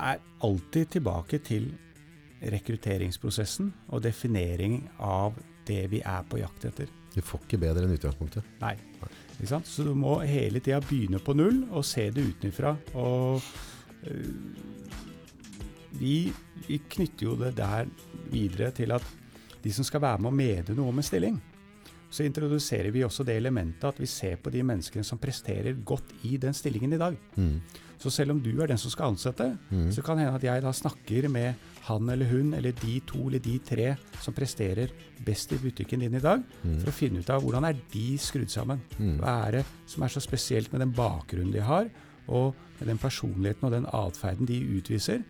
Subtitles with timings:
[0.00, 1.70] er alltid tilbake til
[2.40, 5.36] rekrutteringsprosessen og definering av
[5.68, 6.88] det vi er på jakt etter.
[7.14, 8.46] Du får ikke bedre enn utgangspunktet.
[8.62, 8.76] Nei.
[9.64, 12.74] Så du må hele tida begynne på null og se det utenfra.
[13.00, 13.40] Og
[14.06, 14.34] øh,
[16.00, 16.30] vi,
[16.66, 17.88] vi knytter jo det der
[18.30, 19.06] videre til at
[19.64, 21.40] de som skal være med og mene noe om en stilling,
[22.10, 26.12] så introduserer vi også det elementet at vi ser på de menneskene som presterer godt
[26.24, 27.16] i den stillingen i dag.
[27.36, 27.60] Mm.
[28.00, 29.90] Så selv om du er den som skal ansette, Mm.
[29.92, 33.26] så kan det hende at jeg da snakker med han eller hun eller de to
[33.28, 34.88] eller de tre som presterer
[35.24, 36.80] best i butikken din i dag, Mm.
[36.80, 38.80] for å finne ut av hvordan er de skrudd sammen.
[38.98, 39.18] Mm.
[39.20, 41.90] Hva er det som er så spesielt med den bakgrunnen de har,
[42.28, 45.22] og med den personligheten og den atferden de utviser,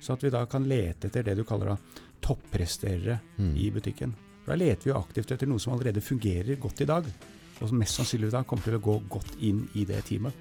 [0.00, 1.76] så at vi da kan lete etter det du kaller da
[2.22, 3.56] toppresterere Mm.
[3.56, 4.14] i butikken.
[4.44, 7.06] For Da leter vi jo aktivt etter noe som allerede fungerer godt i dag,
[7.60, 10.34] og som mest sannsynlig da kommer til å gå godt inn i det teamet.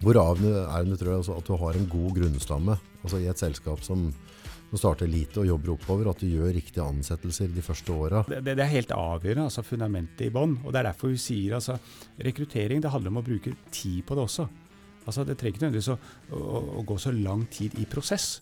[0.00, 3.26] Hvor avgjørende er det tror jeg, altså, at du har en god grunnstamme altså i
[3.28, 4.06] et selskap som,
[4.70, 8.22] som starter lite og jobber oppover, at du gjør riktige ansettelser de første åra?
[8.28, 10.56] Det, det, det er helt avgjørende, altså fundamentet i bånn.
[10.62, 11.76] Og det er derfor vi sier altså
[12.22, 14.48] rekruttering det handler om å bruke tid på det også.
[15.04, 15.98] Altså Det trenger ikke nødvendigvis å,
[16.38, 18.38] å, å gå så lang tid i prosess.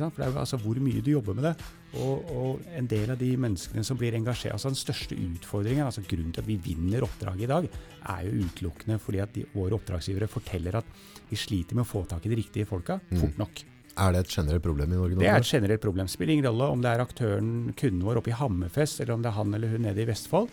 [0.00, 1.54] For det er jo altså hvor mye du jobber med det.
[2.00, 6.04] Og, og en del av de menneskene som blir engasjert altså Den største utfordringen, altså
[6.06, 7.68] grunnen til at vi vinner oppdraget i dag,
[8.14, 10.96] er jo utelukkende fordi at de, våre oppdragsgivere forteller at
[11.28, 13.64] de sliter med å få tak i de riktige folka fort nok.
[13.92, 15.18] Er det et generelt problem i Norge?
[15.20, 16.08] Det er et generelt problem.
[16.08, 19.28] Spiller ingen rolle om det er aktøren, kunden vår oppe i Hammerfest, eller om det
[19.28, 20.48] er han eller hun nede i Vestfold.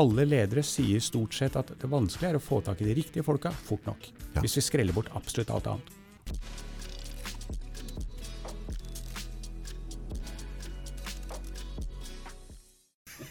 [0.00, 3.24] Alle ledere sier stort sett at det vanskelige er å få tak i de riktige
[3.24, 4.08] folka fort nok.
[4.34, 4.40] Ja.
[4.40, 5.96] Hvis vi skreller bort absolutt alt annet.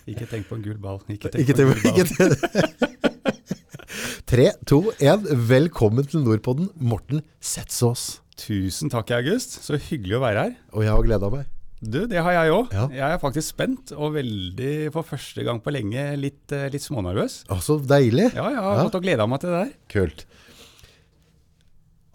[0.10, 1.00] Ikke tenk på en gul ball.
[1.12, 2.34] Ikke tenk Ikke på en gul ball.
[4.32, 5.26] Tre, to, én.
[5.50, 8.22] Velkommen til Nordpodden, Morten Setsås.
[8.40, 9.60] Tusen takk, August.
[9.66, 10.54] Så hyggelig å være her.
[10.74, 11.50] Og jeg har gleda meg.
[11.82, 12.74] Du, det har jeg òg.
[12.78, 12.86] Ja.
[12.94, 17.40] Jeg er faktisk spent, og veldig for første gang på lenge litt, eh, litt smånervøs.
[17.52, 18.30] Å, så deilig.
[18.38, 18.84] Ja, jeg har Ja.
[18.86, 19.72] gått og gleda meg til det der.
[19.92, 20.26] Kult.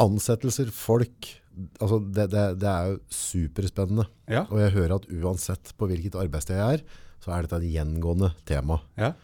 [0.03, 1.33] Ansettelser, folk.
[1.81, 4.07] Altså, det, det, det er jo superspennende.
[4.31, 4.45] Ja.
[4.51, 6.87] Og jeg hører at uansett på hvilket arbeidssted jeg er,
[7.27, 8.81] så er dette et gjengående tema.
[9.01, 9.15] ja.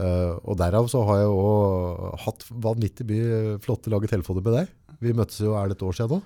[0.00, 4.70] Uh, og derav så har jeg jo hatt vanvittig mye flotte lage telefoner med deg.
[5.02, 6.20] Vi møttes jo, er det et år siden nå?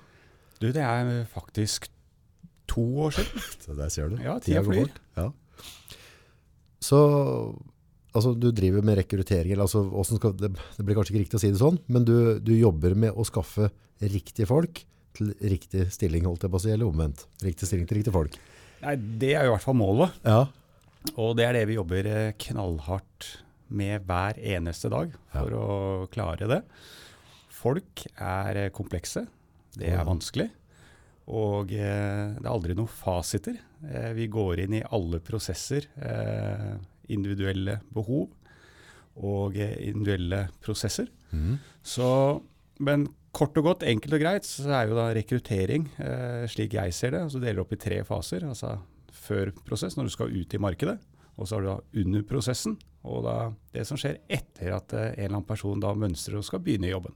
[0.61, 1.89] Du, det er faktisk
[2.71, 3.47] to år siden.
[3.65, 4.19] Så der ser du.
[4.23, 4.93] Ja, Tida flyr.
[5.17, 5.27] Ja.
[6.85, 6.99] Så
[8.15, 11.43] altså, du driver med rekruttering, eller altså, skal, det, det blir kanskje ikke riktig å
[11.43, 13.71] si det sånn, men du, du jobber med å skaffe
[14.05, 14.85] riktige folk
[15.15, 17.25] til riktig stilling, holdt jeg på å si, eller omvendt.
[17.43, 18.35] Riktig stilling til riktige folk.
[18.83, 20.15] Nei, det er jo i hvert fall målet.
[20.27, 20.45] Ja.
[21.13, 23.29] Og det er det vi jobber eh, knallhardt
[23.75, 25.67] med hver eneste dag for å
[26.13, 26.61] klare det.
[27.53, 29.25] Folk er eh, komplekse.
[29.75, 30.49] Det er vanskelig.
[31.25, 33.57] Og eh, det er aldri noen fasiter.
[33.85, 36.73] Eh, vi går inn i alle prosesser, eh,
[37.13, 38.27] individuelle behov
[39.15, 41.09] og eh, individuelle prosesser.
[41.31, 41.57] Mm.
[41.85, 42.09] Så,
[42.85, 45.89] men kort og godt, enkelt og greit, så er jo da rekruttering,
[46.47, 48.45] slik jeg ser det, så deler det opp i tre faser.
[48.47, 48.77] Altså
[49.25, 50.97] før prosess, når du skal ut i markedet.
[51.35, 53.35] Og så har du da under prosessen, og da
[53.75, 56.87] det som skjer etter at eh, en eller annen person da mønstrer og skal begynne
[56.89, 57.15] i jobben.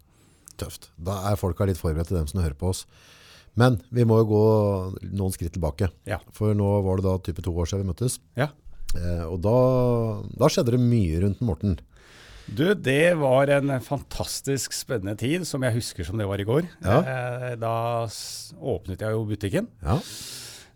[0.60, 0.90] Tøft.
[1.00, 2.84] Da er folka litt forberedt til dem som hører på oss.
[3.60, 4.44] Men vi må jo gå
[5.10, 5.90] noen skritt tilbake.
[6.08, 6.20] Ja.
[6.36, 8.20] For nå var det da type to år siden vi møttes.
[8.38, 8.52] Ja.
[8.98, 9.56] Eh, og da,
[10.40, 11.80] da skjedde det mye rundt Morten.
[12.50, 16.66] Du, det var en fantastisk spennende tid, som jeg husker som det var i går.
[16.82, 17.00] Ja.
[17.00, 17.74] Eh, da
[18.58, 19.70] åpnet jeg jo butikken.
[19.86, 20.00] Ja.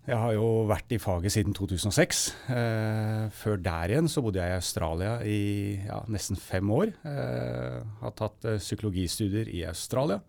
[0.03, 2.23] Jeg har jo vært i faget siden 2006.
[2.51, 5.37] Eh, før der igjen så bodde jeg i Australia i
[5.85, 6.91] ja, nesten fem år.
[7.07, 10.19] Eh, har tatt eh, psykologistudier i Australia.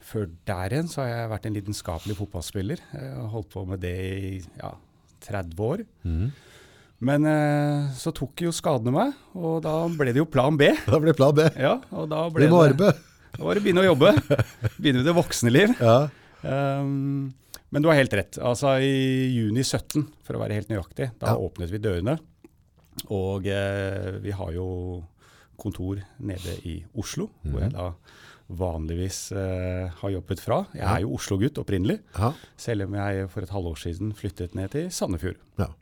[0.00, 2.80] Før der igjen så har jeg vært en lidenskapelig fotballspiller.
[2.96, 4.72] Eh, holdt på med det i ja,
[5.28, 5.84] 30 år.
[6.08, 6.26] Mm.
[7.04, 10.72] Men eh, så tok jo skadene meg, og da ble det jo plan B.
[10.88, 11.50] Da ble det plan B.
[11.52, 12.94] Ja, og da ble det, arbeide.
[13.36, 14.16] da var det begynne å jobbe.
[14.80, 15.76] Begynne med det voksne liv.
[15.84, 16.06] Ja.
[16.46, 17.34] Um,
[17.70, 18.38] men du har helt rett.
[18.38, 21.36] Altså I juni 17, for å være helt nøyaktig, da Ja.
[21.36, 22.18] åpnet vi dørene.
[23.12, 24.68] Og eh, vi har jo
[25.60, 27.90] kontor nede i Oslo, hvor jeg da
[28.48, 30.60] vanligvis eh, har jobbet fra.
[30.76, 32.30] Jeg er jo Oslo-gutt opprinnelig, ja.
[32.56, 35.40] selv om jeg for et halvår siden flyttet ned til Sandefjord.
[35.58, 35.72] ja.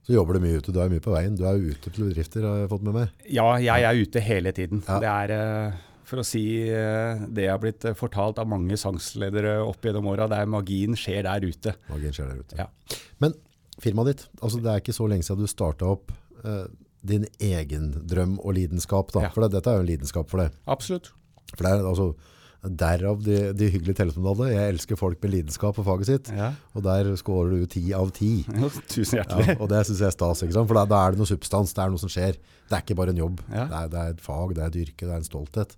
[0.00, 0.72] Så jobber du mye ute.
[0.72, 1.34] Du er mye på veien.
[1.36, 3.10] Du er ute til bedrifter, har jeg fått med meg.
[3.30, 4.80] Ja, jeg er ute hele tiden.
[4.88, 4.96] Ja.
[4.98, 5.74] Det er, eh,
[6.10, 10.10] for å si eh, det jeg har blitt eh, fortalt av mange sangsledere opp gjennom
[10.12, 11.76] åra, det er magien skjer der ute.
[11.90, 12.58] Magien skjer der ute.
[12.58, 12.98] Ja.
[13.22, 13.36] Men
[13.80, 16.12] firmaet ditt, altså det er ikke så lenge siden du starta opp
[16.44, 16.66] eh,
[17.06, 19.14] din egen drøm og lidenskap.
[19.14, 19.28] Da.
[19.28, 19.32] Ja.
[19.34, 20.50] For det, dette er jo en lidenskap for det.
[20.70, 21.12] Absolutt.
[21.54, 22.12] For det er, altså,
[22.60, 24.50] Derav de, de hyggelige telefonene.
[24.52, 26.26] Jeg elsker folk med lidenskap på faget sitt.
[26.36, 26.50] Ja.
[26.76, 28.42] Og der skårer du ti av ti.
[28.60, 29.46] Jo, tusen hjertelig.
[29.54, 30.68] Ja, og det synes jeg er stas, ikke sant?
[30.68, 32.36] For da, da er det noe substans, det er noe som skjer.
[32.68, 33.40] Det er ikke bare en jobb.
[33.48, 33.64] Ja.
[33.64, 35.72] Det, er, det er et fag, det er et yrke, det er en stolthet.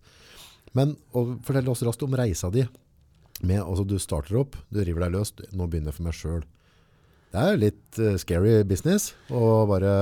[0.78, 0.96] Men
[1.44, 2.64] fortell oss raskt om reisa di.
[3.42, 6.46] Med, altså, du starter opp, du river deg løs, nå begynner jeg for meg selv.
[7.32, 9.92] Det er litt uh, scary business, å bare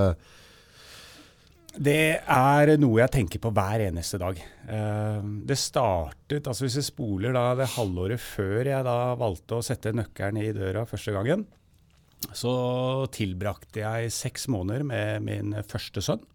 [1.79, 4.41] Det er noe jeg tenker på hver eneste dag.
[4.67, 9.65] Eh, det startet, altså Hvis jeg spoler da det halvåret før jeg da valgte å
[9.65, 11.47] sette nøkkelen i døra første gangen,
[12.37, 12.53] så
[13.15, 16.27] tilbrakte jeg seks måneder med min første sønn.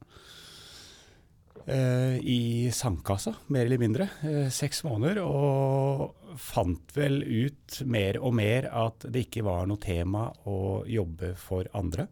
[1.67, 4.09] Eh, I sandkassa, mer eller mindre.
[4.23, 5.21] eh, Seks måneder.
[5.25, 11.33] Og fant vel ut mer og mer at det ikke var noe tema å jobbe
[11.39, 12.07] for andre.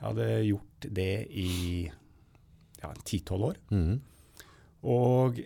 [0.00, 1.48] Jeg hadde gjort det i
[2.80, 3.56] ja, 10-12 år.
[3.70, 3.96] Mm.
[4.88, 5.40] Og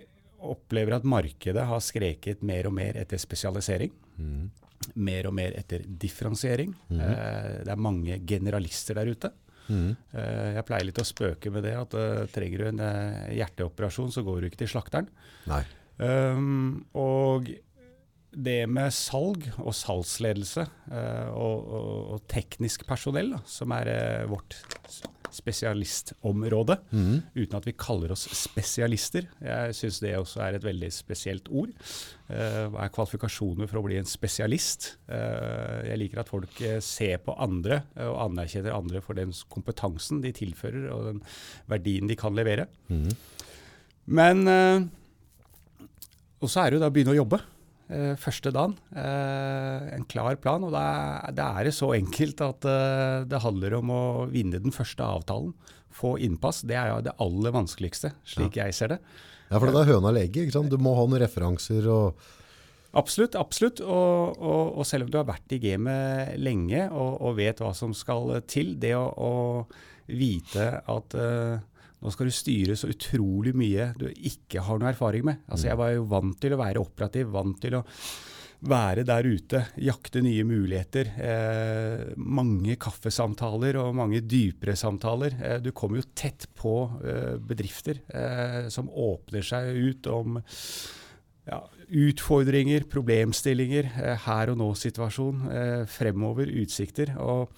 [0.44, 3.90] opplever at markedet har skreket mer og mer etter spesialisering.
[4.18, 4.50] Mm.
[5.00, 6.74] Mer og mer etter differensiering.
[6.90, 7.00] Mm.
[7.00, 9.32] Eh, det er mange generalister der ute.
[9.68, 9.94] Mhm.
[10.12, 14.12] Eh, jeg pleier litt å spøke med det at eh, trenger du en eh, hjerteoperasjon,
[14.14, 15.08] så går du ikke til slakteren.
[15.50, 15.62] Nei.
[15.94, 17.52] Um, og
[18.34, 24.56] det med salg og salgsledelse og, og, og teknisk personell, da, som er vårt
[25.34, 27.22] spesialistområde, Mhm.
[27.34, 29.26] uten at vi kaller oss spesialister.
[29.42, 31.70] Jeg syns det også er et veldig spesielt ord.
[32.30, 34.96] Eh, hva er kvalifikasjoner for å bli en spesialist?
[35.08, 39.32] Eh, jeg liker at folk eh, ser på andre eh, og anerkjenner andre for den
[39.50, 41.22] kompetansen de tilfører og den
[41.68, 42.66] verdien de kan levere.
[42.88, 43.10] Mm.
[44.06, 44.80] Men eh,
[46.44, 47.38] Og så er det jo da å begynne å jobbe.
[47.92, 48.78] Eh, første dagen.
[48.96, 50.62] Eh, en klar plan.
[50.64, 50.84] Og da,
[51.28, 55.52] er- er det så enkelt at eh, det handler om å vinne den første avtalen.
[55.94, 56.62] Få innpass.
[56.64, 58.98] Det er jo det aller vanskeligste, slik jeg ser det.
[59.50, 60.70] Ja, for det er høna eller ikke sant?
[60.72, 62.16] Du må ha noen referanser og...
[62.94, 63.34] Absolutt.
[63.34, 63.80] absolutt.
[63.82, 67.72] Og, og, og selv om du har vært i gamet lenge og, og vet hva
[67.74, 69.66] som skal til, det å, å
[70.08, 71.58] vite at eh,
[72.04, 75.42] nå skal du styre så utrolig mye du ikke har noe erfaring med.
[75.48, 77.84] Altså Jeg var jo vant til å være operativ, vant til å
[78.64, 81.10] være der ute, jakte nye muligheter.
[81.20, 85.36] Eh, mange kaffesamtaler og mange dypere samtaler.
[85.40, 86.74] Eh, du kommer jo tett på
[87.04, 90.38] eh, bedrifter eh, som åpner seg ut om
[91.48, 97.16] ja, utfordringer, problemstillinger, eh, her og nå-situasjon, eh, fremover, utsikter.
[97.20, 97.52] Og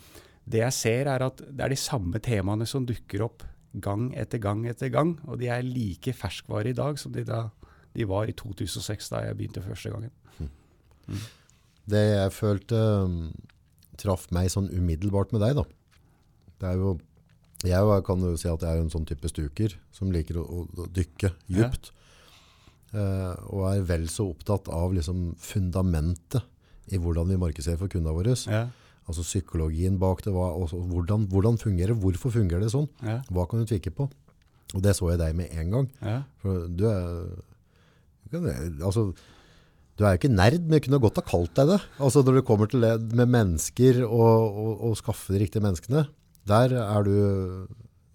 [0.46, 4.40] det jeg ser er at det er de samme temaene som dukker opp gang etter
[4.42, 5.16] gang etter gang.
[5.26, 7.46] Og de er like ferskvare i dag som de, da,
[7.96, 10.14] de var i 2006, da jeg begynte første gangen.
[11.86, 13.18] Det jeg følte um,
[14.00, 15.66] traff meg sånn umiddelbart med deg da.
[16.56, 16.96] Det er jo,
[17.66, 20.88] jeg kan jo si at jeg er en sånn type stuker som liker å, å,
[20.88, 21.70] dykke dykke Ja.
[22.96, 26.46] Eh, og er vel så opptatt av liksom fundamentet
[26.94, 28.36] i hvordan vi markedsfører for kundene våre.
[28.46, 28.68] Ja,
[29.06, 32.88] Altså psykologien bak det, hva, hvordan, hvordan fungerer det, hvorfor fungerer det sånn?
[33.06, 34.08] ja, Hva kan du tvikke på?
[34.74, 35.86] Og det så jeg deg med en gang.
[36.02, 36.22] ja.
[36.42, 37.28] For du er,
[38.82, 39.12] altså,
[39.96, 41.78] du er jo ikke nerd, men jeg kunne godt ha kalt deg det.
[42.02, 46.02] Altså når det kommer til det med mennesker og, og, og skaffe de riktige menneskene,
[46.46, 47.14] der er du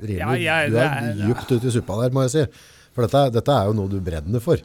[0.01, 2.45] rimelig, Ja, jeg- du er djupt ute i suppa der, må jeg si.
[2.91, 4.59] For dette, dette er jo noe du brenner for.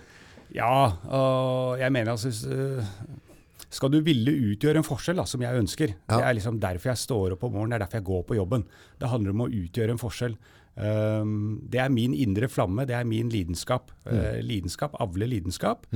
[0.55, 2.31] Ja, og jeg mener altså
[3.73, 6.19] Skal du ville utgjøre en forskjell, da, som jeg ønsker Ja.
[6.19, 8.38] Det er liksom derfor jeg står opp om morgenen, det er derfor jeg går på
[8.38, 8.64] jobben.
[9.00, 10.37] Det handler om å utgjøre en forskjell.
[10.76, 13.90] Um, det er min indre flamme, det er min lidenskap.
[14.07, 15.87] Uh, lidenskap avler lidenskap.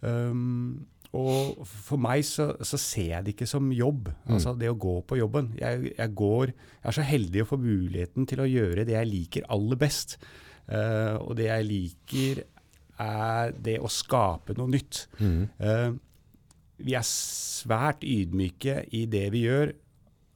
[0.00, 4.78] Um, og for meg så, så ser jeg det ikke som jobb, altså det å
[4.80, 5.50] gå på jobben.
[5.58, 9.10] Jeg, jeg, går, jeg er så heldig å få muligheten til å gjøre det jeg
[9.10, 10.16] liker aller best.
[10.70, 12.42] Uh, og det jeg liker,
[13.02, 15.06] er det å skape noe nytt.
[15.20, 15.90] Eh,
[16.78, 19.74] vi er svært ydmyke i det vi gjør.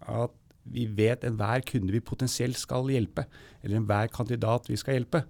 [0.07, 0.35] At
[0.66, 3.25] vi vet enhver kunde vi potensielt skal hjelpe,
[3.62, 5.23] eller enhver kandidat vi skal hjelpe,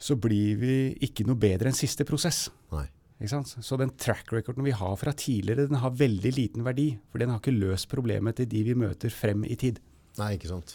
[0.00, 2.46] så blir vi ikke noe bedre enn siste prosess.
[2.72, 2.86] Nei.
[3.20, 3.50] Ikke sant?
[3.60, 6.94] Så den track recorden vi har fra tidligere, den har veldig liten verdi.
[7.12, 9.80] For den har ikke løst problemet til de vi møter frem i tid.
[10.20, 10.72] Nei, ikke sant.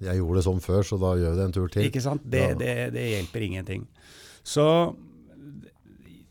[0.00, 1.86] Jeg gjorde det sånn før, så da gjør vi det en tur til.
[1.90, 2.22] Ikke sant?
[2.30, 2.54] Det, Ja.
[2.62, 3.88] det, det hjelper ingenting.
[4.46, 4.64] Så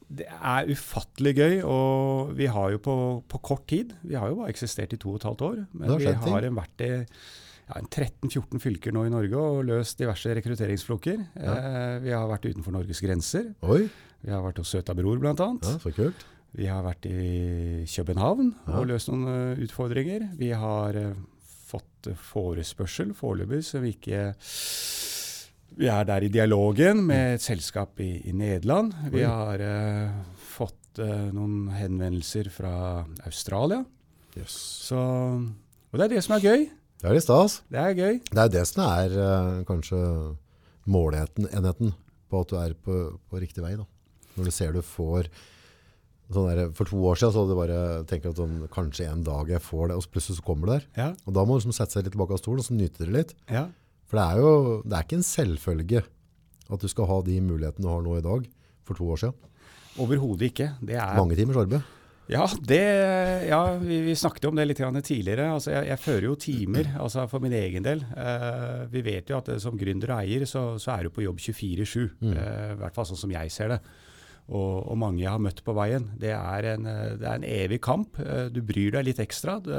[0.09, 2.95] det er ufattelig gøy, og vi har jo på,
[3.29, 5.91] på kort tid Vi har jo bare eksistert i to og et halvt år, men
[5.91, 6.33] har vi ting.
[6.33, 11.19] har en vært i ja, 13-14 fylker nå i Norge og løst diverse rekrutteringsfloker.
[11.37, 13.51] Eh, vi har vært utenfor Norges grenser.
[13.61, 13.83] Oi,
[14.25, 15.69] Vi har vært hos Søta Bror, blant annet.
[15.69, 16.25] ja, så kult.
[16.57, 18.79] Vi har vært i København Ja.
[18.79, 20.31] og løst noen uh, utfordringer.
[20.41, 21.13] Vi har uh,
[21.69, 24.33] fått eh, forespørsel foreløpig, så vi ikke
[25.79, 28.91] Vi er der i dialogen med et selskap i, i Nederland.
[29.13, 33.85] Vi har uh, fått eh, noen henvendelser fra Australia.
[34.35, 34.57] Yes.
[34.89, 36.65] Så, og det er det som er gøy.
[36.99, 37.61] Det er litt stas.
[37.71, 38.19] Det er gøy.
[38.27, 40.01] Det er det som er uh, kanskje
[40.91, 41.93] målenheten
[42.27, 42.99] på at du er på,
[43.31, 43.77] på riktig vei.
[43.79, 43.87] Da.
[44.35, 45.31] Når du ser du får
[46.29, 49.23] sånn der, For to år siden så hadde du bare tenker at sånn, kanskje en
[49.23, 50.89] dag jeg får det, og så plutselig så kommer det der.
[51.05, 53.07] Ja, Og da må du liksom sette seg litt tilbake av stolen og så nyte
[53.07, 53.37] det litt.
[53.47, 53.69] ja.
[54.09, 54.53] For det er jo
[54.85, 56.01] det er ikke en selvfølge
[56.69, 58.49] at du skal ha de mulighetene du har nå i dag
[58.85, 59.47] for to år siden.
[59.99, 60.73] Overhodet ikke.
[60.85, 61.95] Det er Mange timers arbeid.
[62.29, 62.83] Ja, det,
[63.49, 65.47] ja vi, vi snakket om det litt tidligere.
[65.55, 68.03] Altså, jeg, jeg fører jo timer altså for min egen del.
[68.13, 71.25] Eh, vi vet jo at eh, som gründer og eier så, så er du på
[71.25, 72.05] jobb 24-7.
[72.21, 72.35] Mm.
[72.35, 73.79] Eh, I hvert fall sånn som jeg ser det.
[74.49, 76.05] Og, og mange jeg har møtt på veien.
[76.21, 78.21] Det er en, eh, det er en evig kamp.
[78.21, 79.57] Eh, du bryr deg litt ekstra.
[79.65, 79.73] Du,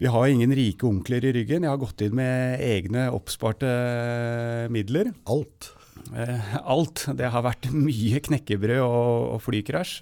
[0.00, 1.66] vi har ingen rike onkler i ryggen.
[1.66, 5.12] Jeg har gått inn med egne oppsparte eh, midler.
[5.28, 5.74] Alt.
[6.16, 7.04] Eh, alt.
[7.18, 9.98] Det har vært mye knekkebrød og, og flykrasj.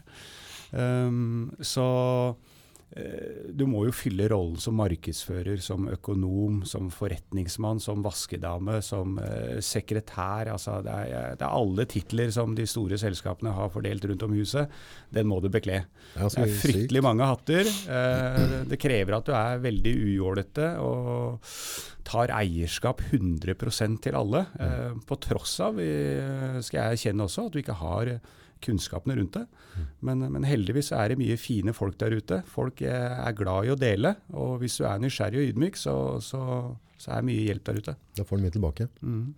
[0.68, 1.88] Um, så
[3.52, 9.59] du må jo fylle rollen som markedsfører, som økonom, som forretningsmann, som vaskedame, som eh,
[9.64, 10.49] sekretær.
[10.54, 14.35] Altså det, er, det er alle titler som de store selskapene har fordelt rundt om
[14.38, 14.73] huset.
[15.14, 15.83] Den må du bekle.
[16.14, 17.68] Det er fryktelig mange hatter.
[17.68, 21.45] Eh, det krever at du er veldig ujålete og
[22.09, 24.47] tar eierskap 100 til alle.
[24.59, 29.16] Eh, på tross av, eh, skal jeg erkjenne også, at du ikke har eh, kunnskapene
[29.18, 29.44] rundt det.
[30.04, 32.40] Men, men heldigvis er det mye fine folk der ute.
[32.50, 34.14] Folk eh, er glad i å dele.
[34.34, 36.40] Og hvis du er nysgjerrig og ydmyk, så, så,
[36.98, 37.94] så er mye hjelp der ute.
[38.18, 38.88] Da får du mye tilbake.
[39.02, 39.28] Mm.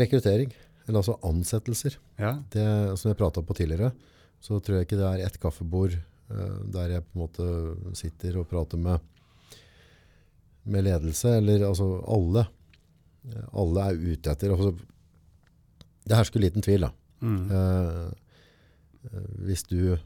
[0.00, 0.52] Rekruttering,
[0.86, 1.96] eller altså ansettelser.
[2.20, 2.36] Ja.
[2.54, 2.66] Det,
[3.00, 3.90] som jeg pratet på tidligere,
[4.40, 7.48] så tror jeg ikke det er ett kaffebord eh, der jeg på en måte
[7.98, 9.02] sitter og prater med,
[10.70, 12.46] med ledelse, eller altså alle.
[13.26, 14.54] Eh, Alle er ute etter.
[14.54, 14.70] Altså,
[16.08, 16.94] det hersker liten tvil, da.
[17.20, 17.50] Mm.
[17.50, 18.10] Eh,
[19.46, 19.96] hvis du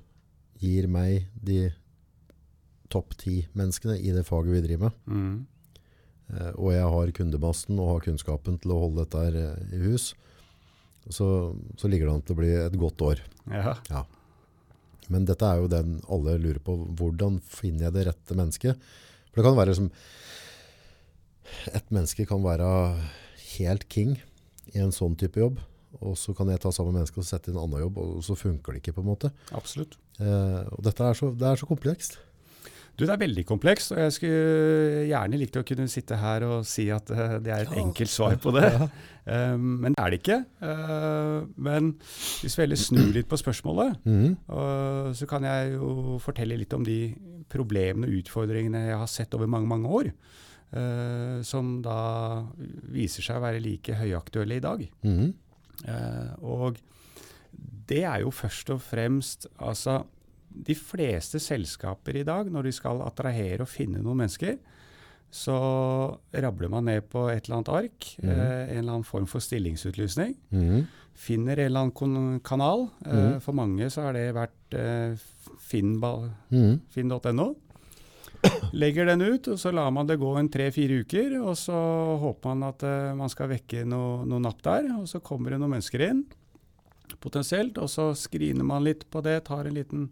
[0.63, 1.73] gir meg de
[2.93, 5.47] topp ti menneskene i det faget vi driver med, Mm.
[6.31, 9.39] uh, og jeg har kundemassen og har kunnskapen til å holde dette her
[9.75, 10.13] i hus,
[11.11, 11.27] så,
[11.77, 13.21] så ligger det an til å bli et godt år.
[13.91, 14.05] Ja.
[15.13, 16.79] Men dette er jo den alle lurer på.
[16.97, 18.79] Hvordan finner jeg det rette mennesket?
[19.33, 19.91] For det kan være som
[21.75, 22.69] Et menneske kan være
[23.59, 24.15] helt king
[24.73, 25.59] i en sånn type jobb,
[26.05, 28.37] og så kan jeg ta samme menneske og sette i en annen jobb, og så
[28.39, 29.33] funker det ikke på en måte.
[29.57, 29.97] Absolutt.
[30.21, 32.21] Eh, og dette er så, det er så komplekst.
[32.95, 36.61] Du, Det er veldig komplekst, og jeg skulle gjerne likt å kunne sitte her og
[36.71, 37.81] si at eh, det er et Ja.
[37.83, 38.71] enkelt svar på det.
[39.25, 40.37] Um, men det er det ikke.
[40.61, 41.87] Uh, men
[42.43, 44.35] hvis vi heller snur litt på spørsmålet, mm.
[44.53, 46.99] uh, så kan jeg jo fortelle litt om de
[47.49, 50.11] problemene og utfordringene jeg har sett over mange, mange år.
[50.77, 51.97] uh, som da
[52.93, 54.85] viser seg å være like høyaktuelle i dag.
[55.09, 55.33] Mhm.
[55.85, 56.79] Eh, og
[57.89, 60.05] det er jo først og fremst altså
[60.55, 64.55] De fleste selskaper i dag, når de skal attrahere og finne noen mennesker,
[65.35, 65.57] så
[66.31, 68.29] rabler man ned på et eller annet ark, mm.
[68.31, 70.37] eh, en eller annen form for stillingsutlysning.
[70.55, 70.85] Mm.
[71.15, 72.87] Finner en eller annen kanal.
[73.05, 73.41] Eh, Mhm.
[73.43, 75.17] For mange så har det vært eh,
[75.59, 76.31] Finn.no.
[76.51, 77.55] Mhm.
[78.75, 81.37] Legger den ut, og så lar man det gå en tre-fire uker.
[81.43, 81.77] Og så
[82.23, 84.89] håper man at uh, man skal vekke noe, noe napp der.
[84.99, 86.25] Og så kommer det noen mennesker inn,
[87.23, 87.79] potensielt.
[87.83, 90.09] Og så skriner man litt på det, tar en liten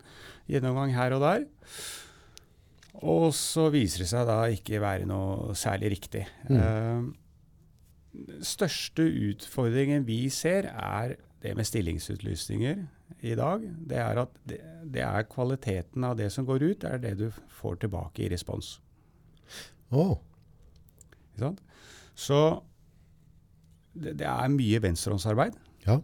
[0.50, 1.48] gjennomgang her og der.
[3.02, 6.26] Og så viser det seg da ikke være noe særlig riktig.
[6.50, 6.62] Mm.
[6.62, 7.18] uh,
[8.44, 12.82] største utfordringen vi ser, er det med stillingsutlysninger
[13.22, 13.64] i dag.
[13.88, 14.58] Det er at det,
[14.94, 17.26] det er kvaliteten av det som går ut, det er det du
[17.60, 18.74] får tilbake i respons.
[19.92, 20.16] Åh,
[21.32, 21.60] Ikke sant?
[22.18, 22.38] Så
[23.92, 25.56] det, det er mye venstrehåndsarbeid.
[25.86, 25.98] Ja.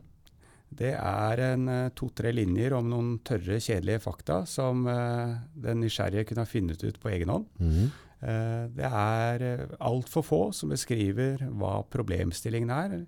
[0.79, 6.27] Det er en eh, to-tre linjer om noen tørre, kjedelige fakta som uh, den nysgjerrige
[6.29, 7.49] kunne ha funnet ut på egen hånd.
[7.57, 7.87] Mhm.
[8.21, 9.47] uh, det er
[9.81, 12.99] altfor få som beskriver hva problemstillingen er,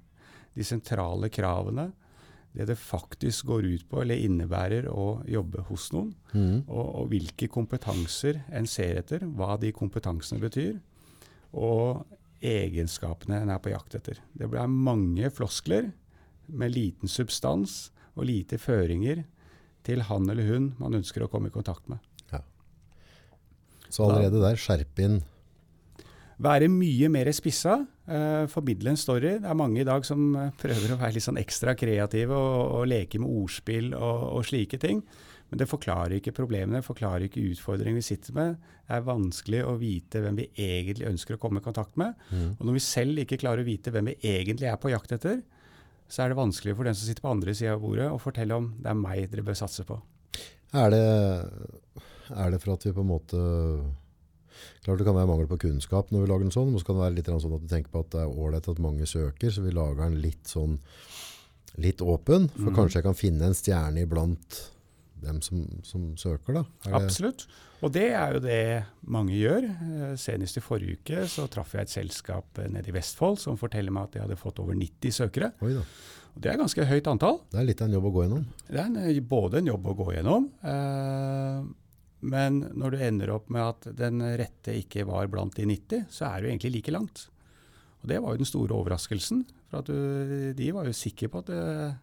[0.57, 1.91] de sentrale kravene,
[2.57, 6.65] det det faktisk går ut på eller innebærer å jobbe hos noen, Mm.
[6.69, 10.81] og, og hvilke kompetanser en ser etter, hva de kompetansene betyr,
[11.55, 12.05] og
[12.43, 14.19] egenskapene en er på jakt etter.
[14.35, 15.93] Det blir mange floskler
[16.49, 19.25] med liten substans og lite føringer
[19.87, 21.99] til han eller hun man ønsker å komme i kontakt med.
[23.91, 25.17] Så allerede der, skjerp inn.
[26.41, 27.75] Være mye mer spissa,
[28.09, 29.35] eh, formidle en story.
[29.43, 32.61] Det er mange i dag som eh, prøver å være litt sånn ekstra kreative og,
[32.79, 35.03] og leke med ordspill og, og slike ting.
[35.51, 38.69] Men det forklarer ikke problemene, det forklarer ikke utfordringene vi sitter med.
[38.87, 42.15] Det er vanskelig å vite hvem vi egentlig ønsker å komme i kontakt med.
[42.31, 42.53] Mm.
[42.55, 45.43] Og når vi selv ikke klarer å vite hvem vi egentlig er på jakt etter,
[46.11, 48.57] så er det vanskelig for den som sitter på andre sida av bordet, å fortelle
[48.57, 49.99] om det er meg dere bør satse på.
[50.79, 51.05] Er det,
[52.31, 53.43] er det for at vi på en måte
[54.85, 56.99] Klart det kan være mangel på kunnskap når vi lager den sånn, men så kan
[56.99, 59.55] det være litt sånn at du tenker på at det er ålreit at mange søker,
[59.55, 60.79] så vi lager den litt sånn
[61.81, 62.49] litt åpen.
[62.57, 62.77] For mm.
[62.77, 64.61] kanskje jeg kan finne en stjerne iblant
[65.21, 66.65] dem som, som søker, da.
[66.89, 67.45] Er Absolutt.
[67.85, 68.63] Og det er jo det
[69.09, 69.67] mange gjør.
[69.67, 73.59] Eh, Senest i forrige uke så traff jeg et selskap eh, nede i Vestfold som
[73.61, 75.53] forteller meg at de hadde fått over 90 søkere.
[75.65, 75.85] Oi da.
[76.31, 77.41] Og det er ganske høyt antall.
[77.51, 78.43] Det er litt av en jobb å gå gjennom.
[78.69, 81.63] Det er en, både en jobb å gå gjennom, eh,
[82.21, 86.27] men når du ender opp med at den rette ikke var blant de 90, så
[86.31, 87.29] er du egentlig like langt.
[88.03, 89.43] Og det var jo den store overraskelsen.
[89.71, 91.95] For at du, de var jo sikre på at eh,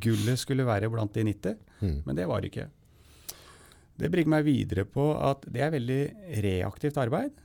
[0.00, 2.00] gullet skulle være blant de 90, Mm.
[2.06, 2.64] men det var det ikke.
[3.98, 5.98] Det bringer meg videre på at det er veldig
[6.42, 7.36] reaktivt arbeid.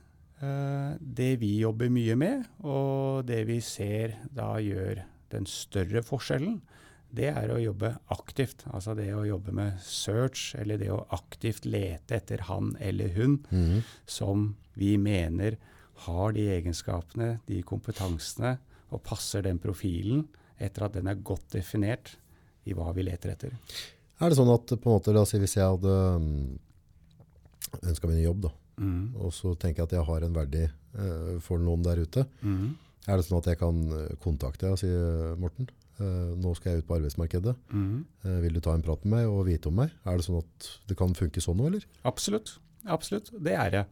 [0.42, 6.60] Eh, det vi jobber mye med, og det vi ser da gjør den større forskjellen,
[7.14, 8.64] det er å jobbe aktivt.
[8.74, 13.38] Altså det å jobbe med search, eller det å aktivt lete etter han eller hun
[13.50, 13.82] Mhm.
[14.06, 15.56] som vi mener
[16.06, 18.58] har de egenskapene, de kompetansene,
[18.90, 20.26] og passer den profilen
[20.60, 22.16] etter at den er godt definert
[22.66, 23.52] i hva vi leter etter.
[24.20, 26.58] Er det sånn at på en måte, la oss si hvis jeg hadde mm,
[27.82, 29.14] ønska meg en jobb, da, Mm.
[29.22, 30.64] og så tenker jeg at jeg har en verdi
[30.98, 32.74] uh, for noen der ute, Mm.
[33.06, 35.68] er det sånn at jeg kan eh, kontakte deg og si eh, Morten,
[36.00, 37.54] nå skal jeg ut på arbeidsmarkedet.
[37.70, 38.04] Mm.
[38.24, 39.94] Eh, vil du ta en prat med meg og vite om meg?
[40.04, 41.84] Er det sånn at det kan funke sånn nå, eller?
[42.08, 42.56] Absolutt.
[42.84, 43.30] Absolutt.
[43.40, 43.84] Det er det.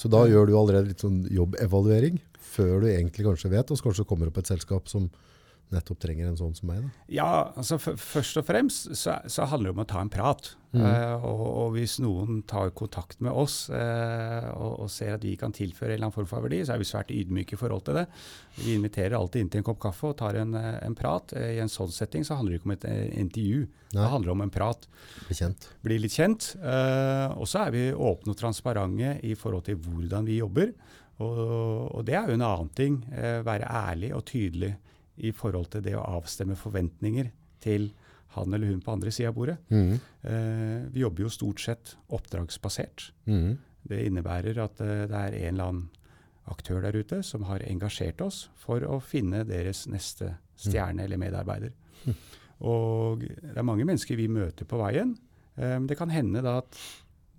[0.00, 2.18] Så da gjør du allerede litt sånn jobbevaluering
[2.50, 5.06] før du egentlig kanskje vet, og så kanskje kommer opp et selskap som
[5.74, 6.82] nettopp trenger en sånn som meg.
[6.82, 7.04] Da.
[7.20, 10.54] Ja, altså først og fremst så, så handler det om å ta en prat.
[10.70, 10.82] Mm.
[10.86, 15.32] Eh, og, og hvis noen tar kontakt med oss eh, og, og ser at vi
[15.38, 17.82] kan tilføre en eller annen form for verdi, så er vi svært ydmyke i forhold
[17.88, 18.04] til det.
[18.60, 21.34] Vi inviterer alltid inn til en kopp kaffe og tar en, eh, en prat.
[21.34, 22.88] I en sånn setting så handler det ikke om et
[23.24, 23.98] intervju, Nei.
[23.98, 24.86] det handler om en prat.
[25.30, 25.70] Bekjent.
[25.86, 26.52] Bli litt kjent.
[26.58, 30.74] Eh, og så er vi åpne og transparente i forhold til hvordan vi jobber.
[31.20, 32.94] Og, og det er jo en annen ting.
[33.44, 34.70] Være ærlig og tydelig
[35.26, 37.30] i forhold til det å avstemme forventninger
[37.62, 37.90] til
[38.36, 39.56] han eller hun på andre sida av bordet.
[39.74, 39.94] Mm.
[40.22, 43.10] Eh, vi jobber jo stort sett oppdragsbasert.
[43.26, 43.56] Mm.
[43.90, 45.88] Det innebærer at eh, det er en eller annen
[46.50, 51.74] aktør der ute som har engasjert oss for å finne deres neste stjerne eller medarbeider.
[52.04, 52.16] Mm.
[52.70, 55.16] Og det er mange mennesker vi møter på veien.
[55.56, 56.78] Eh, det kan hende da at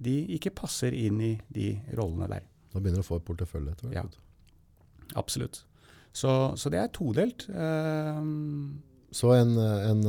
[0.02, 2.48] de ikke passer inn i de rollene der.
[2.72, 4.16] Da begynner du å få et portefølje etter hvert.
[4.16, 5.16] Ja.
[5.20, 5.64] Absolutt.
[6.14, 7.46] Så, så det er todelt.
[7.50, 8.24] Eh,
[9.12, 10.02] Så en, en,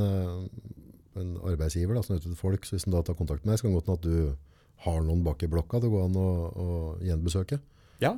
[1.19, 3.53] en arbeidsgiver da, som er ute til folk, så hvis han da tar kontakt med
[3.55, 6.05] deg, så kan det godt hende at du har noen bak i blokka det går
[6.09, 6.69] an å, å
[7.07, 7.61] gjenbesøke.
[8.03, 8.17] Ja,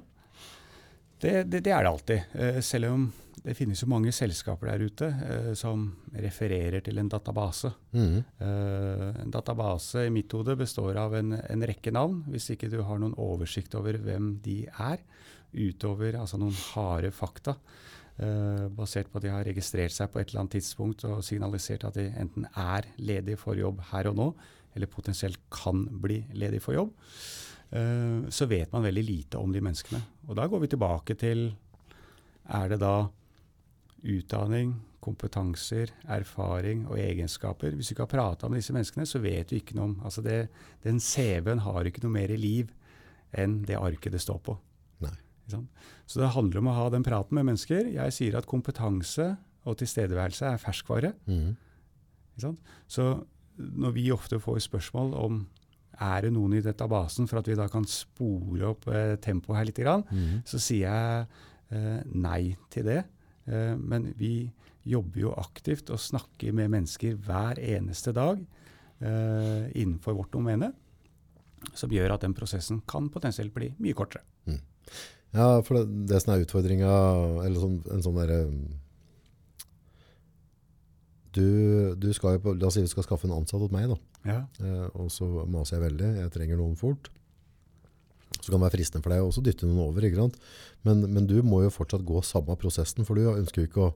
[1.21, 2.35] det, det, det er det alltid.
[2.37, 3.05] Eh, selv om
[3.45, 7.71] det finnes jo mange selskaper der ute eh, som refererer til en database.
[7.97, 8.19] Mhm.
[8.45, 12.23] Eh, en database i mitt hode består av en, en rekke navn.
[12.33, 15.01] Hvis ikke du har noen oversikt over hvem de er,
[15.55, 17.59] utover altså noen harde fakta,
[18.15, 21.83] Uh, basert på at de har registrert seg på et eller annet tidspunkt og signalisert
[21.89, 24.27] at de enten er ledige for jobb her og nå,
[24.71, 26.93] eller potensielt kan bli ledige for jobb,
[27.75, 29.99] uh, så vet man veldig lite om de menneskene.
[30.29, 31.43] Og da går vi tilbake til
[32.55, 33.09] er det da
[34.05, 37.75] utdanning, kompetanser, erfaring og egenskaper.
[37.75, 40.23] Hvis du ikke har prata med disse menneskene, så vet du ikke noe om altså
[40.23, 40.49] det,
[40.85, 42.71] Den CV-en har ikke noe mer i liv
[43.35, 44.57] enn det arket det står på.
[46.07, 47.91] Så det handler om å ha den praten med mennesker.
[47.93, 51.13] Jeg sier at kompetanse og tilstedeværelse er ferskvare.
[51.29, 51.57] Mm.
[52.89, 53.07] Så
[53.59, 55.47] når vi ofte får spørsmål om
[56.03, 59.65] er det noen i databasen for at vi da kan spore opp eh, tempoet her
[59.69, 60.41] litt, grann, Mhm.
[60.45, 61.27] så sier jeg
[61.71, 63.05] eh, nei til det.
[63.47, 64.51] Eh, men vi
[64.85, 68.43] jobber jo aktivt og snakker med mennesker hver eneste dag
[69.01, 70.73] eh, innenfor vårt domene,
[71.75, 74.23] som gjør at den prosessen kan potensielt bli mye kortere.
[75.35, 76.95] Ja, for det, det som er utfordringa,
[77.43, 78.41] eller sånn, en sånn derre
[81.35, 83.91] du, du skal jo på, La oss si vi skal skaffe en ansatt hos meg,
[83.91, 83.97] da.
[84.25, 84.41] Ja.
[84.63, 86.11] Eh, og så maser jeg veldig.
[86.21, 87.11] Jeg trenger noen fort.
[88.39, 90.07] Så kan det være fristende for deg å også dytte noen over.
[90.07, 90.39] ikke sant?
[90.87, 93.91] Men, men du må jo fortsatt gå samme prosessen, for du ønsker jo ikke å,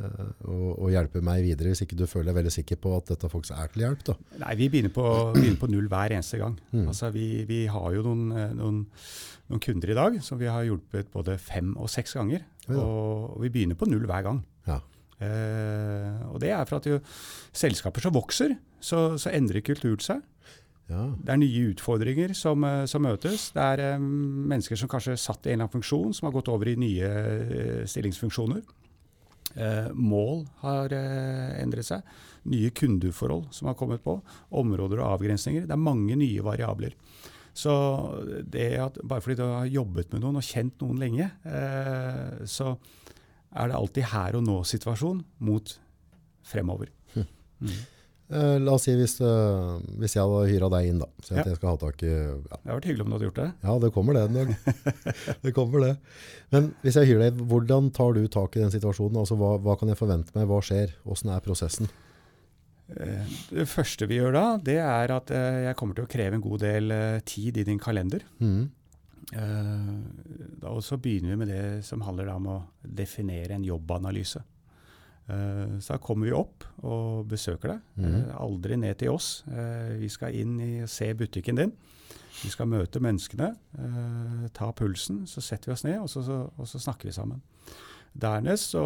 [0.00, 3.12] eh, å, å hjelpe meg videre hvis ikke du føler deg veldig sikker på at
[3.12, 4.02] dette faktisk er til hjelp.
[4.08, 4.16] da.
[4.44, 6.56] Nei, vi begynner på, begynner på null hver eneste gang.
[6.72, 6.88] Mm.
[6.88, 8.82] Altså, vi, vi har jo noen, eh, noen,
[9.52, 12.44] noen kunder i dag som vi har hjulpet både fem og seks ganger.
[12.68, 12.80] Ja.
[12.80, 14.44] Og, og vi begynner på null hver gang.
[14.68, 14.80] Ja.
[15.22, 17.00] Eh, og det er for at jo,
[17.54, 20.22] selskaper som vokser, så, så endrer kulturen seg.
[20.90, 21.06] Ja.
[21.16, 23.48] Det er nye utfordringer som, eh, som møtes.
[23.56, 24.04] Det er um,
[24.50, 27.08] mennesker som kanskje satt i en eller annen funksjon, som har gått over i nye
[27.08, 28.60] uh, stillingsfunksjoner.
[29.54, 32.02] Eh, mål har eh, endret seg.
[32.50, 34.18] Nye kundeforhold som har kommet på.
[34.58, 35.68] Områder og avgrensninger.
[35.68, 36.96] Det er mange nye variabler.
[37.54, 37.72] Så
[38.50, 42.74] det at bare fordi du har jobbet med noen og kjent noen lenge, eh, så
[43.54, 45.76] er det alltid her og nå-situasjon mot
[46.44, 46.90] fremover.
[47.14, 47.76] Mm.
[48.34, 51.06] Eh, la oss si hvis, uh, hvis jeg hadde hyra deg inn, da.
[51.22, 51.44] Så Ja.
[51.46, 52.34] jeg skal ha tak i ja.
[52.34, 53.46] Det hadde vært hyggelig om du hadde gjort det.
[53.62, 54.48] ja, det kommer det en dag.
[55.44, 55.92] det kommer det.
[56.50, 59.20] Men hvis jeg hyrer deg, hvordan tar du tak i den situasjonen?
[59.22, 60.48] Altså, hva, hva kan jeg forvente meg?
[60.50, 60.96] Hva skjer?
[61.06, 61.88] Hvordan er prosessen?
[62.98, 66.42] Eh, Det første vi gjør da, det er at jeg kommer til å kreve en
[66.44, 66.90] god del
[67.24, 68.26] tid i din kalender.
[68.42, 68.66] Mm.
[70.60, 74.42] Da også begynner vi med det som handler om å definere en jobbanalyse.
[75.28, 77.80] Eh, Så da kommer vi opp og besøker deg.
[78.04, 79.44] Eh, Aldri ned til oss.
[79.48, 81.72] Eh, Vi skal inn og se butikken din.
[82.42, 83.54] Vi skal møte menneskene,
[84.52, 85.24] ta pulsen.
[85.26, 87.40] Så setter vi oss ned, og så, så, og så snakker vi sammen.
[88.14, 88.82] Dernest så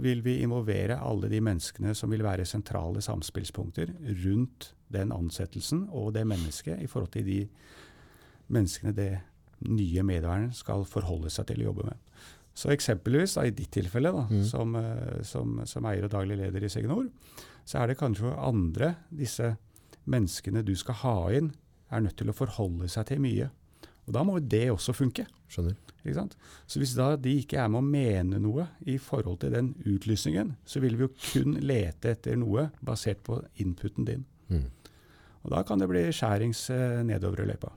[0.00, 3.92] vil vi involvere alle de menneskene som vil være sentrale samspillspunkter
[4.24, 7.48] rundt den ansettelsen og det mennesket i forhold til de
[8.48, 9.20] menneskene det
[9.68, 11.96] nye medarbeideren skal forholde seg til å jobbe med.
[12.54, 14.44] Så eksempelvis, da, i ditt tilfelle, da, Mm.
[14.44, 17.08] som, eh, som, som eier og daglig leder i Signor,
[17.64, 19.56] så er det kanskje andre disse
[20.06, 21.52] menneskene du skal ha inn,
[21.90, 23.50] er nødt til å forholde seg til mye.
[24.06, 25.26] Og da må jo det også funke.
[25.48, 25.76] Skjønner.
[26.66, 30.56] Så hvis da de ikke er med å mene noe i forhold til den utlysningen,
[30.66, 34.24] så vil vi jo kun lete etter noe basert på inputen din.
[34.50, 34.64] Mm.
[35.44, 37.70] Og da kan det bli skjærings eh, nedover i løypa.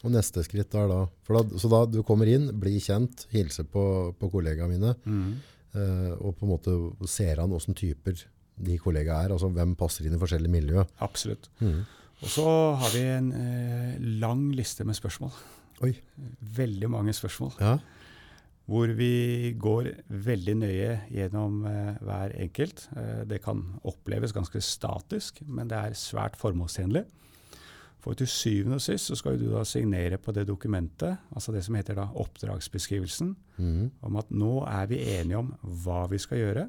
[0.00, 3.66] Og neste skritt er da, for da, så da du kommer inn, blir kjent, hilser
[3.68, 3.84] på,
[4.16, 4.94] på kollegaene mine,
[5.76, 6.76] eh, og på en måte
[7.10, 8.16] ser an åssen typer
[8.60, 10.84] de kollegaene er, altså hvem passer inn i forskjellige miljø.
[11.04, 11.50] Absolutt.
[11.60, 11.82] Mm.
[12.20, 15.32] Og så har vi en eh, lang liste med spørsmål.
[15.86, 15.94] Oi.
[16.56, 17.54] Veldig mange spørsmål.
[17.60, 17.78] Ja.
[18.70, 19.88] Hvor vi går
[20.26, 22.84] veldig nøye gjennom eh, hver enkelt.
[22.96, 27.06] Eh, det kan oppleves ganske statisk, men det er svært formålstjenlig.
[28.00, 31.60] For til syvende og sist så skal du da signere på det dokumentet, altså det
[31.66, 33.90] som heter da oppdragsbeskrivelsen, mm.
[34.08, 35.50] om at nå er vi enige om
[35.84, 36.66] hva vi skal gjøre,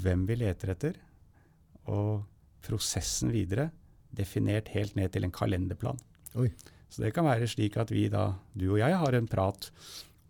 [0.00, 0.96] hvem vi leter etter,
[1.90, 2.22] og
[2.64, 3.68] prosessen videre,
[4.16, 6.00] definert helt ned til en kalenderplan.
[6.40, 6.48] Oi.
[6.90, 9.68] Så det kan være slik at vi da, du og jeg, har en prat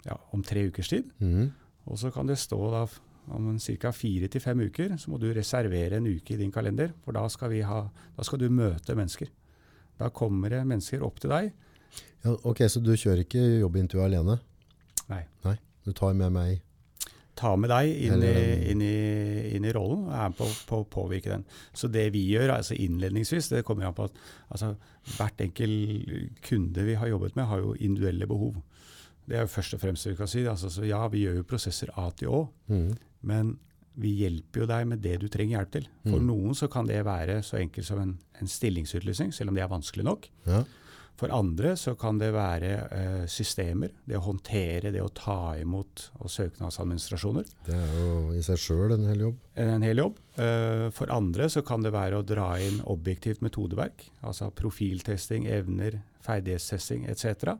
[0.05, 1.53] ja, om tre ukers tid, Mm.
[1.87, 2.87] og så kan det stå da
[3.31, 3.91] om ca.
[3.91, 7.29] fire til fem uker, så må du reservere en uke i din kalender, for da
[7.29, 7.85] skal, vi ha,
[8.17, 9.29] da skal du møte mennesker.
[10.01, 11.53] Da kommer det mennesker opp til deg.
[12.25, 14.41] Ja, ok, så du kjører ikke jobbintervju alene?
[15.11, 15.23] Nei.
[15.45, 16.61] Nei, du tar med meg.
[17.41, 18.33] ta med deg inn i,
[18.69, 18.97] inn i,
[19.57, 21.47] inn i rollen og er med på, på å påvirke den.
[21.73, 24.19] Så det vi gjør altså innledningsvis, det kommer an på at
[24.53, 24.75] altså,
[25.17, 25.73] hvert enkel
[26.45, 28.61] kunde vi har jobbet med, har jo individuelle behov.
[29.25, 30.45] Det er jo først og fremst vi kan si.
[30.45, 32.89] Altså, så ja, vi gjør jo prosesser A til Å, mm.
[33.31, 33.57] men
[33.99, 35.89] vi hjelper jo deg med det du trenger hjelp til.
[36.05, 36.27] For Mm.
[36.27, 39.69] noen så kan det være så enkelt som en, en stillingsutlysning, selv om det er
[39.69, 40.29] vanskelig nok.
[40.47, 40.63] Ja.
[41.21, 46.07] For andre så kan det være eh, systemer, det å håndtere, det å ta imot
[46.21, 47.45] og søknadsadministrasjoner.
[47.67, 49.37] Det er jo i seg selv en hel jobb.
[49.57, 50.17] en hel jobb.
[50.39, 56.01] Eh, For andre så kan det være å dra inn objektivt metodeverk, altså profiltesting, evner,
[56.25, 57.59] ferdighetstesting etc.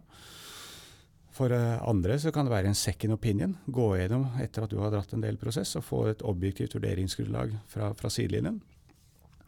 [1.41, 3.55] For eh, andre så kan det være en second opinion.
[3.65, 7.55] Gå gjennom etter at du har dratt en del prosess og få et objektivt vurderingsgrunnlag
[7.71, 8.59] fra, fra sidelinjen.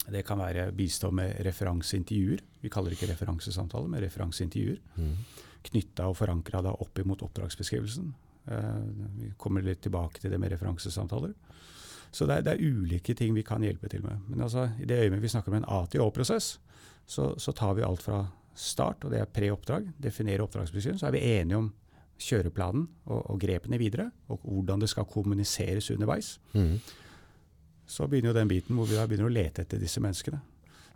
[0.08, 2.40] Det kan være bistå med referanseintervjuer.
[2.62, 4.80] Vi kaller det ikke referansesamtaler, men referanseintervjuer.
[4.96, 5.12] Mm.
[5.68, 8.08] Knytta og forankra opp imot oppdragsbeskrivelsen.
[8.48, 8.80] Eh,
[9.18, 11.36] vi kommer litt tilbake til det med referansesamtaler.
[12.12, 14.24] Så det er, det er ulike ting vi kan hjelpe til med.
[14.32, 16.54] Men altså, i det øyeblikket vi snakker om en A-til-Å-prosess,
[17.04, 18.24] så, så tar vi alt fra
[18.56, 19.92] start, og det er pre-oppdrag.
[20.00, 21.04] Definere oppdragsbeskrivelsen.
[21.04, 21.70] Så er vi enige om
[22.24, 26.36] kjøreplanen og, og grepene videre, og hvordan det skal kommuniseres underveis.
[26.54, 26.76] Mm.
[27.88, 30.40] Så begynner jo den biten hvor vi da begynner å lete etter disse menneskene.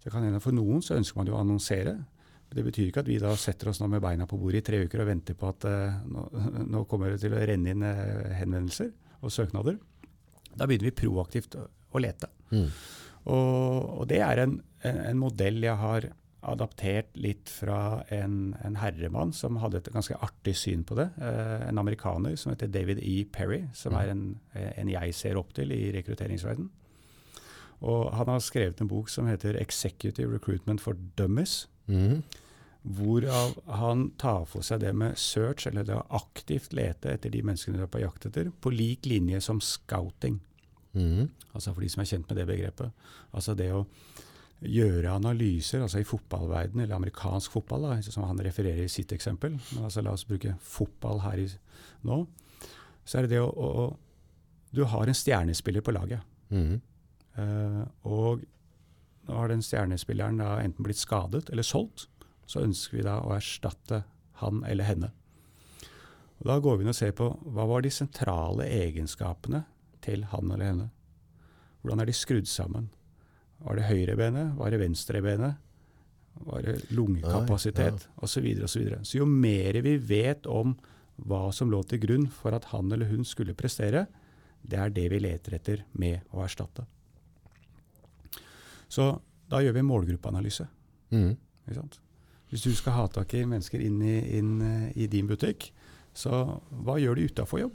[0.03, 1.97] Så kan hende For noen så ønsker man jo å annonsere.
[2.47, 4.85] Det betyr ikke at vi da setter oss nå med beina på bordet i tre
[4.87, 6.29] uker og venter på at uh, nå,
[6.73, 9.81] nå kommer det til å renne inn uh, henvendelser og søknader.
[10.55, 12.31] Da begynner vi proaktivt å, å lete.
[12.55, 12.69] Mm.
[13.27, 14.55] Og, og det er en,
[14.87, 16.07] en, en modell jeg har
[16.47, 21.09] adaptert litt fra en, en herremann som hadde et ganske artig syn på det.
[21.19, 23.25] Eh, en amerikaner som heter David E.
[23.33, 26.69] Perry, som er en, en jeg ser opp til i rekrutteringsverden.
[27.87, 31.67] Og han har skrevet en bok som heter 'Executive Recruitment for Dummies'.
[31.87, 32.23] Mm.
[32.87, 37.43] Hvorav han tar for seg det med search, eller det å aktivt lete etter de
[37.43, 40.41] menneskene du er på jakt etter, på lik linje som scouting.
[40.95, 41.29] Mm.
[41.53, 42.93] Altså for de som er kjent med det begrepet.
[43.35, 43.87] Altså det å
[44.65, 49.59] gjøre analyser, altså i fotballverden, eller amerikansk fotball, da, som han refererer i sitt eksempel.
[49.75, 51.47] Men altså la oss bruke fotball her i,
[52.09, 52.23] nå.
[53.07, 53.87] Så er det det å, å,
[54.75, 56.25] du har en stjernespiller på laget.
[56.51, 56.81] Mm.
[57.37, 58.47] Uh, og
[59.27, 62.09] nå har den stjernespilleren da enten blitt skadet eller solgt.
[62.47, 64.05] Så ønsker vi da å erstatte
[64.41, 65.13] han eller henne.
[66.41, 69.65] Og da går vi inn og ser på hva var de sentrale egenskapene
[70.05, 70.89] til han eller henne.
[71.83, 72.91] Hvordan er de skrudd sammen?
[73.65, 74.53] Var det høyrebenet?
[74.59, 75.63] Var det venstrebenet?
[76.47, 78.05] Var det lungekapasitet?
[78.05, 79.01] Nei, Og så videre og så videre.
[79.05, 80.77] Så jo mer vi vet om
[81.17, 84.05] hva som lå til grunn for at han eller hun skulle prestere,
[84.67, 86.85] det er det vi leter etter med å erstatte.
[88.89, 89.15] Så
[89.49, 90.67] da gjør vi en målgruppeanalyse.
[91.15, 91.37] Mm.
[92.51, 95.71] Hvis du skal ha tak i mennesker inn i, inn eh, i din butikk,
[96.17, 97.75] så hva gjør de utafor jobb?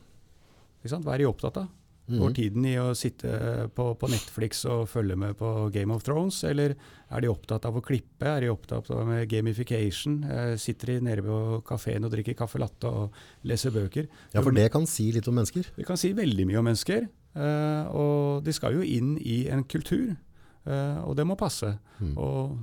[0.86, 1.68] Hva er de opptatt av?
[2.10, 2.34] Går Mhm.
[2.36, 6.74] tiden i å sitte på, på Netflix og følge med på Game of Thrones, eller
[7.10, 8.26] er de opptatt av å klippe?
[8.26, 10.24] Er de opptatt av med gamification?
[10.26, 13.14] Eh, sitter de nede på kafeen og drikker kaffe latte og
[13.46, 14.08] leser bøker?
[14.34, 15.64] Ja, for det kan si litt om mennesker.
[15.78, 19.64] Det kan si veldig mye om mennesker, eh, og de skal jo inn i en
[19.64, 20.18] kultur.
[20.64, 21.80] eh, og det må passe.
[22.00, 22.18] Mm.
[22.18, 22.58] Og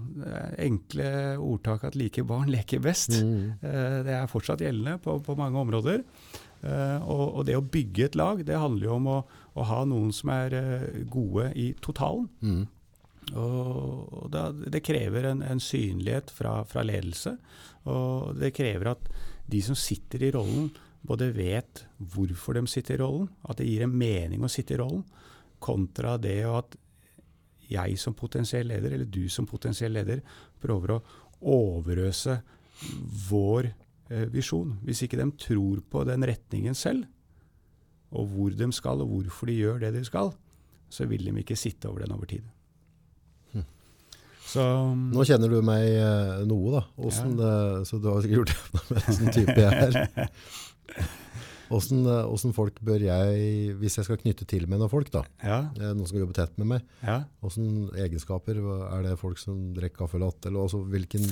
[0.59, 1.09] enkle
[1.43, 3.11] ordtak at like barn leker best.
[3.11, 3.59] mm.
[3.63, 6.05] Eh, Det er fortsatt gjeldende på, på mange områder.
[6.63, 9.21] Eh, og, og det å bygge et lag, det handler jo om å,
[9.55, 12.29] å ha noen som er eh, gode i totalen.
[12.43, 12.67] Mm.
[13.39, 17.37] Og, da, det krever en, en synlighet fra, fra ledelse.
[17.89, 19.11] Og det krever at
[19.49, 20.71] de som sitter i rollen,
[21.09, 24.81] både vet hvorfor de sitter i rollen, at det gir en mening å sitte i
[24.81, 25.05] rollen,
[25.63, 26.77] kontra det at
[27.69, 30.23] jeg som potensiell leder, eller du som potensiell leder,
[30.63, 31.03] prøver å
[31.53, 32.39] overøse
[33.29, 33.71] vår
[34.33, 34.77] visjon.
[34.87, 37.07] Hvis ikke de tror på den retningen selv,
[38.09, 40.33] og hvor de skal, og hvorfor de gjør det de skal,
[40.89, 42.45] så vil de ikke sitte over den over tid.
[43.53, 43.67] Hm.
[44.49, 44.65] Så
[44.97, 46.85] Nå kjenner du meg eh, noe, da.
[46.97, 47.55] Hvordan det,
[47.91, 50.31] så du har sikkert gjort det med sånn type jeg er.
[51.69, 55.23] Hvordan, eh, hvordan folk bør jeg, hvis jeg skal knytte til med noen folk, da,
[55.45, 57.19] ja, eh, noen som jobber tett med meg, ja.
[57.43, 58.61] hvordan egenskaper,
[58.97, 61.29] er det folk som drikker kaffe latte, eller også hvilken,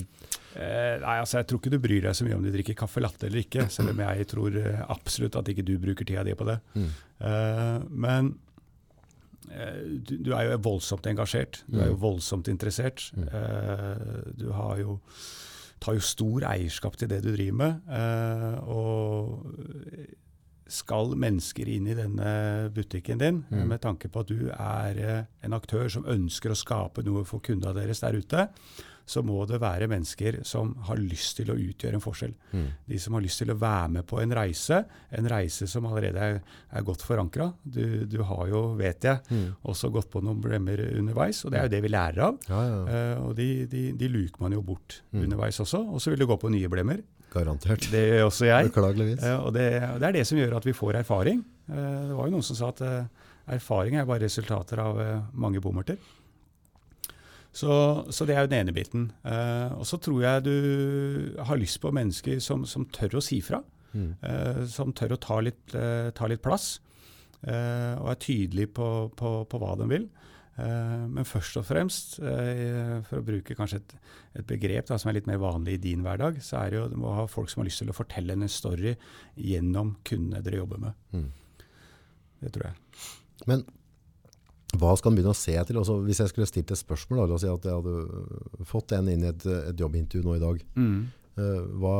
[0.56, 3.00] Eh, nei, altså Jeg tror ikke du bryr deg så mye om de drikker kaffe
[3.04, 6.32] latte eller ikke, selv om jeg tror eh, absolutt at ikke du bruker tida di
[6.32, 6.54] på det.
[6.72, 6.86] Mm.
[7.20, 8.30] Eh, men
[9.52, 12.00] eh, du, du er jo voldsomt engasjert, du er jo Mm.
[12.06, 13.04] voldsomt interessert.
[13.16, 13.28] Mm.
[13.28, 14.96] Eh, du har jo,
[15.78, 17.80] tar jo stor eierskap til det du driver med.
[17.92, 19.44] eh, og
[20.68, 23.68] skal mennesker inn i denne butikken din Mm.
[23.68, 27.38] med tanke på at du er eh, en aktør som ønsker å skape noe for
[27.40, 28.48] kundene deres der ute,
[29.06, 32.32] så må det være mennesker som har lyst til å utgjøre en forskjell.
[32.52, 32.64] mm.
[32.88, 34.80] De som har lyst til å være med på en reise,
[35.12, 36.40] en reise som allerede er,
[36.72, 37.52] er godt forankra.
[37.62, 39.54] Du, du har jo, vet jeg, Mm.
[39.64, 42.38] også gått på noen blemmer underveis, og det er jo det vi lærer av.
[42.48, 42.82] Ja, ja,
[43.16, 45.22] Uh, og de, de, de luker man jo bort Mm.
[45.22, 45.86] underveis også.
[45.86, 46.98] Og så vil du gå på nye blemmer.
[47.36, 47.86] Garantert.
[47.92, 48.70] Det gjør også jeg.
[48.70, 49.22] Beklageligvis.
[49.22, 49.68] Eh, og det,
[50.00, 51.42] det er det som gjør at vi får erfaring.
[51.70, 55.00] Eh, det var jo noen som sa at eh, erfaring er bare resultater av
[55.38, 56.00] mange bommerter.
[57.56, 57.72] Så,
[58.12, 59.06] så det er jo den ene biten.
[59.78, 60.56] Og så tror jeg du
[61.40, 63.62] har lyst på mennesker som, som tør å si fra.
[63.96, 64.10] Mm.
[64.68, 66.66] som tør å ta litt, ta litt plass.
[67.46, 70.04] og er tydelig på, på, på hva de vil.
[70.56, 73.94] Eh, men først og fremst, eh, for å bruke kanskje et,
[74.40, 76.86] et begrep da, som er litt mer vanlig i din hverdag, så er det jo
[77.04, 78.94] å ha folk som har lyst til å fortelle en story
[79.36, 81.02] gjennom kundene dere jobber med.
[81.12, 81.28] Mm.
[82.40, 83.04] Det tror jeg.
[83.52, 83.66] Men
[84.80, 85.78] hva skal en begynne å se til?
[85.80, 88.66] Altså, hvis jeg skulle stilt et spørsmål, da, la oss si at jeg hadde øh,
[88.68, 90.66] fått en inn i et, et jobbintervju nå i dag.
[90.80, 90.98] Mm.
[91.82, 91.96] hva,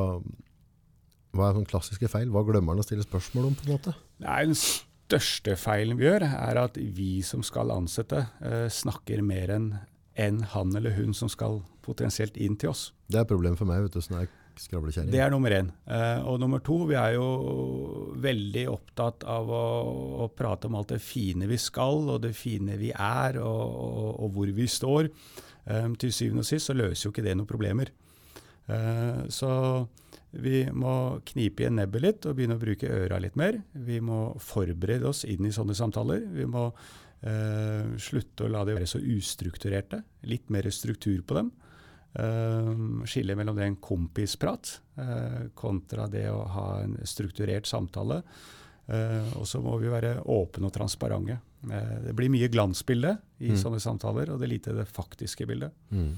[1.37, 2.31] hva er sånn klassiske feil?
[2.33, 3.93] Hva glemmer han å stille spørsmål om på en måte?
[4.25, 4.57] Er den
[5.07, 9.71] største feilen vi gjør, er at vi som skal ansette, eh, snakker mer enn
[10.17, 12.91] en han eller hun som skal potensielt inn til oss.
[13.09, 15.11] Det er problemet for meg, vet du, sånn er skravlekjæring.
[15.13, 15.69] Det er nummer én.
[15.87, 17.27] Eh, og nummer to, vi er jo
[18.23, 19.67] veldig opptatt av å,
[20.25, 24.09] å prate om alt det fine vi skal, og det fine vi er, og, og,
[24.25, 25.11] og hvor vi står.
[25.67, 27.93] Eh, til syvende og sist så løser jo ikke det noen problemer.
[28.73, 29.51] Eh, så
[30.43, 33.59] vi må knipe igjen nebbet litt og begynne å bruke øra litt mer.
[33.73, 36.23] Vi må forberede oss inn i sånne samtaler.
[36.33, 36.67] Vi må
[37.23, 40.03] eh, slutte å la de være så ustrukturerte.
[40.29, 41.51] Litt mer struktur på dem.
[42.17, 42.71] Eh,
[43.09, 48.23] skille mellom det en kompisprat eh, kontra det å ha en strukturert samtale.
[48.87, 51.41] Eh, og så må vi være åpne og transparente.
[51.67, 53.59] Eh, det blir mye glansbilde i Mm.
[53.61, 55.73] sånne samtaler, og det er lite det faktiske bildet.
[55.91, 56.13] Mm.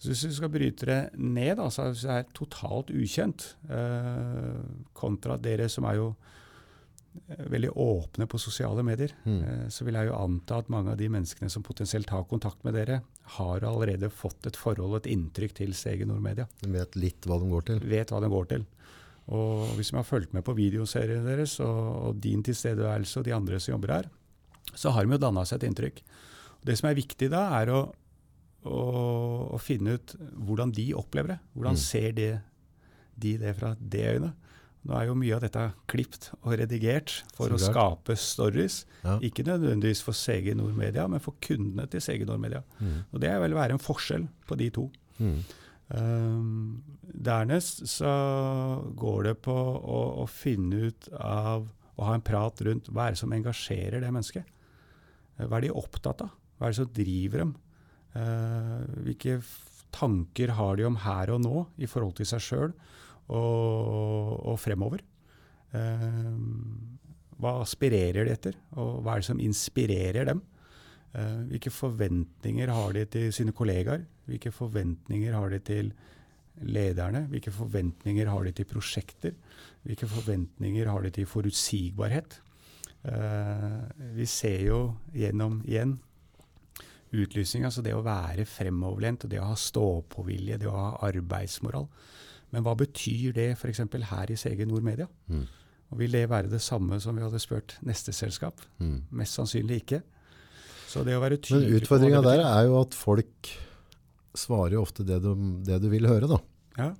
[0.00, 4.60] Så hvis du skal bryte det ned, altså hvis det er totalt ukjent, eh,
[4.96, 6.06] kontra dere som er jo
[7.28, 9.42] eh, veldig åpne på sosiale medier, Mm.
[9.44, 12.64] eh, så vil jeg jo anta at mange av de menneskene som potensielt har kontakt
[12.64, 13.02] med dere,
[13.36, 16.48] har allerede fått et forhold, et inntrykk til Stege Nordmedia.
[16.62, 17.80] De vet litt hva de går til.
[17.80, 18.64] Vet hva de går til.
[19.28, 23.34] Og hvis man har fulgt med på videoseriene deres og, og din tilstedeværelse og de
[23.36, 24.08] andre som jobber her,
[24.74, 26.00] så har de jo danna seg et inntrykk.
[26.64, 27.82] Det som er viktig da, er å,
[28.64, 28.80] å,
[29.54, 31.38] å finne ut hvordan de opplever det.
[31.56, 31.82] Hvordan Mm.
[31.82, 32.28] ser de,
[33.20, 34.32] de det fra det øynet.
[34.88, 38.86] Nå er jo mye av dette klipt og redigert for å skape stories.
[39.04, 39.18] Ja.
[39.20, 42.62] Ikke nødvendigvis for CG Nordmedia, men for kundene til CG Nordmedia.
[42.80, 42.94] Mm.
[43.12, 44.86] Og det vil være en forskjell på de to.
[45.20, 45.42] Mm.
[45.90, 48.10] Um, dernest så
[48.96, 51.66] går det på å, å finne ut av
[52.00, 54.46] å ha en prat rundt hva er det som engasjerer det mennesket.
[55.40, 56.30] Hva er de opptatt av?
[56.56, 57.52] Hva er det som driver dem?
[58.18, 59.38] Eh, hvilke
[59.94, 62.72] tanker har de om her og nå i forhold til seg sjøl
[63.30, 65.04] og, og fremover?
[65.76, 66.30] Eh,
[67.40, 70.42] hva aspirerer de etter, og hva er det som inspirerer dem?
[71.14, 74.04] Eh, hvilke forventninger har de til sine kollegaer?
[74.26, 75.94] Hvilke forventninger har de til
[76.60, 77.24] lederne?
[77.30, 79.38] Hvilke forventninger har de til prosjekter?
[79.86, 82.40] Hvilke forventninger har de til forutsigbarhet?
[84.12, 84.80] Vi ser jo
[85.16, 85.94] gjennom igjen
[87.10, 91.88] utlysning, altså det å være fremoverlent, og det å ha stå-på-vilje, det å ha arbeidsmoral.
[92.54, 93.82] Men hva betyr det f.eks.
[94.10, 95.06] her i CG Nord Media?
[95.30, 95.46] Mm.
[95.90, 98.62] Og Vil det være det samme som vi hadde spurt neste selskap?
[98.78, 99.00] Mm.
[99.20, 100.02] Mest sannsynlig ikke.
[100.90, 103.50] Så det å være Men tydelig hva utfordringa der er jo at folk
[104.38, 105.32] svarer jo ofte det du,
[105.66, 106.38] det du vil høre, da.
[106.78, 106.92] Ja.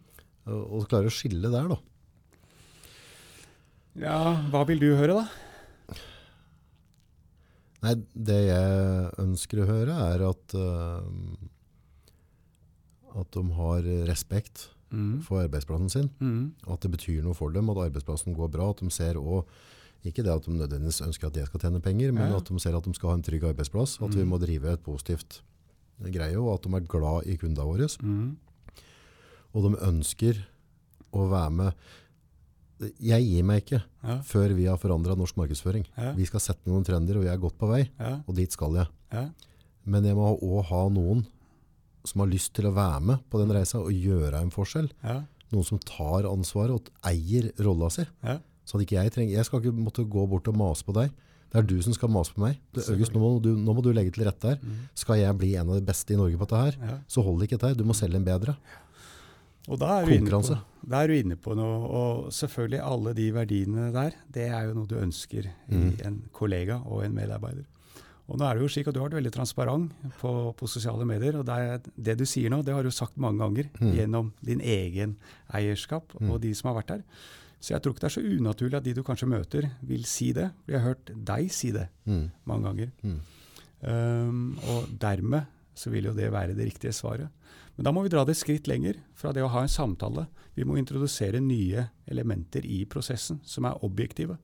[0.50, 1.78] Og, og klarer å skille der, da.
[4.02, 4.18] ja,
[4.50, 5.49] hva vil du høre, da?
[7.82, 11.00] Nei, det jeg ønsker å høre er at, uh,
[13.20, 15.20] at de har respekt Mm.
[15.22, 16.08] for arbeidsplassen sin.
[16.20, 16.52] Mm.
[16.66, 18.70] At det betyr noe for dem, at arbeidsplassen går bra.
[18.70, 19.44] At de ser også,
[20.04, 22.36] ikke det at de nødvendigvis ønsker at jeg skal tjene penger, men Ja.
[22.38, 24.02] at de ser at de skal ha en trygg arbeidsplass.
[24.02, 24.28] At vi Mm.
[24.30, 25.42] må drive et positivt
[26.02, 27.86] greie, og at de er glad i kundene våre.
[28.02, 28.36] Mm.
[29.54, 30.44] Og de ønsker
[31.12, 31.72] å være med.
[33.02, 34.18] Jeg gir meg ikke Ja.
[34.24, 35.84] før vi har forandra norsk markedsføring.
[35.98, 36.12] Ja.
[36.16, 38.20] Vi skal sette noen trender, og jeg er godt på vei, Ja.
[38.26, 38.88] og dit skal jeg.
[39.12, 39.26] Ja.
[39.86, 41.26] Men jeg må òg ha noen
[42.04, 44.90] som har lyst til å være med på den reisa og gjøre en forskjell.
[45.04, 45.22] Ja.
[45.52, 48.06] Noen som tar ansvaret og eier rolla si.
[48.24, 48.38] Ja.
[48.64, 51.10] Så at ikke jeg trenger Jeg skal ikke måtte gå bort og mase på deg.
[51.50, 52.58] Det er du som skal mase på meg.
[52.76, 54.56] August, nå, må du, nå må du legge til rette her.
[54.62, 54.76] Mm.
[54.94, 56.98] Skal jeg bli en av de beste i Norge på dette her, ja.
[57.10, 57.74] så holder ikke her.
[57.74, 58.54] Du må selge en bedre.
[59.70, 60.56] Og da er, du på, Konkurranse.
[60.90, 64.74] da er du inne på noe, og selvfølgelig alle de verdiene der, det er jo
[64.80, 65.92] noe du ønsker i mm.
[66.08, 67.68] en kollega og en medarbeider.
[68.30, 71.06] Og nå er det jo slik at Du har vært veldig transparent på, på sosiale
[71.06, 71.38] medier.
[71.40, 73.92] og det, er, det du sier nå, det har du sagt mange ganger mm.
[73.98, 75.16] gjennom din egen
[75.50, 77.02] eierskap og og de som har vært der.
[77.60, 80.30] Så jeg tror ikke det er så unaturlig at de du kanskje møter, vil si
[80.32, 80.46] det.
[80.64, 82.30] For jeg har hørt deg si det Mm.
[82.46, 82.90] mange ganger.
[83.02, 83.18] Mm.
[83.80, 87.28] Um, og dermed så vil jo det være det riktige svaret.
[87.76, 90.26] Men da må vi dra det et skritt lenger fra det å ha en samtale.
[90.56, 94.36] Vi må introdusere nye elementer i prosessen som er objektive.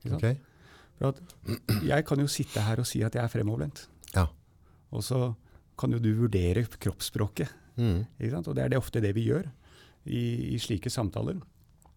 [0.00, 0.22] Ikke sant?
[0.22, 0.54] Ok?
[0.96, 3.84] For at jeg kan jo sitte her og si at jeg er fremoverlent.
[4.14, 4.28] Ja.
[4.94, 5.34] Og så
[5.76, 7.52] kan jo du vurdere kroppsspråket.
[7.76, 8.06] Mm.
[8.06, 9.44] Og det er det ofte det vi gjør
[10.08, 11.42] i, i slike samtaler.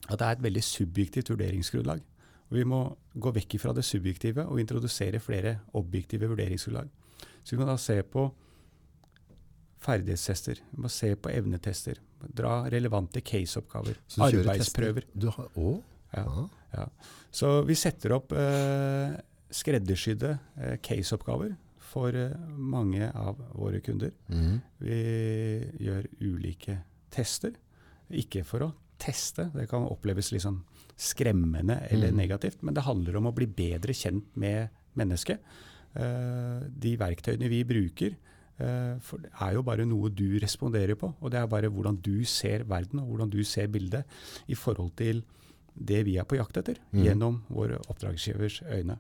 [0.10, 2.04] At det er et veldig subjektivt vurderingsgrunnlag.
[2.50, 2.82] Og vi må
[3.14, 6.90] gå vekk fra det subjektive og introdusere flere objektive vurderingsgrunnlag.
[7.44, 8.26] Så vi må da se på
[9.80, 11.98] ferdighetstester, Du må se på evnetester,
[12.36, 15.06] dra relevante caseoppgaver, arbeidsprøver.
[15.16, 15.82] Du har, å?
[16.16, 16.26] Ja.
[16.74, 16.86] Ja.
[17.32, 19.16] Så vi setter opp eh,
[19.50, 21.56] skreddersydde eh, caseoppgaver
[21.90, 24.12] for eh, mange av våre kunder.
[24.30, 24.60] Mm.
[24.84, 25.00] Vi
[25.86, 26.80] gjør ulike
[27.14, 27.56] tester.
[28.10, 30.62] Ikke for å teste, det kan oppleves sånn
[31.00, 32.18] skremmende eller Mm.
[32.18, 34.68] negativt, men det handler om å bli bedre kjent med
[35.00, 35.40] mennesket.
[35.96, 38.18] Eh, de verktøyene vi bruker,
[39.00, 41.14] for det er jo bare noe du responderer på.
[41.22, 44.04] Og det er bare hvordan du ser verden og hvordan du ser bildet
[44.52, 45.24] i forhold til
[45.80, 47.04] det vi er på jakt etter, Mm.
[47.06, 48.98] gjennom våre oppdragsgivers øyne.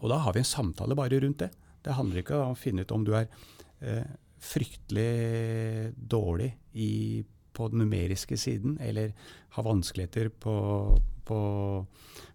[0.00, 1.50] Og da har vi en samtale bare rundt det.
[1.82, 3.26] Det handler ikke om å finne ut om du er
[3.82, 4.04] eh,
[4.38, 9.12] fryktelig dårlig i, på den numeriske siden, eller
[9.56, 10.54] har vanskeligheter på,
[11.26, 11.40] på,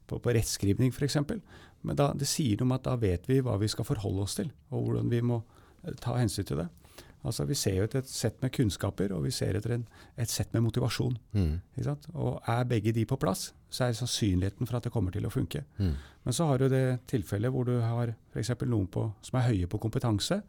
[0.07, 1.17] på, på rettskrivning f.eks.
[1.85, 4.35] Men da, det sier noe om at da vet vi hva vi skal forholde oss
[4.39, 5.54] til, og hvordan vi må eh,
[6.01, 6.67] ta hensyn til det.
[7.25, 9.85] Altså Vi ser jo etter et sett med kunnskaper, og vi ser etter en,
[10.17, 11.17] et sett med motivasjon.
[11.33, 11.55] Mm.
[12.13, 15.33] Og er begge de på plass, så er sannsynligheten for at det kommer til å
[15.33, 15.63] funke.
[15.79, 15.95] Mm.
[16.25, 18.53] Men så har du det tilfellet hvor du har f.eks.
[18.65, 20.41] noen på, som er høye på kompetanse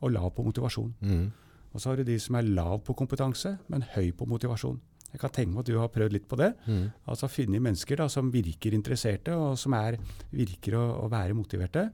[0.00, 0.94] og lav på motivasjon.
[1.04, 1.28] Mm.
[1.74, 4.80] Og så har du de som er lav på kompetanse, men høy på motivasjon.
[5.14, 6.50] Jeg kan tenke meg at du har prøvd litt på det.
[6.66, 6.86] Mm.
[7.10, 10.00] Altså finne mennesker da, som virker interesserte, og som er,
[10.34, 11.84] virker å, å være motiverte,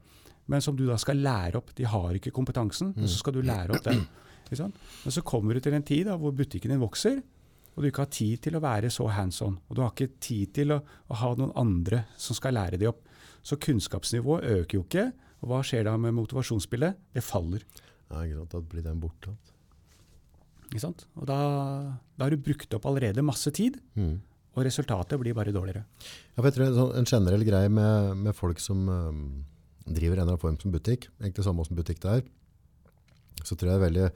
[0.47, 1.75] men som du da skal lære opp.
[1.77, 4.07] De har ikke kompetansen, men så skal du lære opp den.
[4.51, 7.21] Men så kommer du til en tid da, hvor butikken din vokser,
[7.77, 9.55] Og du ikke har tid til å være så hands on.
[9.71, 12.89] Og du har ikke tid til å, å ha noen andre som skal lære deg
[12.91, 13.05] opp.
[13.47, 15.05] Så kunnskapsnivået øker jo ikke.
[15.41, 16.99] Og hva skjer da med motivasjonsspillet?
[17.15, 17.63] Det faller.
[18.11, 18.51] Ja, ikke sant.
[18.57, 19.37] Da blir den borte.
[20.71, 21.07] Ikke sant?
[21.19, 21.39] Og da,
[22.19, 24.19] da har du brukt opp allerede masse tid, Mm.
[24.57, 25.85] og resultatet blir bare dårligere.
[26.35, 29.23] Ja, for jeg tror en, sånn, en generell greie med, med folk som um,
[29.97, 32.23] driver en eller annen form som butikk, egentlig samme som butikk det er,
[33.45, 34.09] så tror jeg det er veldig,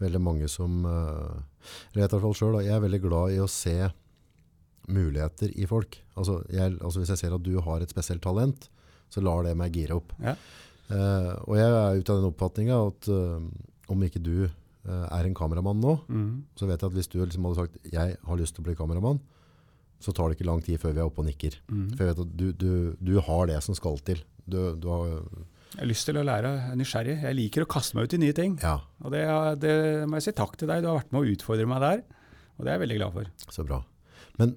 [0.00, 1.40] veldig mange som uh,
[1.92, 3.76] eller jeg, hvert fall selv, jeg er veldig glad i å se
[4.90, 5.98] muligheter i folk.
[6.18, 8.68] Altså, jeg, altså Hvis jeg ser at du har et spesielt talent,
[9.10, 10.14] så lar det meg gire opp.
[10.22, 10.36] Ja.
[10.90, 13.38] Uh, og jeg er ute av den oppfatninga at uh,
[13.92, 16.42] om ikke du uh, er en kameramann nå, Mm.
[16.58, 18.78] så vet jeg at hvis du liksom hadde sagt jeg har lyst til å bli
[18.78, 19.20] kameramann,
[20.00, 21.58] så tar det ikke lang tid før vi er oppe og nikker.
[21.68, 21.86] Mm.
[21.94, 22.70] For jeg vet at du, du,
[23.00, 24.22] du har det som skal til.
[24.50, 25.10] Du, du har,
[25.76, 27.18] Jeg har lyst til å lære, jeg er nysgjerrig.
[27.28, 28.56] Jeg liker å kaste meg ut i nye ting.
[28.64, 29.20] ja, Og det,
[29.62, 29.74] det
[30.08, 30.82] må jeg si takk til deg.
[30.82, 32.02] Du har vært med å utfordre meg der.
[32.56, 33.30] Og det er jeg veldig glad for.
[33.54, 33.78] så bra.
[34.40, 34.56] Men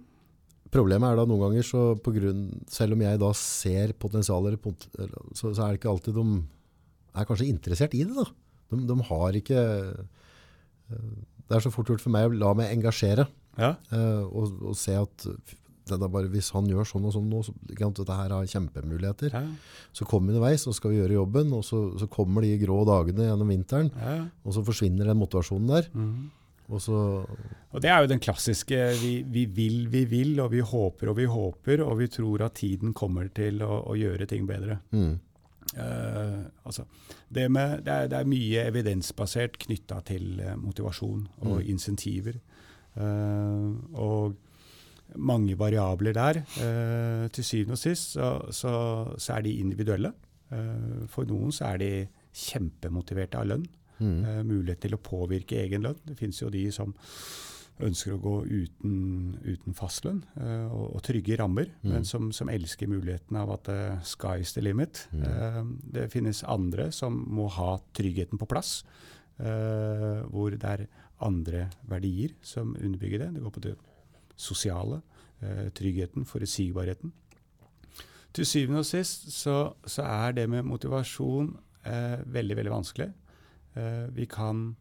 [0.73, 4.57] problemet er da noen ganger, så på grunn, selv om jeg da ser potensial, eller
[4.63, 6.25] pot- eller- så, så er det ikke alltid de
[7.13, 8.15] er kanskje interessert i det.
[8.17, 8.25] da.
[8.73, 9.59] De, de har ikke
[10.89, 11.13] eh,
[11.47, 13.27] Det er så fort gjort for meg å la meg engasjere.
[13.57, 13.75] Ja.
[13.93, 15.27] Uh, og, og se at
[15.83, 19.33] det bare, hvis han gjør sånn og sånn nå, så kan dette her har kjempemuligheter.
[19.35, 19.41] Ja.
[19.91, 22.77] Så kommer vi underveis, og skal vi gjøre jobben, og så, så kommer de grå
[22.87, 24.13] dagene gjennom vinteren, Ja.
[24.47, 25.89] og så forsvinner den motivasjonen der.
[25.93, 26.31] Mm.
[26.71, 26.95] Og så,
[27.75, 31.17] Og det er jo den klassiske vi, vi vil, vi vil, og vi håper og
[31.19, 34.79] vi håper, og vi tror at tiden kommer til å, å gjøre ting bedre.
[34.95, 35.13] mm,
[35.73, 36.83] Uh, altså,
[37.33, 41.69] det, med, det, er, det er mye evidensbasert knytta til eh, motivasjon og Mm.
[41.71, 42.35] insentiver.
[42.97, 43.69] Eh,
[43.99, 44.35] og
[45.15, 46.41] mange variabler der.
[46.61, 48.73] Eh, til syvende og sist så, så,
[49.17, 50.13] så er de individuelle.
[50.51, 51.93] Eh, for noen så er de
[52.33, 53.65] kjempemotiverte av lønn.
[54.03, 55.99] mm, mulighet til å påvirke egen lønn.
[56.03, 56.93] Det finnes jo de som
[57.83, 61.91] ønsker å gå uten, uten fastlønn uh, og, og trygge rammer, Mm.
[61.93, 65.07] men som, som elsker muligheten av at uh, sky's the limit.
[65.11, 65.23] Mm.
[65.23, 65.63] Uh,
[65.95, 68.83] det finnes andre som må ha tryggheten på plass,
[69.33, 70.83] hvor det er
[71.25, 73.33] andre verdier som underbygger det.
[73.35, 73.75] Det går på det
[74.39, 75.01] sosiale,
[75.41, 77.13] eh, tryggheten, forutsigbarheten.
[78.33, 81.51] Til syvende og sist så, så er det med motivasjon
[81.85, 83.11] eh, veldig, veldig vanskelig.
[83.77, 84.71] Eh, vi kan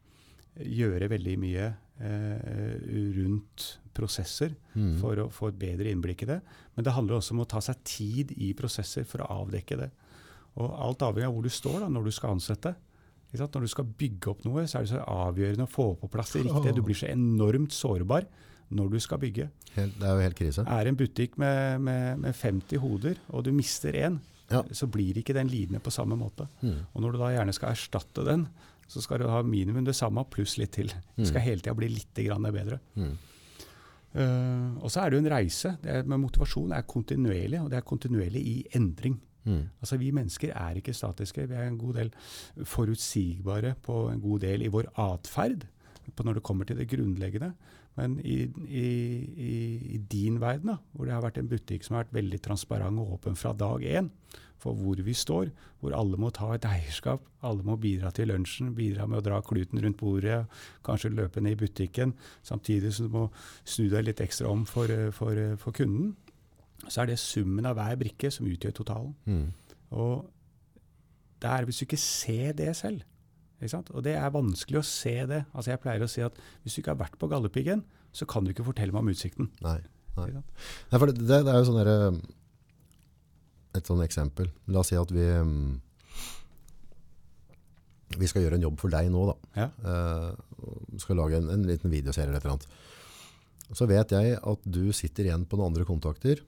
[0.57, 1.67] gjøre veldig mye
[2.01, 2.77] eh,
[3.17, 6.39] rundt prosesser mm, for å få et bedre innblikk i det.
[6.77, 9.91] Men det handler også om å ta seg tid i prosesser for å avdekke det.
[10.61, 12.75] Og alt avhengig av hvor du står da, når du skal ansette.
[13.33, 16.33] Når du skal bygge opp noe, så er det så avgjørende å få på plass
[16.35, 16.75] det riktige.
[16.77, 18.27] Du blir så enormt sårbar
[18.73, 19.49] når du skal bygge.
[19.75, 20.65] helt, det er jo helt krise.
[20.67, 24.19] Er en butikk med, med, med 50 hoder, og du mister én,
[24.51, 24.63] Ja.
[24.73, 26.47] så blir ikke den lidende på samme måte.
[26.63, 28.49] Mm, Og når du da gjerne skal erstatte den,
[28.89, 30.89] så skal du ha minimum det samme pluss litt til.
[31.17, 31.45] Det skal Mm.
[31.45, 32.81] hele tida bli litt grann bedre.
[32.97, 33.17] mm,
[34.15, 35.71] Uh, og så er det jo en reise.
[35.81, 39.15] Det er, med motivasjon er kontinuerlig, og det er kontinuerlig i endring.
[39.45, 41.47] Mm, Altså Vi mennesker er ikke statiske.
[41.49, 42.11] Vi er en god del
[42.65, 45.69] forutsigbare på en god del i vår atferd
[46.19, 47.53] når det kommer til det grunnleggende.
[47.97, 48.87] Men i, i,
[49.37, 49.55] i,
[49.97, 53.03] i din verden, da, hvor det har vært en butikk som har vært veldig transparent
[53.03, 54.09] og åpen fra dag én
[54.63, 58.71] for hvor vi står, hvor alle må ta et eierskap, alle må bidra til lunsjen,
[58.77, 60.45] bidra med å dra kluten rundt bordet,
[60.87, 62.15] kanskje løpe ned i butikken,
[62.47, 63.25] samtidig som du må
[63.65, 66.15] snu deg litt ekstra om for, eh, for, eh, for kunden,
[66.89, 69.15] så er det summen av hver brikke som utgjør totalen.
[69.27, 69.49] mm.
[69.93, 70.31] Og
[71.43, 73.03] det er hvis du ikke ser det selv.
[73.95, 75.45] Og det er vanskelig å se det.
[75.55, 78.45] Altså Jeg pleier å si at hvis du ikke har vært på Galdhøpiggen, så kan
[78.45, 79.51] du ikke fortelle meg om utsikten.
[79.63, 79.79] Nei.
[80.17, 80.29] Nei.
[80.35, 82.11] Nei, for det, det er jo sånn derre
[83.79, 84.51] Et sånn eksempel.
[84.69, 85.71] La oss si at vi mm,
[88.21, 89.37] Vi skal gjøre en jobb for deg nå, da.
[89.63, 89.69] Ja.
[89.81, 92.69] Uh, skal lage en, en liten videoserie eller et eller annet.
[93.73, 96.43] Så vet jeg at du sitter igjen på noen andre kontakter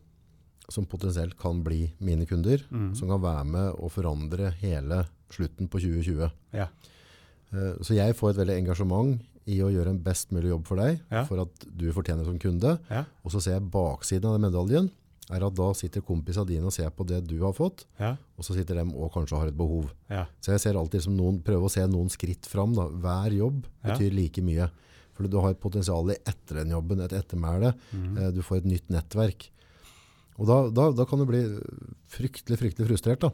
[0.68, 2.94] som potensielt kan bli mine kunder, mm.
[2.96, 5.04] som kan være med å forandre hele
[5.34, 6.30] slutten på 2020.
[6.56, 6.68] Ja.
[7.52, 10.80] Uh, Så jeg får et veldig engasjement i å gjøre en best mulig jobb for
[10.80, 11.24] deg, Ja.
[11.28, 12.78] for at du fortjener som kunde.
[12.90, 13.04] Ja.
[13.24, 14.90] Og så ser jeg baksiden av den medaljen,
[15.30, 18.16] er at da sitter kompisene dine og ser på det du har fått, Ja.
[18.38, 19.90] og så sitter de og kanskje har et behov.
[20.08, 20.26] Ja.
[20.40, 22.74] Så jeg ser alltid som noen, prøver å se noen skritt fram.
[22.74, 22.88] Da.
[22.88, 24.70] Hver jobb betyr like mye.
[25.14, 27.74] For du har et potensial etter den jobben, et ettermæle.
[27.94, 28.16] Mm.
[28.18, 29.48] Uh, Du får et nytt nettverk.
[30.40, 31.42] Og da, da, da kan du bli
[32.10, 33.30] fryktelig, fryktelig frustrert da.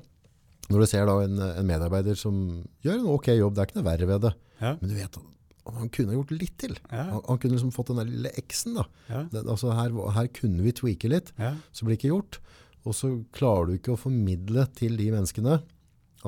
[0.70, 2.36] Når du ser da en, en medarbeider som
[2.84, 4.32] gjør en ok jobb, det er ikke noe verre ved det.
[4.60, 4.74] Ja.
[4.78, 6.76] Men du vet at han kunne gjort litt til.
[6.90, 7.06] Ja.
[7.10, 8.86] Han, han kunne liksom fått den der lille X-en da.
[9.08, 9.24] Ja.
[9.32, 12.40] Det, altså her, her kunne vi tweake litt, så blir det ikke gjort.
[12.88, 15.60] Og så klarer du ikke å formidle til de menneskene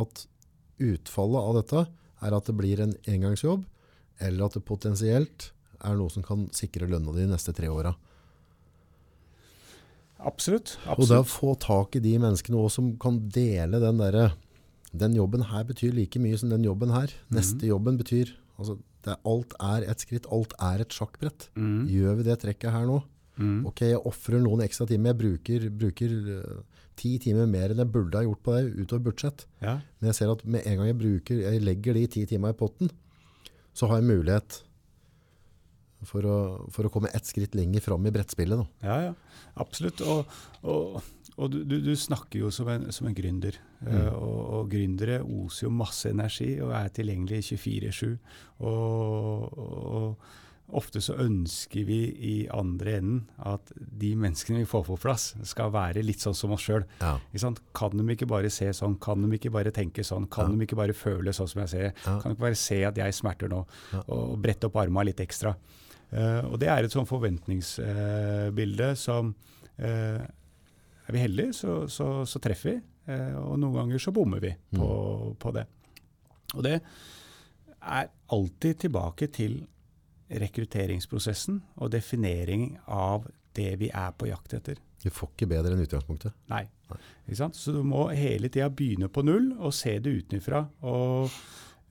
[0.00, 0.24] at
[0.82, 1.84] utfallet av dette
[2.22, 3.64] er at det blir en engangsjobb,
[4.22, 5.50] eller at det potensielt
[5.82, 7.94] er noe som kan sikre lønna di de neste tre åra.
[10.28, 10.76] Absolutt.
[10.96, 14.32] Og det å få tak i de menneskene også som kan dele den derre
[14.92, 17.12] Den jobben her betyr like mye som den jobben her.
[17.32, 20.28] Neste jobben betyr altså, det, Alt er et skritt.
[20.30, 21.48] Alt er et sjakkbrett.
[21.56, 21.86] Mm.
[21.88, 22.98] Gjør vi det trekket her nå?
[23.40, 23.62] Mm.
[23.70, 25.14] Ok, jeg ofrer noen ekstra timer.
[25.14, 29.06] Jeg bruker, bruker uh, ti timer mer enn jeg burde ha gjort på det utover
[29.08, 29.46] budsjett.
[29.64, 29.78] Ja.
[29.98, 32.58] Men jeg ser at med en gang jeg, bruker, jeg legger de ti timer i
[32.58, 32.92] potten,
[33.72, 34.60] så har jeg mulighet
[36.09, 36.36] for å,
[36.74, 38.59] for å komme ett skritt lenger fram i brettspillet.
[38.59, 38.88] Da.
[38.88, 39.40] Ja, ja.
[39.62, 40.00] Absolutt.
[40.09, 41.00] Og, og,
[41.36, 43.59] og du, du, snakker jo som en, som en gründer.
[43.86, 48.14] Eh, og, og gründere oser jo masse energi og er tilgjengelig 24-7.
[48.68, 50.16] Og,
[50.72, 55.72] ofte så ønsker vi i andre enden at de menneskene vi får på plass, skal
[55.74, 56.86] være litt sånn som oss sjøl.
[57.03, 57.18] Ja.
[57.76, 58.96] Kan de ikke bare se sånn?
[59.03, 60.30] Kan de ikke bare tenke sånn?
[60.32, 60.57] Kan Ja.
[60.57, 61.92] de ikke bare føle sånn som jeg ser?
[62.07, 62.16] Ja.
[62.20, 63.66] Kan de ikke bare se at jeg smerter nå?
[64.09, 65.57] Og brette opp armene litt ekstra?
[66.12, 69.32] Eh, og det er et sånn forventningsbilde som
[69.78, 72.80] eh, Er vi heldige, så, så, så treffer vi.
[73.10, 74.88] eh, og noen ganger så bommer vi på,
[75.40, 75.64] på det.
[76.54, 76.76] Og det
[77.82, 79.62] er alltid tilbake til
[80.32, 84.78] rekrutteringsprosessen og definering av det vi er på jakt etter.
[85.02, 86.32] Du får ikke bedre enn utgangspunktet.
[86.52, 86.62] Nei.
[87.26, 87.58] Ikke sant?
[87.58, 90.62] Så du må hele tida begynne på null og se det utenfra.
[90.86, 91.32] Og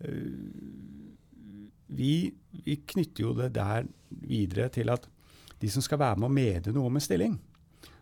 [0.08, 1.11] øh,
[1.92, 2.32] vi,
[2.66, 3.88] vi knytter jo det der
[4.28, 5.08] videre til at
[5.62, 7.40] de som skal være med og mene noe om en stilling,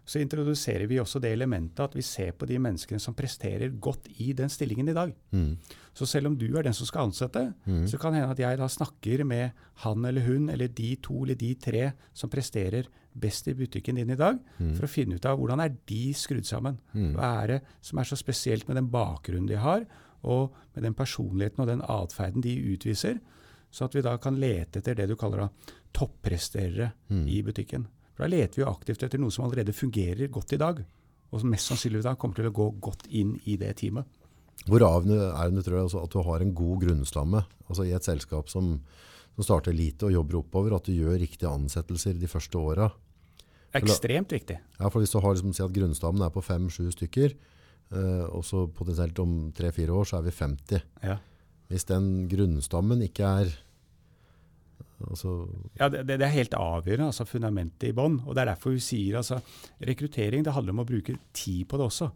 [0.10, 4.08] så introduserer vi også det elementet at vi ser på de menneskene som presterer godt
[4.24, 5.12] i den stillingen i dag.
[5.36, 5.52] Mm.
[5.94, 7.86] Så selv om du er den som skal ansette, Mm.
[7.88, 9.52] så kan det hende at jeg da snakker med
[9.84, 14.10] han eller hun, eller de to eller de tre som presterer best i butikken din
[14.10, 14.74] i dag, Mm.
[14.76, 16.80] for å finne ut av hvordan er de skrudd sammen.
[16.96, 17.14] Mm.
[17.14, 19.86] Hva er det som er så spesielt med den bakgrunnen de har,
[20.24, 23.20] og med den personligheten og den atferden de utviser,
[23.72, 25.50] så at vi da kan lete etter det du kaller da
[25.94, 27.28] toppresterere Mm.
[27.28, 27.86] i butikken.
[28.16, 30.84] For Da leter vi jo aktivt etter noe som allerede fungerer godt i dag,
[31.32, 34.06] og som mest sannsynlig da kommer til å gå godt inn i det teamet.
[34.68, 37.94] Hvor avgjørende er det tror jeg, altså, at du har en god grunnstamme altså i
[37.96, 38.82] et selskap som,
[39.36, 42.90] som starter lite og jobber oppover, at du gjør riktige ansettelser de første åra?
[43.74, 44.58] Ekstremt viktig.
[44.80, 47.36] Ja, for hvis du har liksom, si at grunnstammen er på fem-sju stykker,
[47.94, 50.82] eh, og så potensielt om tre-fire år så er vi 50.
[51.04, 51.18] Ja.
[51.70, 53.52] Hvis den grunnstammen ikke er
[55.06, 55.34] altså,
[55.80, 58.20] Ja, det, det er helt avgjørende, altså fundamentet i bånn.
[58.26, 59.40] Og det er derfor vi sier altså
[59.86, 62.10] rekruttering det handler om å bruke tid på det også.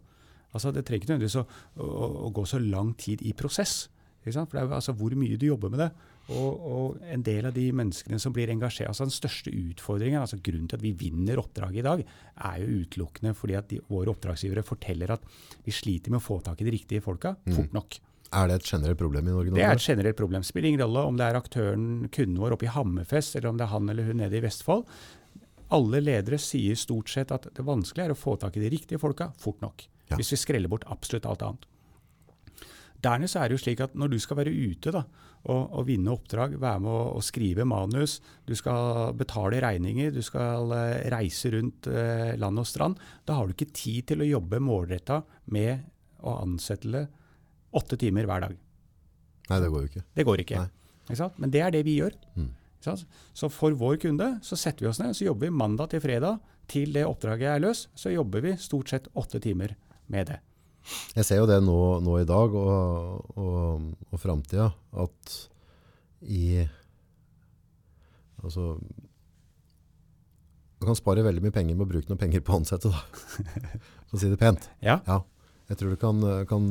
[0.54, 1.46] Altså Det trenger ikke nødvendigvis å,
[1.82, 3.84] å, å gå så lang tid i prosess.
[4.24, 5.90] For det er altså hvor mye du jobber med det.
[6.32, 10.38] Og, og en del av de menneskene som blir engasjert altså Den største utfordringen, altså
[10.40, 12.04] grunnen til at vi vinner oppdraget i dag,
[12.48, 15.28] er jo utelukkende fordi at de, våre oppdragsgivere forteller at
[15.66, 17.98] vi sliter med å få tak i de riktige folka fort nok.
[18.32, 19.58] Er det et generelt problem i Norge nå?
[19.58, 20.46] Det er et generelt problem.
[20.46, 23.66] Spiller ingen rolle om det er aktøren, kunden vår oppe i Hammerfest, eller om det
[23.66, 24.86] er han eller hun nede i Vestfold.
[25.74, 29.02] Alle ledere sier stort sett at det vanskelige er å få tak i de riktige
[29.02, 29.86] folka fort nok.
[30.10, 30.18] Ja.
[30.18, 31.68] Hvis vi skreller bort absolutt alt annet.
[33.04, 35.02] Dernest er det jo slik at når du skal være ute da,
[35.44, 38.16] og, og vinne oppdrag, være med å, å skrive manus,
[38.48, 43.48] du skal betale regninger, du skal uh, reise rundt uh, land og strand, da har
[43.48, 45.20] du ikke tid til å jobbe målretta
[45.52, 45.84] med
[46.24, 46.88] å ansette
[47.76, 48.56] åtte timer hver dag.
[49.50, 50.04] Nei, det går jo ikke.
[50.16, 50.66] Det går ikke.
[51.12, 51.30] Ikke?
[51.36, 52.16] Men det er det vi gjør.
[52.38, 52.52] Mm.
[52.84, 56.40] Så for vår kunde så setter vi oss ned så jobber vi mandag til fredag.
[56.68, 59.74] Til det oppdraget er løs, så jobber vi stort sett åtte timer
[60.08, 60.38] med det.
[61.16, 64.70] Jeg ser jo det nå, nå i dag og, og, og framtida,
[65.00, 65.36] at
[66.24, 66.64] i
[68.44, 68.74] Altså
[70.80, 73.00] Du kan spare veldig mye penger med å bruke noen penger på å ansette, da.
[74.08, 74.68] For å si det pent.
[74.84, 75.22] Ja, Ja.
[75.70, 76.66] Jeg tror det kan, kan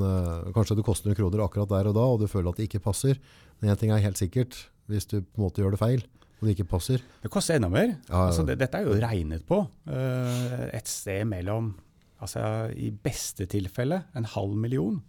[0.53, 2.83] Kanskje det koster noen kroner akkurat der og da, og du føler at det ikke
[2.85, 3.17] passer.
[3.59, 4.57] Men én ting er helt sikkert,
[4.91, 6.03] hvis du på en måte gjør det feil,
[6.37, 7.95] og det ikke passer det koster enda mer.
[8.09, 9.61] Ja, Altså, det, dette er jo regnet på.
[9.87, 11.73] eh, et sted mellom
[12.19, 15.01] altså, I beste tilfelle en halv million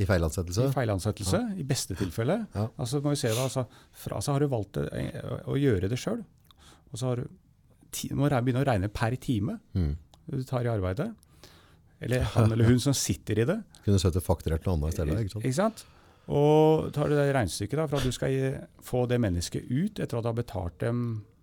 [0.00, 1.40] i feilansettelse i feilansettelse.
[1.60, 2.38] I beste tilfelle.
[2.54, 2.66] Ja.
[2.80, 5.10] Altså, må vi se da, altså, fra, så har du valgt det,
[5.48, 6.22] å gjøre det sjøl.
[6.92, 7.26] Og så har du
[8.16, 9.90] må du begynne å regne per time mm.
[10.32, 11.10] du tar i arbeidet.
[12.02, 13.58] Eller han eller hun som sitter i det.
[13.84, 15.18] Kunne sette fakturert noe annet i stedet.
[15.22, 15.44] ikke sant?
[15.46, 15.84] Ikke sant?
[16.32, 20.18] Og tar du det regnestykket da, for at du skal få det mennesket ut etter
[20.18, 21.00] at du har betalt dem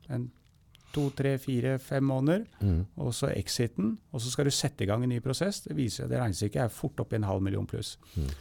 [0.10, 0.30] en
[0.96, 2.86] to, tre, fire, fem måneder, Mm.
[2.98, 5.60] og så exiten, og så skal du sette i gang en ny prosess.
[5.62, 7.98] Det viser at det regnestykket er fort opp i en halv million pluss.
[8.16, 8.32] Mm.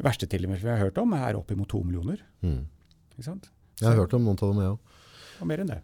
[0.00, 2.18] Det verste tilfellet vi har hørt om, er oppimot to millioner.
[2.42, 2.66] Mm.
[3.20, 4.78] Jeg har hørt om noen av dem, jeg òg.
[5.40, 5.78] Og mer enn det.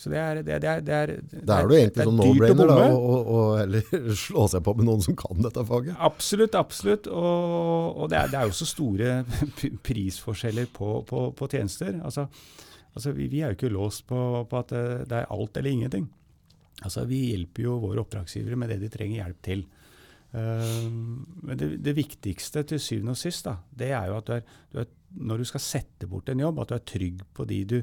[0.00, 2.86] Så det er Det, det er, det er, det er jo egentlig sånn no-brainer å
[2.96, 5.94] å- å heller slå seg på med noen som kan dette faget.
[6.00, 7.06] Absolutt, absolutt.
[7.06, 9.12] Og, og det, er, det er jo så store
[9.86, 12.00] prisforskjeller på, på, på tjenester.
[12.02, 12.28] Altså,
[12.92, 14.16] Altså, vi, vi er jo ikke låst på,
[14.48, 16.10] på at det, det er alt eller ingenting.
[16.82, 19.62] Altså, vi hjelper jo våre oppdragsgivere med det de trenger hjelp til.
[20.32, 20.88] Uh,
[21.44, 24.44] men det, det, viktigste til syvende og sist, da, det er jo at du er,
[24.72, 24.82] du
[25.28, 27.78] når du skal sette bort en jobb, at du er trygg på de du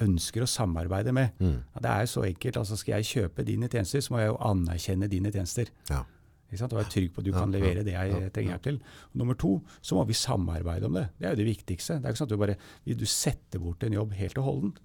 [0.00, 1.32] ønsker å samarbeide med.
[1.40, 1.58] Mm.
[1.74, 2.56] Ja, det er jo så enkelt.
[2.56, 5.70] altså Skal jeg kjøpe dine tjenester, så må jeg jo anerkjenne dine tjenester.
[5.90, 6.02] Ja.
[6.50, 6.72] Ikke sant?
[6.74, 8.80] Og være trygg på at du Ja, kan levere det jeg trenger hjelp til.
[9.12, 11.08] Og nummer to, så må vi samarbeide om det.
[11.20, 12.00] Det er jo det viktigste.
[12.00, 12.56] Det er ikke sånn at du bare
[12.98, 14.80] du setter bort en jobb helt og holdent.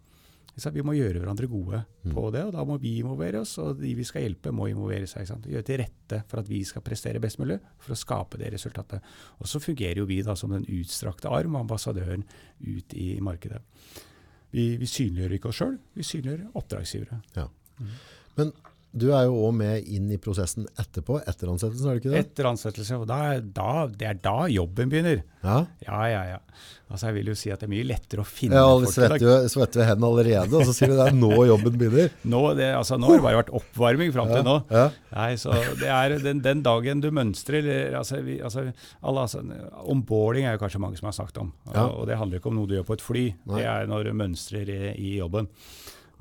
[0.55, 2.13] Vi må gjøre hverandre gode Mm.
[2.13, 5.03] på det, og da må vi involvere oss, og de vi skal hjelpe, må involvere
[5.09, 5.25] seg.
[5.43, 9.01] Gjøre til rette for at vi skal prestere best mulig for å skape det resultatet.
[9.41, 12.23] Og så fungerer jo vi da som den utstrakte arm, ambassadøren,
[12.63, 13.59] ut i markedet.
[14.55, 17.19] Vi, vi synliggjør ikke oss sjøl, vi synliggjør oppdragsgivere.
[18.39, 18.53] Men
[18.95, 22.21] du er jo også med inn i prosessen etterpå, etter ansettelsen, er det ikke det?
[22.23, 25.19] Etter ansettelse, og da, da, det er da jobben begynner.
[25.43, 25.57] Ja.
[25.83, 26.37] Ja, ja, ja.
[26.85, 28.93] Altså, jeg vil jo si at det er mye lettere å finne ja, folk i
[28.93, 29.25] svetter dag.
[29.25, 32.13] jo svetter ved hendene allerede, og så sier du det er nå jobben begynner.
[32.35, 34.55] Nå, det, altså, nå har det bare vært oppvarming fram til nå.
[34.71, 34.85] Ja.
[35.15, 37.67] Nei, så det er den, den dagen du mønstrer
[37.97, 38.67] altså, vi, altså,
[39.01, 39.43] alle, altså,
[39.83, 41.51] Onboarding er jo kanskje mange som har snakket om.
[41.73, 43.25] Og, og det handler ikke om noe du gjør på et fly.
[43.43, 43.59] Nei.
[43.59, 45.51] Det er når du mønstrer i, i jobben.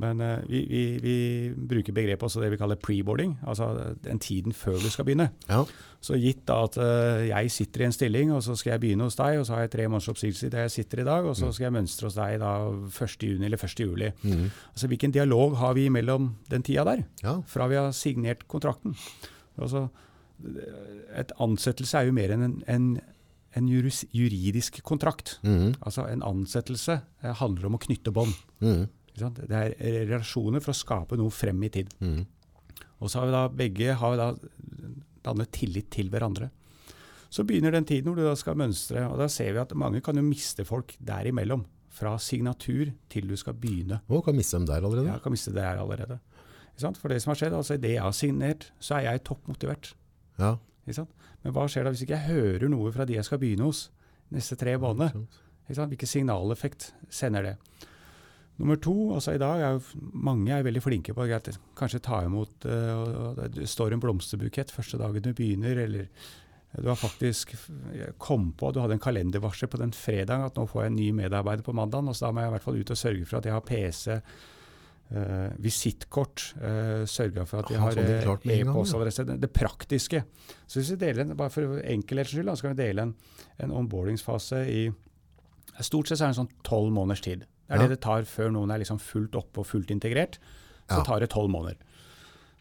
[0.03, 1.17] Men uh, vi, vi, vi
[1.55, 5.29] bruker begrepet også det vi kaller preboarding, altså den tiden før du skal begynne.
[5.49, 5.61] Ja.
[6.05, 9.07] Så gitt da at uh, jeg sitter i en stilling, og så skal jeg begynne
[9.07, 11.37] hos deg, og så har jeg tre måneders oppsigelse der jeg sitter i dag, og
[11.39, 12.55] så skal jeg mønstre hos deg da
[12.91, 13.29] 1.
[13.31, 13.85] juni eller 1.
[13.87, 14.11] juli.
[14.23, 14.49] Mhm.
[14.75, 17.39] Altså Hvilken dialog har vi mellom den tida der, ja.
[17.47, 18.97] fra vi har signert kontrakten?
[19.55, 19.87] Altså,
[21.15, 22.89] et ansettelse er jo mer enn en, en,
[23.55, 25.39] en juridisk kontrakt.
[25.47, 25.77] Mm.
[25.81, 28.35] Altså En ansettelse eh, handler om å knytte bånd.
[28.61, 28.87] Mhm.
[29.15, 29.75] Det er
[30.09, 31.93] relasjoner for å skape noe frem i tid.
[32.03, 32.25] Mm.
[32.99, 34.29] Og så har vi da begge har vi da
[35.25, 36.51] dannet tillit til hverandre.
[37.35, 40.03] Så begynner den tiden hvor du da skal mønstre, og da ser vi at mange
[40.05, 41.65] kan jo miste folk derimellom.
[41.95, 44.01] Fra signatur til du skal begynne.
[44.11, 45.13] Og kan miste dem der allerede.
[45.13, 46.19] Ja, kan miste det der allerede.
[46.99, 49.93] For det som har skjedd, altså idet jeg har signert, så er jeg toppmotivert.
[50.41, 50.57] Ja.
[50.85, 53.87] Men hva skjer da hvis ikke jeg hører noe fra de jeg skal begynne hos
[54.35, 55.23] neste tre måneder?
[55.69, 57.55] Hvilken signaleffekt sender det?
[58.57, 61.39] Nummer to, altså i dag er jo mange er veldig flinke på å
[61.75, 66.07] kanskje ta imot uh, Det står en blomsterbukett første dagen du begynner, eller
[66.75, 67.55] du har faktisk
[68.19, 71.09] kom på du hadde en kalendervarsel på den fredagen at nå får jeg en ny
[71.15, 73.39] medarbeider på mandagen, og så da må jeg i hvert fall ut og sørge for
[73.39, 74.17] at jeg har PC,
[75.15, 78.01] uh, visittkort, uh, sørge for at jeg har
[78.57, 79.27] e-postadresse.
[79.31, 80.25] Det, det praktiske.
[80.67, 83.17] Så hvis vi deler en, bare for enkelhets skyld, så kan vi dele en,
[83.67, 84.85] en onboardingsfase i
[85.83, 87.41] Stort sett så er det en sånn tolv måneders tid.
[87.69, 87.83] Det er Ja.
[87.89, 90.39] det det tar før noen er liksom fullt oppe og fullt integrert.
[90.89, 91.03] Så Ja.
[91.03, 91.77] tar det tolv måneder.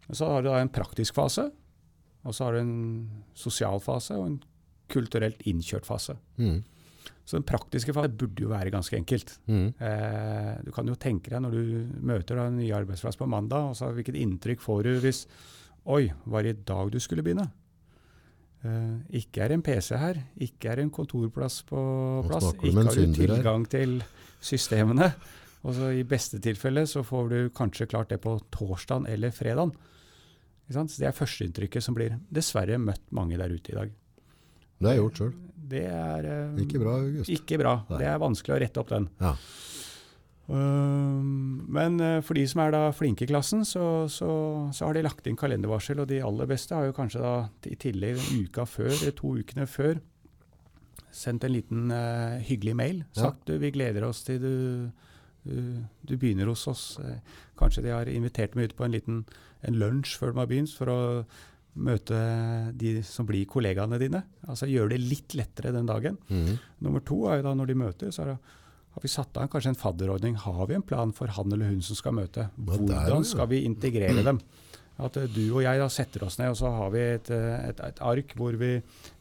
[0.07, 1.51] Men så har du da en praktisk fase,
[2.25, 4.43] og så har du en sosial fase og en
[4.89, 6.15] kulturelt innkjørt fase.
[6.37, 6.63] Mm.
[7.25, 9.37] Så den praktiske fasen burde jo være ganske enkelt.
[9.47, 9.73] Mm.
[9.79, 13.69] Eh, du kan jo tenke deg når du møter da en ny arbeidsplass på mandag,
[13.69, 15.25] og så hvilket inntrykk får du hvis
[15.85, 17.49] Oi, var det i dag du skulle begynne?
[18.63, 21.79] Eh, ikke er en PC her, ikke er en kontorplass på
[22.29, 23.97] plass, ikke har du tilgang til
[24.43, 25.09] systemene.
[25.63, 29.71] Og så I beste tilfelle så får du kanskje klart det på torsdagen eller fredagen.
[30.71, 33.91] Så Det er førsteinntrykket som blir dessverre møtt mange der ute i dag.
[34.79, 35.33] Det har jeg gjort sjøl.
[35.73, 37.31] Det er uh, Ikke bra, August.
[37.31, 37.73] Ikke bra.
[37.87, 37.99] Nei.
[38.01, 39.07] Det er vanskelig å rette opp den.
[39.23, 39.33] Ja.
[40.47, 44.31] Men eh, for de som er da flinke i klassen, så, så,
[44.75, 46.01] så har de lagt inn kalendervarsel.
[46.03, 47.35] Og de aller beste har jo kanskje da
[47.69, 50.01] i tillegg uka før, eller to ukene før,
[51.13, 53.01] sendt en liten uh, hyggelig mail.
[53.13, 53.29] Ja.
[53.29, 54.55] Sagt du, vi gleder oss til du,
[55.45, 55.57] du,
[56.03, 56.83] du begynner hos oss.
[56.99, 59.23] Eh, kanskje de har invitert meg ut på en liten
[59.63, 60.99] en lunsj før de har begynt, for å
[61.73, 62.17] møte
[62.77, 64.25] de som blir kollegaene dine.
[64.45, 66.19] Altså gjøre det litt lettere den dagen.
[66.27, 66.59] Mm.
[66.85, 68.57] Nummer to er jo da når de møter, så er det,
[68.93, 70.35] har vi satt av kanskje en fadderordning.
[70.37, 72.49] Har vi en plan for han eller hun som skal møte?
[72.61, 74.41] Hvordan skal vi integrere dem?
[75.01, 77.55] At eh, du og jeg da setter oss ned, og så har vi et, eh,
[77.71, 78.75] et, et ark hvor vi,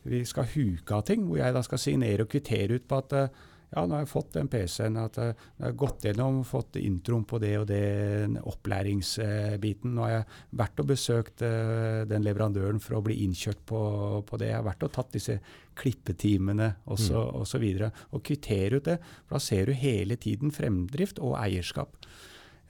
[0.09, 1.25] vi skal huke av ting.
[1.29, 3.41] Hvor jeg da skal signere og kvittere ut på at eh,
[3.73, 7.39] ja, nå har jeg fått den PC-en, at jeg har gått gjennom, fått introen på
[7.41, 7.85] det og det,
[8.27, 9.95] den opplæringsbiten.
[9.97, 10.27] Nå har jeg
[10.61, 13.81] vært og besøkt den leverandøren for å bli innkjørt på,
[14.29, 14.51] på det.
[14.51, 15.39] Jeg har vært og tatt disse
[15.79, 17.15] klippetimene osv.
[17.15, 17.39] Mm.
[17.41, 18.99] Og, så videre, og kvittere ut det.
[19.27, 21.97] For da ser du hele tiden fremdrift og eierskap.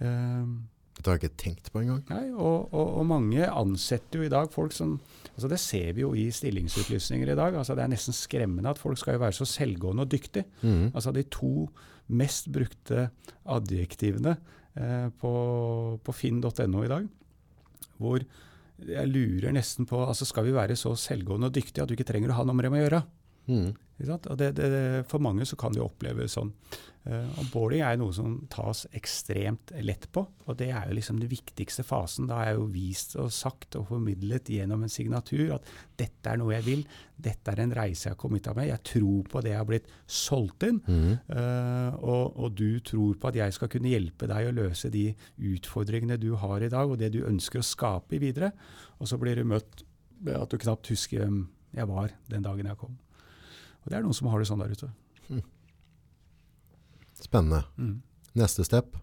[0.02, 0.60] Uh,
[0.92, 2.02] Dette har jeg ikke tenkt på engang.
[2.12, 4.98] Nei, og, og, og mange ansetter jo i dag folk som
[5.32, 7.56] altså Det ser vi jo i stillingsutlysninger i dag.
[7.56, 10.44] altså Det er nesten skremmende at folk skal jo være så selvgående og dyktige.
[10.60, 10.92] Mm.
[10.92, 11.70] Altså De to
[12.12, 13.08] mest brukte
[13.48, 14.36] adjektivene
[14.76, 15.32] eh, på,
[16.04, 17.06] på finn.no i dag,
[17.96, 18.26] hvor
[18.88, 22.08] jeg lurer nesten på altså Skal vi være så selvgående og dyktige at du ikke
[22.08, 23.02] trenger å ha noe med dem å gjøre?
[23.50, 23.72] Mm.
[24.02, 24.30] Ikke sant?
[24.32, 26.50] Og det, det, for mange så kan det oppleves sånn.
[27.02, 31.18] Uh, og boarding er noe som tas ekstremt lett på, og det er jo liksom
[31.18, 32.28] den viktigste fasen.
[32.30, 35.66] Da er jo vist og sagt og formidlet gjennom en signatur at
[35.98, 36.84] dette er noe jeg vil,
[37.22, 39.70] dette er en reise jeg har kommet av med, jeg tror på det jeg har
[39.70, 41.12] blitt solgt inn, Mm.
[41.30, 45.08] Uh, og, og du tror på at jeg skal kunne hjelpe deg å løse de
[45.52, 48.52] utfordringene du har i dag, og det du ønsker å skape videre.
[48.98, 49.84] Og så blir du møtt
[50.22, 52.98] med at du knapt husker hvem jeg var den dagen jeg kom.
[53.82, 54.90] Og det er noen som har det sånn der ute.
[57.22, 57.64] Spennende.
[57.78, 58.02] Mm.
[58.38, 58.96] Neste step.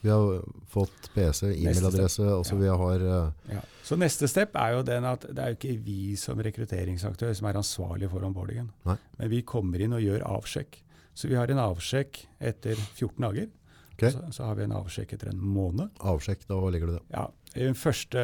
[0.00, 2.58] Vi har fått PC, e-mailadresse, og så Ja.
[2.60, 3.60] vi har uh, Ja.
[3.82, 7.46] Så neste step er jo den at det er jo ikke vi som rekrutteringsaktør som
[7.48, 8.70] er ansvarlig for onboardingen.
[8.84, 8.96] Nei.
[9.18, 10.82] Men vi kommer inn og gjør avsjekk.
[11.14, 13.48] Så vi har en avsjekk etter 14 dager.
[13.94, 14.10] Okay.
[14.10, 15.90] Så, så har vi en avsjekk etter en måned.
[16.00, 16.46] avsjekk.
[16.46, 17.02] Da legger du det.
[17.10, 18.22] Ja, I de første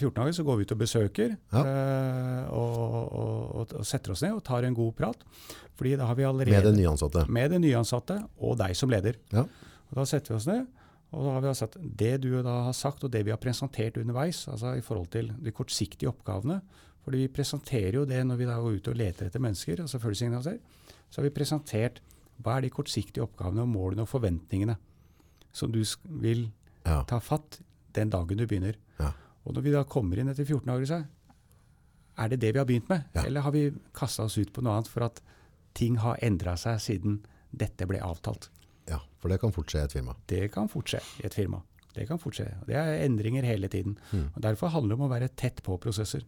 [0.00, 1.62] 14 dager så går vi ut og besøker Ja.
[1.62, 5.24] eh, og, og, og, setter oss ned og tar en god prat.
[5.76, 7.26] Fordi da har vi allerede Med den nyansatte.
[7.28, 9.18] med den nyansatte og deg som leder.
[9.32, 9.44] Ja.
[9.90, 10.66] Og Da setter vi oss ned,
[11.12, 13.96] og da har vi sagt det du da har sagt og det vi har presentert
[14.00, 16.60] underveis, altså i forhold til de kortsiktige oppgavene.
[17.04, 19.98] Fordi vi presenterer jo det når vi da går ut og leter etter mennesker, altså.
[21.10, 22.00] Så har vi presentert
[22.42, 24.76] hva er de kortsiktige oppgavene og målene og forventningene
[25.52, 26.50] som du vil
[26.86, 27.02] Ja.
[27.04, 27.60] ta fatt
[27.96, 28.78] den dagen du begynner.
[28.98, 29.12] Ja.
[29.42, 31.02] Og når vi da kommer inn etter 14 dager, så
[32.22, 33.06] er det det vi har begynt med?
[33.16, 33.24] Ja.
[33.26, 35.22] Eller har vi kasta oss ut på noe annet for at
[35.74, 38.50] ting har endra seg siden dette ble avtalt?
[38.90, 38.98] ja.
[39.20, 40.16] For det kan fort skje i et firma.
[40.26, 41.62] Det kan fort skje i et firma.
[41.94, 42.48] Det kan fort skje.
[42.66, 43.98] Det er endringer hele tiden.
[44.10, 44.30] Mm.
[44.34, 46.24] Og Derfor handler det om å være tett på prosesser.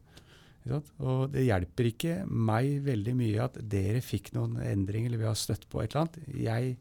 [0.71, 5.37] Og det hjelper ikke meg veldig mye at dere fikk noen endringer, eller vi har
[5.37, 6.21] støtt på et eller annet.
[6.41, 6.77] Jeg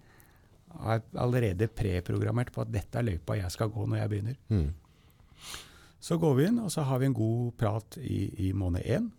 [0.80, 4.40] er allerede preprogrammert på at dette er løypa jeg skal gå når jeg begynner.
[4.50, 4.72] Mm.
[6.04, 9.12] Så går vi inn, og så har vi en god prat i, i måned én.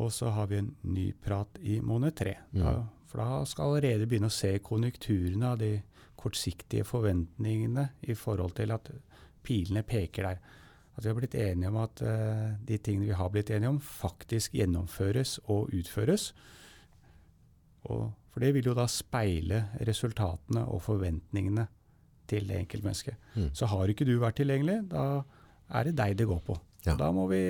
[0.00, 2.36] Og så har vi en ny prat i måned tre.
[2.54, 2.88] Da, Mm.
[3.06, 5.82] for da skal allerede begynne å se konjunkturene av de
[6.16, 8.90] kortsiktige forventningene i forhold til at
[9.42, 10.38] pilene peker der.
[10.96, 13.80] At vi har blitt enige om at uh, de tingene vi har blitt enige om,
[13.80, 16.34] faktisk gjennomføres og utføres.
[17.88, 21.66] Og, for det vil jo da speile resultatene og forventningene
[22.30, 23.18] til det enkeltmennesket.
[23.34, 23.50] Mm.
[23.56, 25.04] Så har ikke du vært tilgjengelig, da
[25.74, 26.56] er det deg det går på.
[26.86, 26.96] Ja.
[26.98, 27.42] Da må vi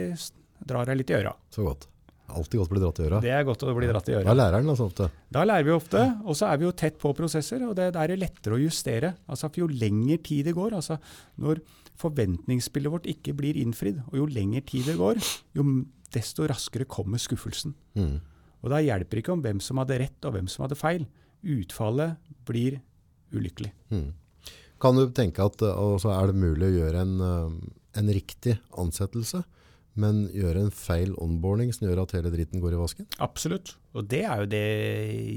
[0.67, 1.35] dra deg litt i øra.
[1.53, 1.87] Så godt.
[2.31, 3.21] Alltid godt å bli dratt i øra.
[3.25, 4.23] Det er godt å bli dratt i øra.
[4.23, 4.37] øra.
[4.39, 5.09] lærer den altså ofte?
[5.35, 8.05] Da lærer vi ofte, og så er vi jo tett på prosesser, og det, da
[8.05, 9.15] er det lettere å justere.
[9.27, 11.01] Altså, for jo lengre tid det går, altså
[11.43, 11.63] når
[12.01, 15.21] forventningsspillet vårt ikke blir innfridd, og jo lengre tid det går,
[15.59, 15.67] jo
[16.15, 17.75] desto raskere kommer skuffelsen.
[17.99, 18.21] Mm.
[18.61, 21.07] Og da hjelper det ikke om hvem som hadde rett og hvem som hadde feil.
[21.41, 22.81] Utfallet blir
[23.33, 23.73] ulykkelig.
[23.95, 24.11] Mm.
[24.81, 29.43] Kan du tenke at altså, er det mulig å gjøre en, eh, en riktig ansettelse,
[30.01, 33.09] men gjøre en feil onboarding som gjør at hele dritten går i vasken?
[33.21, 33.75] Absolutt.
[33.97, 34.67] Og det er jo det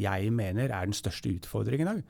[0.03, 2.05] jeg mener er den største utfordringen i dag.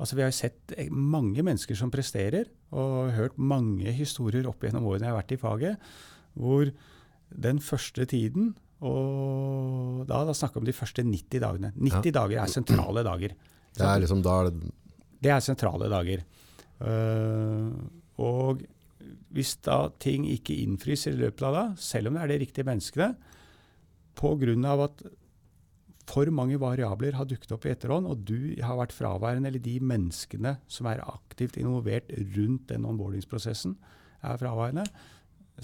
[0.00, 4.88] Altså, vi har sett eh, mange mennesker som presterer, og hørt mange historier opp gjennom
[4.88, 5.92] årene jeg har vært i faget,
[6.32, 6.72] hvor
[7.32, 11.72] den første tiden og da, da snakker vi om de første 90 dagene.
[11.78, 13.34] 90 dager er sentrale dager.
[13.72, 14.72] Det er liksom, da er det,
[15.22, 16.24] Det er sentrale dager.
[16.82, 17.70] Uh,
[18.22, 18.64] og
[19.32, 22.68] hvis da ting ikke innfris i løpet av da, selv om det er de riktige
[22.68, 23.12] menneskene,
[24.18, 24.74] pga.
[24.84, 25.04] at
[26.12, 29.78] for mange variabler har dukket opp i etterhånd, og du har vært fraværende, eller de
[29.80, 33.76] menneskene som er aktivt involvert rundt den onboardingsprosessen,
[34.22, 34.84] er fraværende,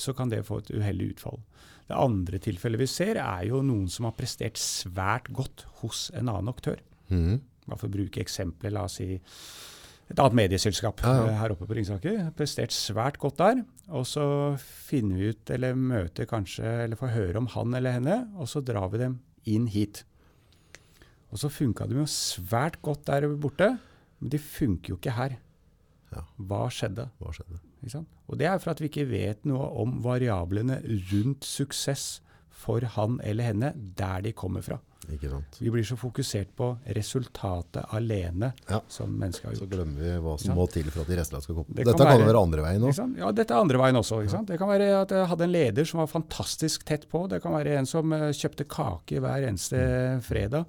[0.01, 1.41] så kan det få et uheldig utfall.
[1.89, 6.29] Det andre tilfellet vi ser, er jo noen som har prestert svært godt hos en
[6.29, 6.81] annen aktør.
[7.09, 7.39] Mm.
[7.69, 9.15] Bare for å bruke eksempler, la oss si
[10.09, 11.25] et annet medieselskap Ja, ja.
[11.29, 12.31] eh, her oppe på Ringsaker.
[12.37, 13.63] Prestert svært godt der.
[13.93, 14.23] Og så
[14.61, 18.63] finner vi ut, eller møter kanskje, eller får høre om han eller henne, og så
[18.65, 19.19] drar vi dem
[19.49, 20.05] inn hit.
[21.33, 23.75] Og så funka de jo svært godt der borte,
[24.21, 25.37] men de funker jo ikke her.
[26.15, 26.25] Ja.
[26.41, 27.11] Hva skjedde?
[27.21, 27.61] hva skjedde?
[28.29, 30.81] Og det er for at vi ikke vet noe om variablene
[31.13, 32.21] rundt suksess
[32.59, 34.81] for han eller henne der de kommer fra.
[35.09, 38.81] Vi blir så fokusert på resultatet alene Ja.
[38.89, 39.63] som mennesket har gjort.
[39.63, 41.69] Så glemmer vi hva som må til for at de restene skal komme.
[41.73, 43.17] Det Dette kan kan være- være andre veien òg.
[43.17, 44.29] Ja, dette er andre veien også.
[44.29, 44.49] Sant?
[44.49, 47.27] Det kan være at jeg hadde en leder som var fantastisk tett på.
[47.29, 50.67] Det kan være en som eh, kjøpte kake hver eneste fredag.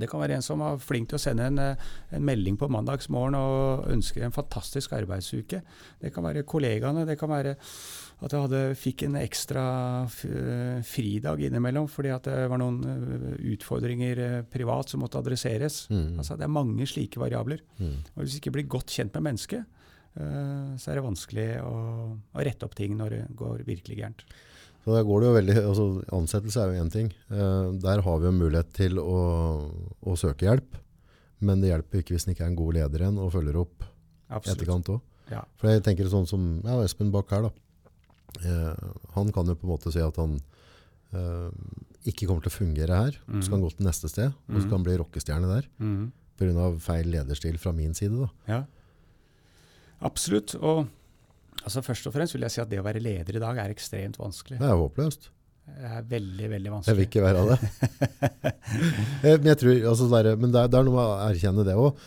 [0.00, 2.68] Det kan være en som var flink til å sende en, eh, en melding på
[2.72, 5.62] mandagsmorgen og ønske en fantastisk arbeidsuke.
[6.00, 7.06] Det kan være kollegaene.
[7.06, 7.56] Det kan være
[8.22, 9.64] at jeg hadde, fikk en ekstra
[10.06, 15.88] eh, fridag innimellom fordi at det var noen eh, utfordringer privat som måtte adresseres.
[15.90, 16.18] Mm.
[16.18, 17.60] Altså, det er mange slike variabler.
[17.78, 17.98] Mm.
[18.14, 19.78] Og hvis du ikke blir godt kjent med mennesket,
[20.12, 21.76] så er det vanskelig å,
[22.36, 24.24] å rette opp ting når det går virkelig gærent.
[24.82, 25.84] Så der går det jo veldig, altså
[26.16, 27.10] Ansettelse er jo én ting.
[27.30, 29.18] Eh, der har vi jo mulighet til å,
[30.02, 30.78] å søke hjelp.
[31.42, 33.84] Men det hjelper ikke hvis en ikke er en god leder igjen og følger opp
[34.28, 34.56] Absolutt.
[34.56, 35.00] etterkant òg.
[35.32, 35.42] Ja.
[35.58, 37.52] For jeg tenker sånn som ja, Espen Bach her, da.
[38.42, 40.36] Eh, han kan jo på en måte si at han
[41.14, 41.48] eh,
[42.10, 43.18] ikke kommer til å fungere her.
[43.38, 45.68] Så kan han gå til neste sted, og så kan han bli rockestjerne der.
[45.82, 46.10] Mm.
[46.40, 46.70] Pga.
[46.82, 48.18] feil lederstil fra min side.
[48.18, 48.30] da.
[48.50, 48.62] Ja.
[50.02, 50.56] Absolutt.
[50.58, 50.88] Og
[51.64, 53.72] altså, først og fremst vil jeg si at det å være leder i dag er
[53.74, 54.58] ekstremt vanskelig.
[54.60, 55.30] Det er håpløst.
[55.62, 56.90] Det er veldig, veldig vanskelig.
[56.90, 57.58] Jeg vil ikke være det.
[59.22, 61.18] Eh, men jeg tror, altså, det, er, men det, er, det er noe med å
[61.28, 62.06] erkjenne det òg.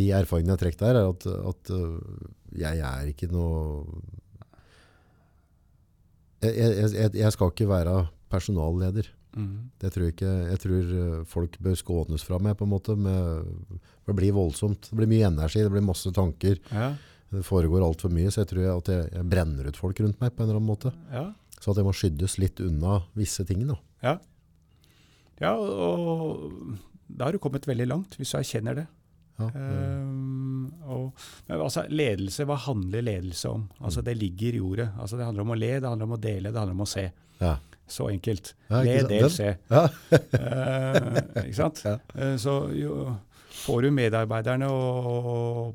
[0.00, 2.26] de erfaringene jeg trekker der, er at, at øh,
[2.60, 4.02] jeg er ikke noe
[6.42, 7.94] jeg, jeg, jeg, skal ikke være
[8.32, 9.08] personalleder.
[9.36, 9.70] Mm.
[9.80, 10.34] Det tror jeg ikke.
[10.50, 10.92] Jeg tror
[11.32, 12.96] folk bør skånes fra meg, på en måte.
[12.98, 13.48] Med,
[14.08, 14.90] det blir voldsomt.
[14.90, 16.60] Det blir mye energi, det blir masse tanker.
[16.72, 16.90] Ja.
[17.30, 20.32] Det foregår altfor mye, så jeg tror at jeg, jeg brenner ut folk rundt meg
[20.34, 20.90] på en eller annen måte.
[21.12, 21.28] Ja.
[21.60, 23.62] Så at jeg må skyddes litt unna visse ting.
[23.68, 23.76] da.
[24.02, 24.16] Ja,
[25.40, 26.74] ja og,
[27.06, 28.86] da har du kommet veldig langt, hvis du erkjenner det.
[29.40, 33.64] Ja, um, og, men altså, ledelse, hva handler ledelse om?
[33.80, 34.90] Altså, det ligger i ordet.
[35.00, 36.94] Altså, det handler om å le, det handler om å dele, det handler om å
[36.98, 37.10] se.
[37.42, 37.56] ja.
[37.90, 38.52] Så enkelt.
[38.68, 39.48] Ja, le, del, se.
[39.66, 39.80] ja.
[40.14, 41.80] uh, ikke sant?
[41.82, 41.96] Ja.
[42.14, 43.16] Eh, så jo,
[43.60, 45.06] får du medarbeiderne og,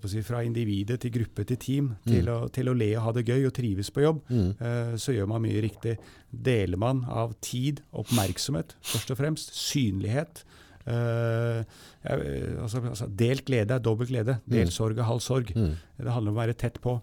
[0.02, 3.26] og, fra individet til gruppe til team til, å, til å le og ha det
[3.30, 4.52] gøy og trives på jobb, Mm.
[4.60, 5.98] uh, så gjør man mye riktig.
[6.32, 10.46] Deler man av tid, oppmerksomhet først og fremst, synlighet
[10.86, 11.64] Uh,
[12.06, 14.38] altså, altså, Delt glede er dobbelt glede.
[14.46, 15.50] Delt sorg er halv sorg.
[15.56, 15.72] Mm.
[15.98, 17.00] Det handler om å være tett på.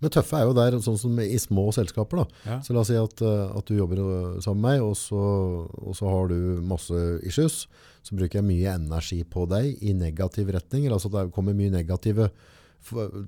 [0.00, 2.22] Men tøffe er jo der, sånn som i små selskaper.
[2.22, 2.42] da.
[2.46, 2.58] Ja.
[2.64, 5.22] Så la oss si at, eh, at du jobber eh, sammen med meg, og så,
[5.66, 7.64] og så har du masse issues.
[8.06, 10.86] Så bruker jeg mye energi på deg i negativ retning.
[10.86, 12.30] eller altså Det kommer mye negative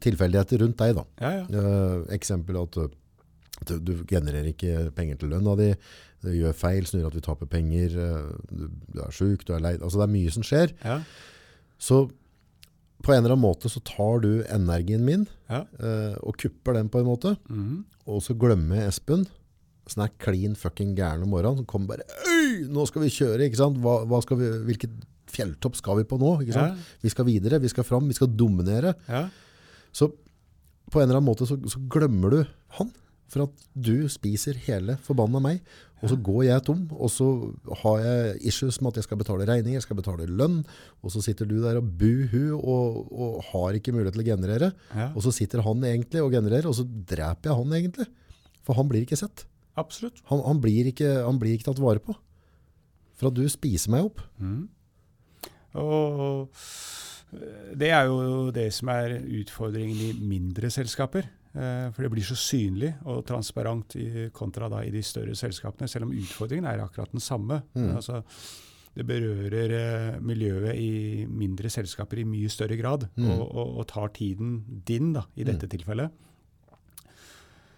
[0.05, 0.95] tilfeldigheter rundt deg.
[0.99, 1.05] da.
[1.21, 1.47] Ja, ja.
[1.61, 2.89] Eh, eksempel at uh,
[3.67, 5.73] du, du genererer ikke penger til lønna di,
[6.23, 9.65] du gjør feil, gjør at vi taper penger, eh, du, du er sjuk, du er
[9.65, 9.75] lei.
[9.79, 10.75] Altså det er mye som skjer.
[10.85, 11.01] ja.
[11.79, 12.09] Så
[13.05, 15.61] på en eller annen måte så tar du energien min ja.
[15.81, 17.85] uh, og kupper den på en måte, Mm.
[18.11, 19.27] og så glemmer Espen,
[19.89, 23.47] som er clean fucking gæren om morgenen, som kommer bare, Øy, nå skal vi kjøre,
[23.47, 23.79] ikke sant?
[23.81, 24.91] Hva, hva skal vi, hvilket
[25.33, 26.35] fjelltopp skal vi på nå?
[26.43, 26.75] Ikke sant?
[26.77, 26.99] Ja.
[27.05, 28.95] Vi skal videre, vi skal fram, vi skal dominere.
[29.09, 29.29] ja.
[29.93, 30.11] Så
[30.91, 32.39] på en eller annen måte så, så glemmer du
[32.79, 32.91] han,
[33.29, 35.59] for at du spiser hele forbanna meg,
[35.99, 37.27] og så går jeg tom, og så
[37.83, 40.61] har jeg issues med at jeg skal betale regninger, jeg skal betale lønn,
[41.03, 44.71] og så sitter du der og buhu og, og har ikke mulighet til å generere,
[44.95, 45.11] ja.
[45.11, 48.09] og så sitter han egentlig og genererer, og så dreper jeg han egentlig,
[48.63, 49.47] for han blir ikke sett.
[49.79, 50.23] Absolutt.
[50.31, 52.15] Han, han, blir, ikke, han blir ikke tatt vare på,
[53.19, 54.23] for at du spiser meg opp.
[54.39, 54.69] Mm.
[55.79, 56.47] Og
[57.35, 61.27] eh, det er jo det som er utfordringen i mindre selskaper.
[61.57, 65.89] Eh, For det blir så synlig og transparent i, kontra da i de større selskapene,
[65.89, 67.63] selv om utfordringen er akkurat den samme.
[67.75, 67.95] Mm.
[67.97, 68.23] Altså,
[68.99, 73.31] det berører eh, miljøet i mindre selskaper i mye større grad, Mm.
[73.31, 76.11] og, og, og tar tiden din da, i dette tilfellet.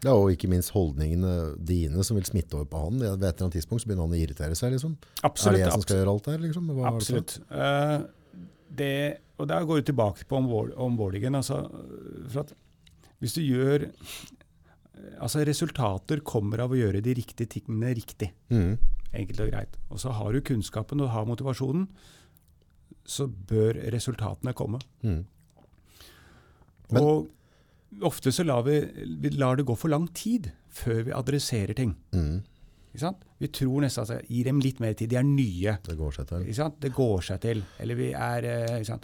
[0.00, 3.02] Ja, og ikke minst holdningene dine som vil smitte over på han.
[3.02, 4.94] Ved et eller annet tidspunkt så begynner han å irritere seg, liksom.
[5.20, 6.70] er det jeg som skal gjøre alt der, liksom?
[6.72, 6.92] Hva det?
[6.94, 7.34] Absolutt.
[7.52, 7.98] Eh,
[8.80, 8.92] det,
[9.36, 11.36] og der går vi tilbake på onboard- onboardingen.
[11.36, 11.58] Altså,
[12.32, 12.54] for at
[13.20, 13.90] hvis du gjør
[15.20, 18.26] Altså, resultater kommer av å gjøre de riktige tingene riktig.
[18.52, 18.74] Mm.
[19.16, 19.78] Enkelt og greit.
[19.88, 21.86] Og så har du kunnskapen og har motivasjonen,
[23.08, 24.80] så bør resultatene komme.
[25.00, 25.24] Mm.
[26.90, 27.30] Men- og
[28.06, 28.80] ofte så lar vi,
[29.20, 31.96] vi lar det gå for lang tid før vi adresserer ting.
[32.12, 32.42] Mm.
[33.38, 35.10] Vi tror nesten at gi dem litt mer tid.
[35.10, 35.76] De er nye.
[35.86, 36.46] Det går seg til.
[36.80, 37.62] Det går seg til.
[37.78, 38.96] Eller vi er eh?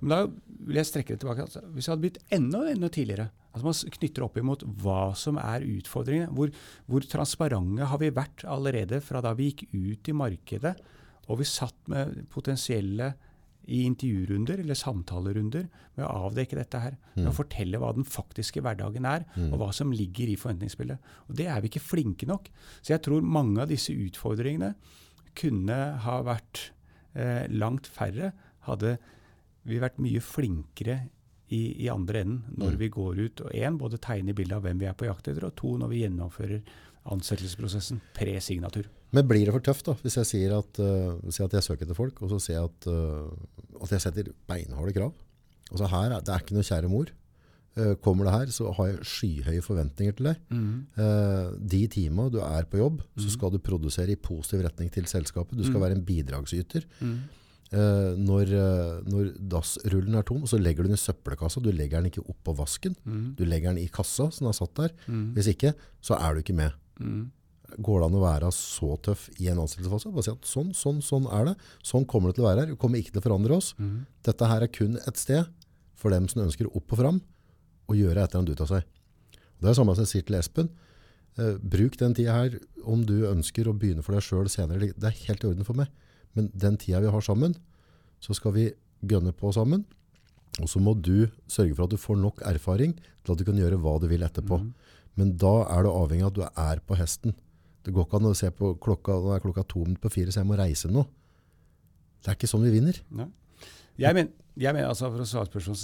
[0.00, 0.20] Men da
[0.66, 1.44] vil jeg strekke det tilbake.
[1.46, 5.40] Altså, hvis det hadde blitt enda, enda tidligere altså Man knytter opp imot hva som
[5.40, 6.28] er utfordringene.
[6.36, 6.52] Hvor,
[6.86, 10.76] hvor transparente har vi vært allerede fra da vi gikk ut i markedet
[11.26, 13.14] og vi satt med potensielle
[13.66, 15.64] i intervjurunder eller samtalerunder
[15.96, 16.94] med å avdekke dette her.
[17.16, 21.10] Med å fortelle hva den faktiske hverdagen er, og hva som ligger i forventningsbildet.
[21.26, 22.46] Og Det er vi ikke flinke nok.
[22.78, 24.76] Så jeg tror mange av disse utfordringene
[25.36, 26.70] kunne ha vært
[27.18, 28.30] eh, langt færre
[28.68, 28.96] hadde
[29.66, 31.00] vi vært mye flinkere
[31.50, 32.78] i, i andre enden når Mm.
[32.80, 35.44] vi går ut og en, både tegner bildet av hvem vi er på jakt etter,
[35.46, 36.62] og to, når vi gjennomfører
[37.06, 38.88] ansettelsesprosessen pre-signatur.
[39.14, 41.86] Men blir det for tøft da, hvis jeg sier at, uh, sier at jeg søker
[41.86, 45.14] etter folk, og så sier jeg at, uh, at jeg setter beinharde krav?
[45.70, 47.12] Altså her, er, det er ikke noe kjære mor.
[47.76, 50.42] Uh, kommer det her, så har jeg skyhøye forventninger til deg.
[50.98, 55.06] Uh, de timene du er på jobb, så skal du produsere i positiv retning til
[55.06, 55.58] selskapet.
[55.58, 56.86] Du skal være en bidragsyter.
[57.00, 57.18] Uh,
[57.72, 61.60] når, uh, når dassrullen er tom, så legger du den i søppelkassa.
[61.60, 62.94] Du legger den ikke opp på vasken.
[63.36, 64.94] Du legger den i kassa som er satt der.
[65.34, 66.72] Hvis ikke, så er du ikke med.
[67.82, 70.12] går det an å være så tøff i en ansettelsesfase?
[70.14, 71.54] Bare si at sånn, sånn, sånn er det.
[71.84, 72.72] Sånn kommer det til å være her.
[72.72, 73.72] Vi kommer ikke til å forandre oss.
[73.78, 74.06] Mhm.
[74.22, 75.46] Dette her er kun et sted
[75.94, 77.20] for dem som ønsker opp og fram,
[77.88, 78.84] å gjøre et eller annet ut av seg.
[79.32, 80.70] Det er det samme som jeg sier til Espen.
[81.38, 84.92] Eh, bruk den tida her om du ønsker å begynne for deg sjøl senere.
[84.92, 85.88] Det er helt i orden for meg.
[86.36, 87.56] Men den tida vi har sammen,
[88.20, 88.66] så skal vi
[89.06, 89.84] gønne på sammen.
[90.62, 93.58] Og så må du sørge for at du får nok erfaring til at du kan
[93.60, 94.60] gjøre hva du vil etterpå.
[94.62, 94.70] Mm.
[95.16, 97.34] Men da er du avhengig av at du er på hesten.
[97.84, 100.32] Det går ikke an å se på klokka, nå er klokka to minutter på fire,
[100.32, 101.04] så jeg må reise nå.
[102.24, 102.98] Det er ikke sånn vi vinner.
[103.14, 103.28] Nei.
[103.98, 105.08] Jeg mener, jeg mener, altså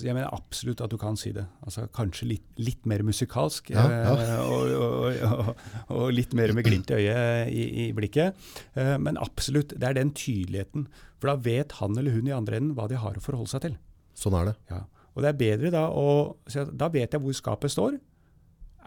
[0.04, 1.44] jeg mener absolutt at du kan si det.
[1.64, 4.14] Altså Kanskje litt, litt mer musikalsk, Ja, ja.
[4.16, 5.62] eh, og, og, og,
[5.96, 8.34] og litt mer med glimt i øyet i, i blikket.
[8.76, 10.86] Eh, men absolutt, det er den tydeligheten.
[11.20, 13.64] For da vet han eller hun i andre enden hva de har å forholde seg
[13.68, 13.76] til.
[14.18, 14.56] Sånn er det.
[14.72, 14.82] Ja.
[15.14, 16.06] Og det er bedre da å
[16.72, 17.98] da vet jeg hvor skapet står.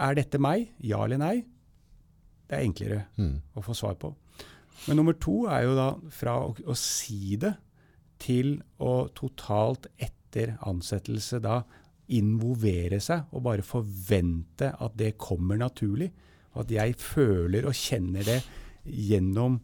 [0.01, 0.69] Er dette meg?
[0.83, 1.35] Ja eller nei?
[2.49, 3.39] Det er enklere Mm.
[3.57, 4.13] å få svar på.
[4.87, 7.53] Men nummer to er jo da fra å, å si det
[8.25, 11.61] til å totalt etter ansettelse da
[12.15, 16.11] involvere seg og bare forvente at det kommer naturlig.
[16.55, 18.39] At jeg føler og kjenner det
[18.85, 19.59] gjennom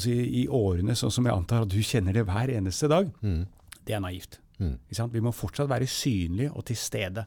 [0.00, 3.10] si, i årene, sånn som jeg antar at du kjenner det hver eneste dag.
[3.24, 3.42] Mm.
[3.86, 4.38] Det er naivt.
[4.60, 4.76] Mm.
[5.12, 7.26] Vi må fortsatt være synlige og til stede.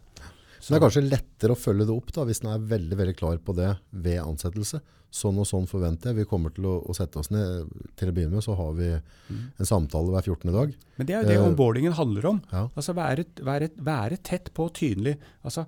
[0.63, 3.15] Så det er kanskje lettere å følge det opp da, hvis en er veldig, veldig
[3.19, 3.73] klar på det
[4.05, 4.79] ved ansettelse.
[5.13, 6.21] Sånn og sånn forventer jeg.
[6.21, 7.67] Vi kommer til å, å sette oss ned.
[7.99, 10.53] Til å begynne med så har vi en samtale hver 14.
[10.55, 10.71] dag.
[10.97, 12.39] Men det er jo det Eh, onboardingen handler om.
[12.53, 12.63] Ja.
[12.71, 15.17] Altså være, være, være tett på og tydelig.
[15.43, 15.67] Altså,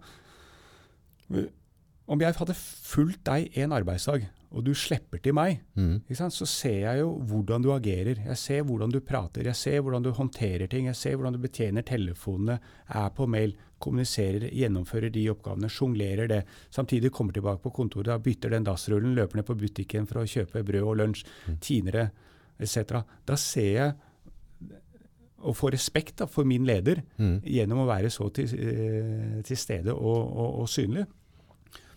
[2.08, 4.26] om jeg hadde fulgt deg en arbeidsdag,
[4.56, 6.02] og du slipper til meg, Mm.
[6.32, 8.16] så ser jeg jo hvordan du agerer.
[8.26, 11.40] Jeg ser hvordan du prater, jeg ser hvordan du håndterer ting, jeg ser hvordan du
[11.40, 16.46] betjener telefonene, er på mail, kommuniserer, gjennomfører de oppgavene, sjonglerer det.
[16.72, 20.26] Samtidig kommer tilbake på kontoret, da bytter den dassrullen, løper ned på butikken for å
[20.26, 21.26] kjøpe brød og lunsj,
[21.60, 22.10] tiner det,
[22.62, 23.04] etc.
[23.28, 23.94] Da ser jeg
[25.46, 27.42] og får respekt da, for min leder Mm.
[27.44, 31.06] gjennom å være så til, eh, til stede og, og, og synlig.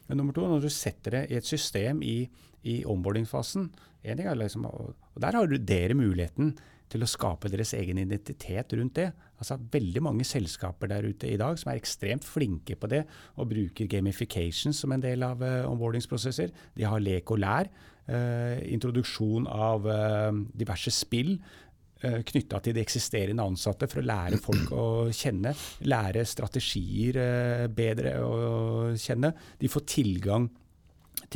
[0.09, 2.29] Men nummer to, når du setter det i et system i,
[2.67, 3.69] i onboarding-fasen
[4.07, 6.55] en ting er liksom, og, Der har dere muligheten
[6.89, 9.11] til å skape deres egen identitet rundt det.
[9.37, 13.05] Altså Veldig mange selskaper der ute i dag som er ekstremt flinke på det,
[13.37, 16.55] og bruker gamification som en del av uh, onboardingsprosesser.
[16.79, 17.69] De har lek og lær.
[18.09, 24.41] uh, introduksjon av uh, diverse spill uh, knytta til de eksisterende ansatte for å lære
[24.41, 25.53] folk å kjenne.
[25.85, 29.35] Lære strategier eh, bedre å kjenne.
[29.61, 30.68] De får tilgang til,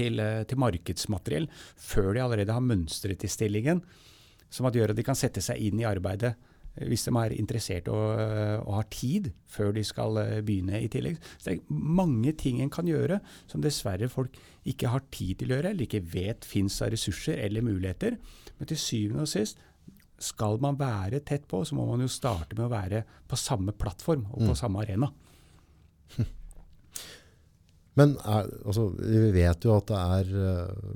[0.00, 3.82] eh, til markedsmateriell før de allerede har mønstret i stillingen.
[4.52, 7.34] Som at gjør at de kan sette seg inn i arbeidet eh, hvis de er
[7.36, 11.18] interessert og, eh, og har tid før de skal begynne i tillegg.
[11.38, 15.52] Så det er mange ting en kan gjøre som dessverre folk ikke har tid til
[15.52, 18.16] å gjøre, eller ikke vet fins av ressurser eller muligheter.
[18.58, 19.58] Men til syvende og sist
[20.22, 23.72] skal man være tett på, så må man jo starte med å være på samme
[23.74, 24.58] plattform og på Mm.
[24.60, 25.08] samme arena.
[27.98, 30.94] Men er, altså, vi vet jo at det er eh,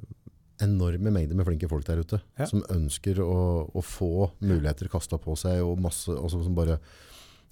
[0.64, 2.47] enorme mengder med flinke folk der ute, Ja.
[2.49, 6.78] som ønsker å, å få muligheter kasta på seg, og masse, altså, som bare,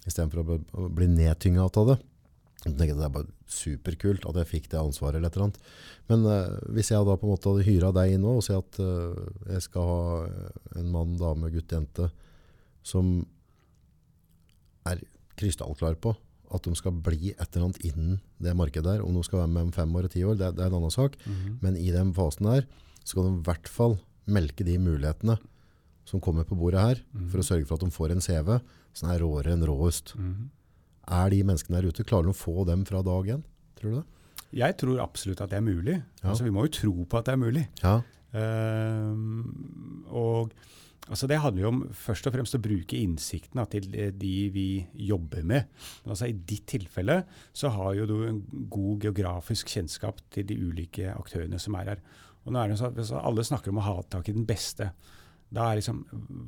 [0.08, 1.98] istedenfor å bli- nedtynga av det.
[2.64, 5.16] Jeg tenker Det er bare superkult at jeg fikk det ansvaret.
[5.16, 5.58] eller et eller annet.
[6.08, 8.54] Men uh, hvis jeg da på en måte hadde hyra deg inn nå og si
[8.56, 9.12] at uh,
[9.52, 12.08] jeg skal ha en mann, dame, gutt, jente
[12.84, 13.26] som
[14.88, 15.00] er
[15.36, 16.14] krystallklar på
[16.54, 19.04] at de skal bli et eller annet innen det markedet der.
[19.04, 20.78] Om de skal være med om fem år og ti år, det, det er en
[20.80, 21.18] annen sak.
[21.64, 22.68] Men i den fasen der
[23.04, 25.36] skal de i hvert fall melke de mulighetene
[26.08, 27.00] som kommer på bordet her,
[27.32, 28.50] for å sørge for at de får en CV
[28.96, 30.14] som er råere enn råest.
[30.18, 30.50] Mhm.
[31.14, 33.42] Er de menneskene der ute, klarer de å få dem fra dag én?
[33.76, 34.04] Tror du det?
[34.54, 35.96] Jeg tror absolutt at det er mulig.
[36.22, 36.30] Ja.
[36.30, 37.64] Altså, vi må jo tro på at det er mulig.
[37.82, 37.98] Ja.
[38.34, 39.14] Uh,
[40.10, 40.54] og
[41.08, 44.68] altså Det handler jo om først og fremst å bruke innsikten til eh, de vi
[45.08, 45.66] jobber med.
[46.04, 48.40] Men altså I ditt tilfelle så har jo du en
[48.72, 52.06] god geografisk kjennskap til de ulike aktørene som er her.
[52.44, 54.90] Og nå er det sånn at Alle snakker om å ha tak i den beste.
[55.54, 56.02] Da er liksom,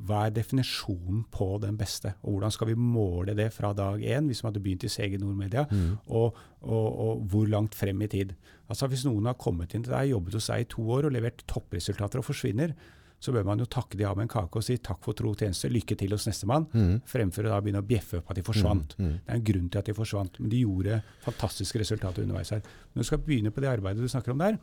[0.07, 2.15] Hva er definisjonen på den beste?
[2.23, 5.17] Og hvordan skal vi måle det fra dag én, hvis man hadde begynt i CG
[5.21, 5.67] Nordmedia,
[6.07, 8.33] og, og, og hvor langt frem i tid?
[8.67, 11.15] Altså Hvis noen har kommet inn til deg, jobbet hos deg i to år og
[11.15, 12.73] levert toppresultater og forsvinner,
[13.19, 15.31] så bør man jo takke de av med en kake og si takk for tro
[15.33, 17.01] og tjeneste, lykke til hos nestemann, Mm.
[17.05, 18.95] fremfor å da begynne å bjeffe på at de forsvant.
[18.97, 19.13] Mm, mm.
[19.25, 22.61] Det er en grunn til at de forsvant, men de gjorde fantastiske resultater underveis her.
[22.93, 24.59] Når du skal begynne på det arbeidet du snakker om der,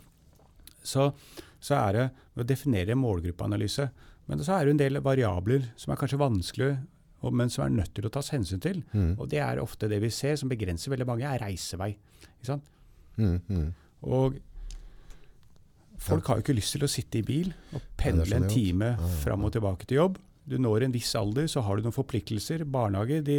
[0.85, 1.13] så,
[1.61, 3.91] så er det å definere målgruppeanalyse.
[4.29, 6.75] Men så er det en del variabler som er kanskje vanskelig
[7.33, 8.83] men som er nødt til å tas hensyn til.
[8.93, 9.15] Mm.
[9.17, 11.95] Og det er ofte det vi ser som begrenser veldig mange, er reisevei.
[13.17, 13.69] Mm, mm.
[14.03, 14.37] Og
[16.05, 19.47] Folk har jo ikke lyst til å sitte i bil og pendle en time fram
[19.47, 20.19] og tilbake til jobb.
[20.45, 22.67] Du når en viss alder, så har du noen forpliktelser.
[22.69, 23.39] Barnehager de,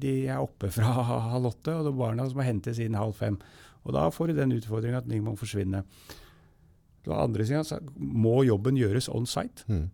[0.00, 0.94] de er oppe fra
[1.34, 3.36] halv åtte, og det er barna som må hentes inn halv fem.
[3.84, 5.84] Og da får du den utfordringa at ting må forsvinne.
[7.04, 9.64] På andre siden så må jobben gjøres on site.
[9.68, 9.88] Mm.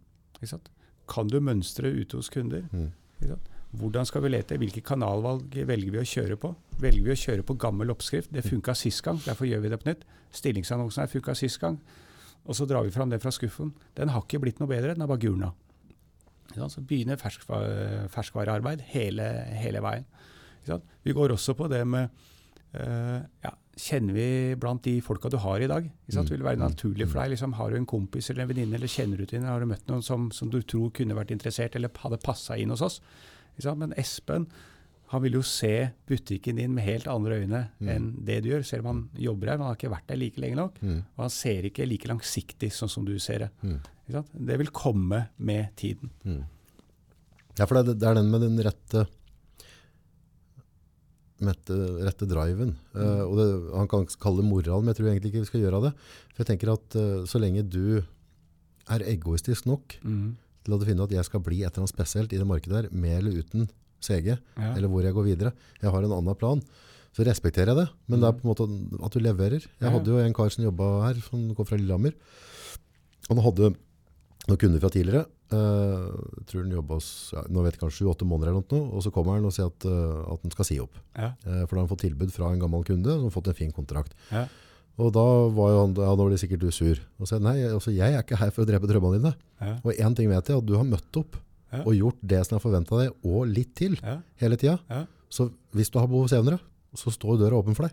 [1.10, 2.66] Kan du mønstre ute hos kunder?
[2.70, 2.90] Mm.
[3.76, 4.56] Hvordan skal vi lete?
[4.60, 6.52] Hvilke kanalvalg velger vi å kjøre på?
[6.80, 8.30] Velger vi å kjøre på gammel oppskrift?
[8.32, 10.04] Det funka sist gang, derfor gjør vi det på nytt.
[10.32, 11.76] Stillingsannonsen her funka sist gang.
[12.46, 13.72] Og så drar vi fram det fra skuffen.
[13.98, 15.52] Den har ikke blitt noe bedre, den har bare gulna.
[16.56, 19.26] Så begynner ferskva- ferskvarearbeid hele,
[19.60, 20.06] hele veien.
[21.04, 22.08] Vi går også på det med
[22.74, 25.84] eh, ja, Kjenner vi blant de folka du har i dag?
[25.84, 26.30] Ikke sant?
[26.30, 26.32] Mm.
[26.32, 26.70] Vil det være Mm.
[26.70, 27.30] naturlig for deg?
[27.34, 29.66] Liksom, har du en kompis eller en venninne, eller kjenner du til en, har du
[29.68, 33.00] møtt noen som, som du tror kunne vært interessert, eller hadde passa inn hos oss?
[33.76, 34.46] Men Espen
[35.08, 37.88] han vil jo se butikken din med helt andre øyne Mm.
[37.88, 39.56] enn det du gjør, selv om han jobber her.
[39.56, 40.80] Men han har ikke vært der like lenge nok.
[40.82, 41.04] Mm.
[41.16, 43.50] Og han ser ikke like langsiktig sånn som du ser det.
[43.62, 43.78] Mm.
[44.46, 46.10] Det vil komme med tiden.
[46.24, 46.42] Mm.
[47.58, 49.06] Ja, for det, det er den med den rette
[51.38, 51.68] med
[52.06, 52.76] rette driven.
[52.96, 53.46] Uh, og det,
[53.76, 55.92] han kan kalle det moral, men jeg tror egentlig ikke vi skal gjøre det.
[56.32, 58.00] For jeg tenker at uh, så lenge du
[58.88, 59.98] er egoistisk nok
[60.66, 62.82] til at du finner at jeg skal bli et eller annet spesielt i det markedet
[62.82, 63.68] der, med eller uten
[64.02, 64.74] CG, Ja.
[64.74, 65.52] eller hvor jeg går videre.
[65.80, 66.60] Jeg har en annen plan.
[67.16, 68.66] Så respekterer jeg det, men det er på en måte
[69.06, 69.62] at du leverer.
[69.80, 72.12] Jeg hadde jo en kar som jobba her, som kom fra Lillehammer.
[73.30, 73.72] Han hadde
[74.46, 75.24] noen kunder fra tidligere.
[75.46, 76.10] Uh,
[76.50, 79.38] tror han jobba ja, nå vet jeg kanskje 7-8 måneder eller noe, og så kommer
[79.38, 80.98] han og sier at, uh, at han skal si opp.
[81.14, 81.32] Ja.
[81.46, 83.58] Uh, for da har han fått tilbud fra en gammel kunde som har fått en
[83.58, 84.16] fin kontrakt.
[84.34, 84.44] Ja.
[84.98, 86.96] Og da var jo han, ja, nå blir sikkert du sur.
[87.20, 89.34] Og sa nei, altså, jeg er ikke her for å drepe drømmene dine.
[89.60, 89.74] Ja.
[89.84, 91.36] Og én ting vet jeg, at du har møtt opp
[91.72, 91.82] Ja.
[91.82, 93.96] og gjort det som er forventa deg, og litt til,
[94.40, 94.78] hele tida.
[95.28, 96.60] Så hvis du har behov senere,
[96.94, 97.92] så står døra åpen for deg.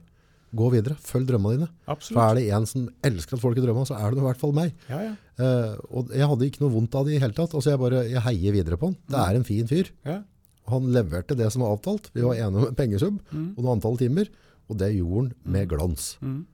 [0.55, 1.69] Gå videre, følg drømmene dine.
[1.97, 4.37] For er det en som elsker at folk er drømmer, så er det i hvert
[4.39, 4.71] fall meg.
[4.87, 5.13] Ja, ja.
[5.43, 7.55] Eh, og jeg hadde ikke noe vondt av det i hele tatt.
[7.57, 8.97] Altså jeg bare jeg heier videre på han.
[9.09, 9.89] Det er en fin fyr.
[10.05, 10.21] ja.
[10.69, 12.05] Han leverte det som var avtalt.
[12.13, 13.49] Vi var enige om en pengesum Mm.
[13.57, 14.29] og noe antall timer,
[14.69, 16.17] og det gjorde han med glans.
[16.21, 16.45] Mm.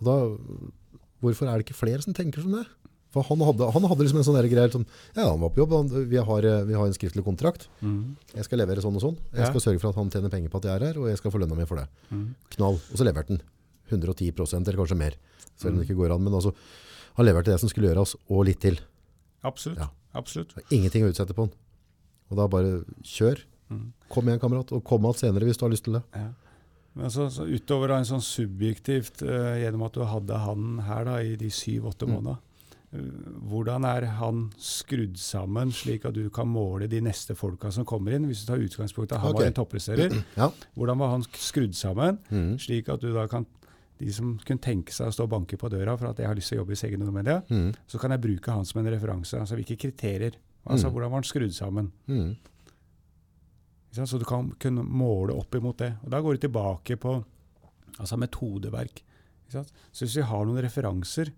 [0.00, 0.14] Og da,
[1.22, 2.66] hvorfor er det ikke flere som tenker som det?
[3.10, 4.84] For han hadde, han hadde liksom en sånn greie, som,
[5.16, 8.14] ja, han var på jobb, han, vi, har, eh, vi har en skriftlig kontrakt, Mm.
[8.36, 9.46] jeg skal levere sånn og sånn, jeg Ja.
[9.50, 11.32] skal sørge for at han tjener penger på at jeg er her, og jeg skal
[11.32, 11.88] få lønna mi for det.
[12.12, 12.34] Mm.
[12.50, 12.74] Knall.
[12.74, 13.42] Og så leverte han
[13.90, 15.14] 110% eller kanskje mer,
[15.58, 15.90] selv om det Mm.
[15.90, 16.54] ikke går an, men altså,
[17.16, 18.78] han leverte det som skulle gjøres, og litt til.
[19.42, 19.78] Absolutt.
[19.78, 19.88] Ja.
[20.14, 20.54] Absolutt.
[20.70, 21.52] Ingenting å utsette på han.
[22.30, 23.42] Og da bare kjør.
[23.70, 23.92] Mm.
[24.08, 26.02] Kom igjen, kamerat, og kom igjen senere hvis du har lyst til det.
[26.14, 26.28] Ja.
[27.00, 31.04] Men så, så utover da en sånn subjektivt, uh, gjennom at du hadde han her
[31.08, 32.12] da, i de syv-åtte Mm.
[32.12, 32.38] månedene,
[32.92, 37.84] eh, hvordan er han skrudd sammen slik at du kan måle de neste folka som
[37.88, 38.26] kommer inn?
[38.28, 39.46] Hvis du tar utgangspunkt i at han okay.
[39.46, 40.50] var en toppresterer, Ja.
[40.76, 42.58] hvordan var han skrudd sammen Mm.
[42.60, 43.46] slik at du da kan
[44.00, 46.34] de som kunne tenke seg å stå og banke på døra for at jeg har
[46.34, 47.74] lyst til å jobbe i CG Nordmedia, Mm.
[47.86, 49.38] så kan jeg bruke han som en referanse.
[49.38, 50.32] Altså hvilke kriterier.
[50.66, 50.92] Altså Mm.
[50.94, 51.92] hvordan var han skrudd sammen.
[52.08, 52.36] Mm.
[53.92, 55.94] Så du kan kunne måle opp imot det.
[56.04, 57.24] Og Da går du tilbake på
[57.98, 59.02] altså metodeverk.
[59.50, 59.64] Så
[60.04, 61.32] hvis vi har noen referanser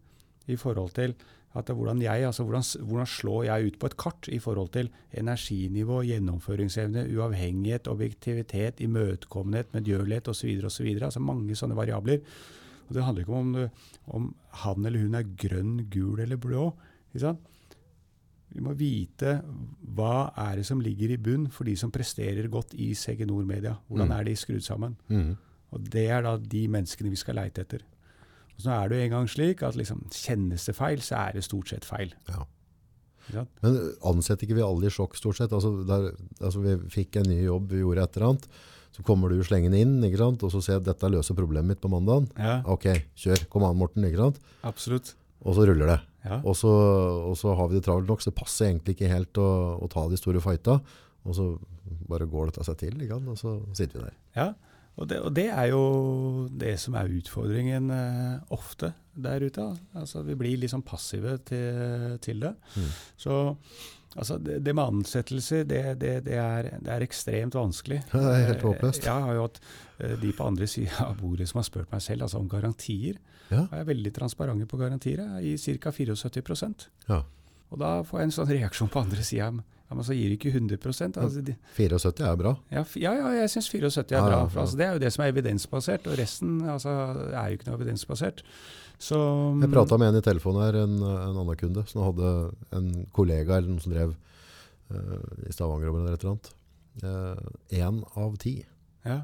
[0.53, 1.15] i forhold til
[1.53, 6.01] hvordan jeg, altså hvordan, hvordan slår jeg ut på et kart i forhold til energinivå,
[6.09, 10.63] gjennomføringsevne, uavhengighet, objektivitet, imøtekommenhet, medgjørlighet osv.
[10.65, 10.89] osv.
[10.97, 12.25] Altså mange sånne variabler.
[12.89, 13.69] Og Det handler ikke om,
[14.07, 14.35] om
[14.65, 16.71] han eller hun er grønn, gul eller blå.
[17.13, 17.52] Ikke sant?
[18.53, 19.39] Vi må vite
[19.97, 23.47] hva er det som ligger i bunn for de som presterer godt i CG Nord
[23.49, 23.77] Media.
[23.91, 24.19] Hvordan Mm.
[24.19, 24.97] er de skrudd sammen?
[25.09, 25.37] Mm.
[25.73, 27.81] Og Det er da de menneskene vi skal leite etter.
[28.57, 31.33] Og så er det jo en gang slik at liksom, kjennes det feil, så er
[31.33, 32.13] det stort sett feil.
[32.29, 32.45] Ja.
[33.63, 35.53] Men ansetter ikke vi alle i sjokk stort sett?
[35.55, 36.11] Altså, der,
[36.43, 38.47] altså vi fikk en ny jobb, vi gjorde et eller annet.
[38.93, 40.43] Så kommer du slengende inn, ikke sant?
[40.45, 42.27] og så ser jeg dette løser problemet mitt på mandagen.
[42.37, 42.85] Ja, Ok,
[43.17, 43.47] kjør.
[43.49, 44.05] Kom an, Morten.
[44.05, 44.39] ikke sant?
[44.63, 45.15] absolutt.
[45.43, 46.01] Og så ruller det.
[46.23, 46.39] Ja.
[46.47, 46.73] Og så,
[47.29, 49.49] og så har vi det travelt nok, så det passer egentlig ikke helt å,
[49.83, 50.79] å ta de store fighta.
[51.27, 51.49] Og så
[52.11, 54.21] bare går det seg til, ikke og så sitter vi der.
[54.39, 54.49] Ja,
[55.01, 55.83] og det, og det er jo
[56.61, 59.65] det som er utfordringen eh, ofte der ute.
[59.97, 62.53] Altså, vi blir liksom passive til, til det.
[62.77, 62.91] Mm.
[63.25, 63.39] Så
[64.17, 68.03] altså, det, det med ansettelser, det, det, det, er, det er ekstremt vanskelig.
[68.13, 69.09] Det er helt Eh, håpløst.
[69.09, 69.63] Jeg har jo hatt
[69.99, 73.17] eh, de på andre sida av bordet som har spurt meg selv altså om garantier.
[73.53, 73.67] Ja.
[73.69, 75.23] Jeg er veldig transparente på garantier.
[75.41, 75.93] i ca.
[75.93, 77.23] 74% Ja.
[77.73, 79.53] Og da får jeg en sånn reaksjon på andre sida.
[79.93, 80.79] Ja, men så gir ikke 100
[81.21, 82.55] altså, de, 74 er bra.
[82.73, 84.39] ja, ja, ja, jeg syns 74 er bra.
[84.49, 86.95] For, altså, det er jo det som er evidensbasert, og resten altså,
[87.29, 88.41] er jo ikke noe evidensbasert.
[89.03, 89.19] Så
[89.61, 92.31] Jeg prata med en i telefonen her, en, en annen kunde, som hadde
[92.73, 94.15] en kollega eller noen som drev
[94.95, 96.53] uh, i Stavanger eller et eller annet.
[97.73, 98.55] Én av ti
[99.05, 99.23] ja,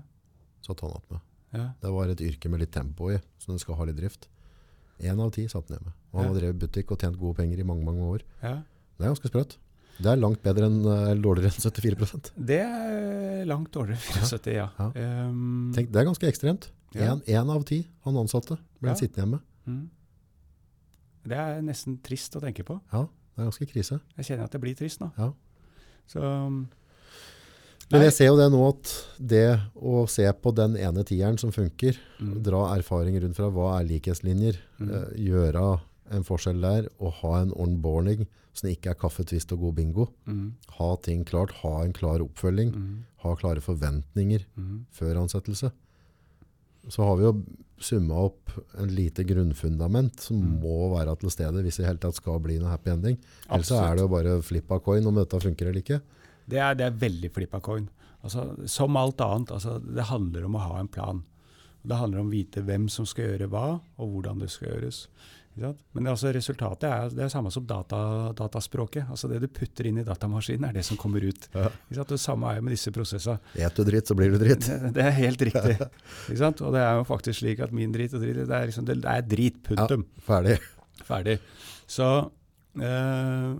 [0.66, 1.24] satt han opp med.
[1.52, 4.28] Ja, Det var et yrke med litt tempo i, så den skal ha litt drift.
[5.00, 5.92] En av ti satt ned med.
[6.12, 6.32] Og han Ja.
[6.32, 8.22] har drevet butikk og tjent gode penger i mange, mange år.
[8.42, 8.62] Ja.
[8.98, 9.56] Det er ganske sprøtt.
[9.98, 13.98] Det er langt bedre enn, eh, dårligere enn 74% Det er langt dårligere.
[13.98, 14.68] enn 74, ja.
[14.78, 15.28] Ja.
[15.28, 16.70] Um, Tenk, Det er ganske ekstremt.
[16.94, 18.94] En av ti han ansatte ble Ja.
[18.94, 19.40] sittende hjemme.
[19.66, 19.88] mm.
[21.28, 22.80] Det er nesten trist å tenke på.
[22.92, 23.02] Ja,
[23.36, 24.00] det er ganske krise.
[24.16, 25.10] Jeg kjenner at det blir trist nå.
[25.18, 25.32] Ja.
[26.08, 26.68] Så um,
[27.90, 29.44] Men jeg ser jo det nå at det
[29.80, 33.86] å se på den ene tieren som funker, mm, dra erfaring rundt fra hva er
[33.88, 35.62] likhetslinjer, mm, eh, gjøre
[36.12, 40.08] en forskjell der, og ha en onboarding som ikke er kaffetvist og god bingo.
[40.26, 44.84] mm, Ha ting klart, ha en klar oppfølging, mm, ha klare forventninger mm.
[44.92, 45.70] før ansettelse.
[46.88, 47.32] Så har vi jo
[47.80, 48.50] summa opp
[48.80, 50.60] en lite grunnfundament som Mm.
[50.60, 53.18] må være til stede hvis det i hele tatt skal bli noe happy ending.
[53.48, 53.84] Ellers Absolutt.
[53.84, 56.00] er det jo bare flip av coin om dette funker eller ikke.
[56.48, 57.88] Det er, det er veldig flippa coin.
[58.24, 61.24] Altså, som alt annet, altså, det handler om å ha en plan.
[61.86, 63.66] Det handler om å vite hvem som skal gjøre hva,
[64.00, 65.04] og hvordan det skal gjøres.
[65.58, 68.00] Men det, altså, resultatet er det er samme som data,
[68.38, 69.08] dataspråket.
[69.10, 71.48] Altså Det du putter inn i datamaskinen, er det som kommer ut.
[71.54, 71.70] Ja.
[71.90, 73.40] Det samme er jo med disse prosessene.
[73.58, 74.68] Et du dritt, så blir du dritt.
[74.68, 75.78] Det, det er helt riktig.
[76.68, 79.00] Og det er jo faktisk slik at min drit og drit, det er, liksom, det
[79.02, 80.06] er drit, punktum.
[80.26, 80.58] Ferdig.
[81.08, 81.38] Ferdig.
[81.90, 82.06] Så
[82.78, 83.50] eh,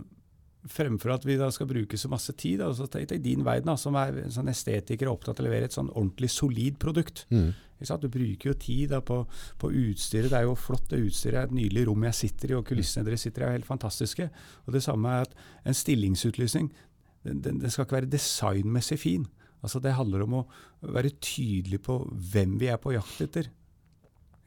[0.66, 3.76] fremfor at vi da skal bruke så masse tid, altså tenk deg din verden, da,
[3.78, 7.24] som er en sånn estetiker og opptatt av å levere et sånn ordentlig solid produkt.
[7.30, 7.52] Mm.
[7.78, 9.20] Du bruker jo tid da, på,
[9.60, 10.32] på utstyret.
[10.32, 13.06] Det er jo flott, det utstyret er et nydelig rom jeg sitter i, og kulissene
[13.06, 14.28] dere sitter i er helt fantastiske.
[14.66, 16.72] Og det samme er at en stillingsutlysning,
[17.26, 19.28] den, den, den skal ikke være designmessig fin.
[19.62, 20.47] Altså Det handler om å
[20.94, 22.01] være tydelig på
[22.32, 23.51] hvem vi er på jakt etter.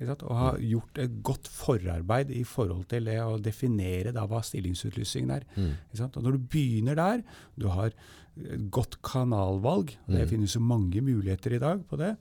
[0.09, 5.31] Og ha gjort et godt forarbeid i forhold til det å definere da hva stillingsutlysningen
[5.31, 5.45] er.
[5.55, 5.75] Mm.
[6.01, 7.23] Og når du begynner der,
[7.59, 10.29] du har et godt kanalvalg, og det Mm.
[10.29, 12.15] finnes jo mange muligheter i dag på det.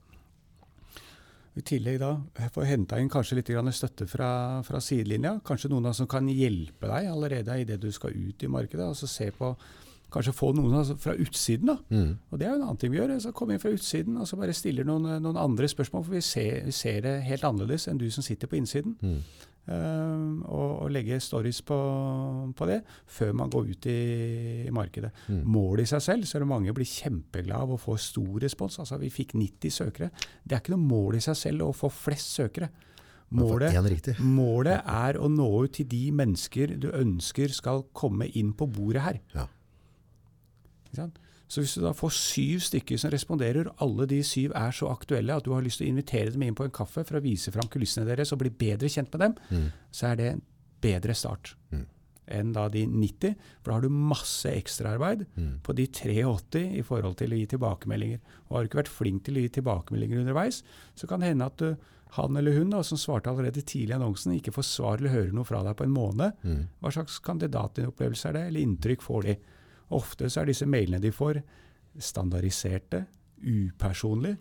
[1.56, 2.16] I tillegg da,
[2.54, 5.40] få henta inn kanskje litt støtte fra, fra sidelinja.
[5.44, 8.86] Kanskje noen da, som kan hjelpe deg allerede idet du skal ut i markedet.
[8.86, 9.56] og så se på,
[10.10, 11.66] Kanskje få noen altså, fra utsiden.
[11.66, 12.16] da, Mm.
[12.32, 13.20] og Det er jo en annen ting vi gjør.
[13.20, 16.04] Så Komme inn fra utsiden og så bare stiller noen, noen andre spørsmål.
[16.04, 18.96] For vi ser, vi ser det helt annerledes enn du som sitter på innsiden.
[19.02, 19.22] Mm.
[19.70, 21.76] Uh, og, og legge stories på,
[22.56, 25.12] på det før man går ut i, i markedet.
[25.28, 25.44] Mm.
[25.46, 28.80] Målet i seg selv, så er det mange blir kjempeglade av å få stor respons.
[28.82, 30.10] Altså Vi fikk 90 søkere.
[30.42, 32.70] Det er ikke noe mål i seg selv å få flest søkere.
[33.30, 33.70] Målet,
[34.26, 39.04] målet er å nå ut til de mennesker du ønsker skal komme inn på bordet
[39.04, 39.20] her.
[39.36, 39.44] Ja.
[41.50, 44.86] Så hvis du da får syv stykker som responderer, og alle de syv er så
[44.92, 47.22] aktuelle at du har lyst til å invitere dem inn på en kaffe for å
[47.24, 49.72] vise fram kulissene deres og bli bedre kjent med dem, Mm.
[49.90, 50.42] så er det en
[50.80, 51.86] bedre start Mm.
[52.28, 53.34] enn da de 90.
[53.62, 55.58] For da har du masse ekstraarbeid Mm.
[55.64, 58.20] på de 83 i forhold til å gi tilbakemeldinger.
[58.48, 60.62] Og har du ikke vært flink til å gi tilbakemeldinger underveis,
[60.94, 61.76] så kan det hende at du,
[62.12, 65.32] han eller hun da, som svarte allerede tidlig i annonsen, ikke får svar eller hører
[65.32, 66.32] noe fra deg på en måned.
[66.44, 66.68] Mm.
[66.80, 69.36] Hva slags kandidatopplevelse er det, eller inntrykk får de?
[69.90, 71.40] Ofte så er disse mailene de får,
[71.98, 73.04] standardiserte,
[73.40, 74.38] upersonlige,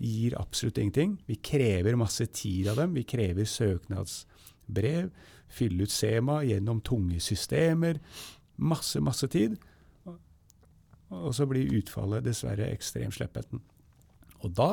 [0.00, 1.18] gir absolutt ingenting.
[1.28, 2.94] Vi krever masse tid av dem.
[2.96, 5.10] Vi krever søknadsbrev,
[5.50, 8.00] fylle ut SEMA gjennom tunge systemer.
[8.56, 9.58] Masse, masse tid.
[11.10, 13.60] Og så blir utfallet dessverre ekstremt sleppeten.
[14.40, 14.70] Og da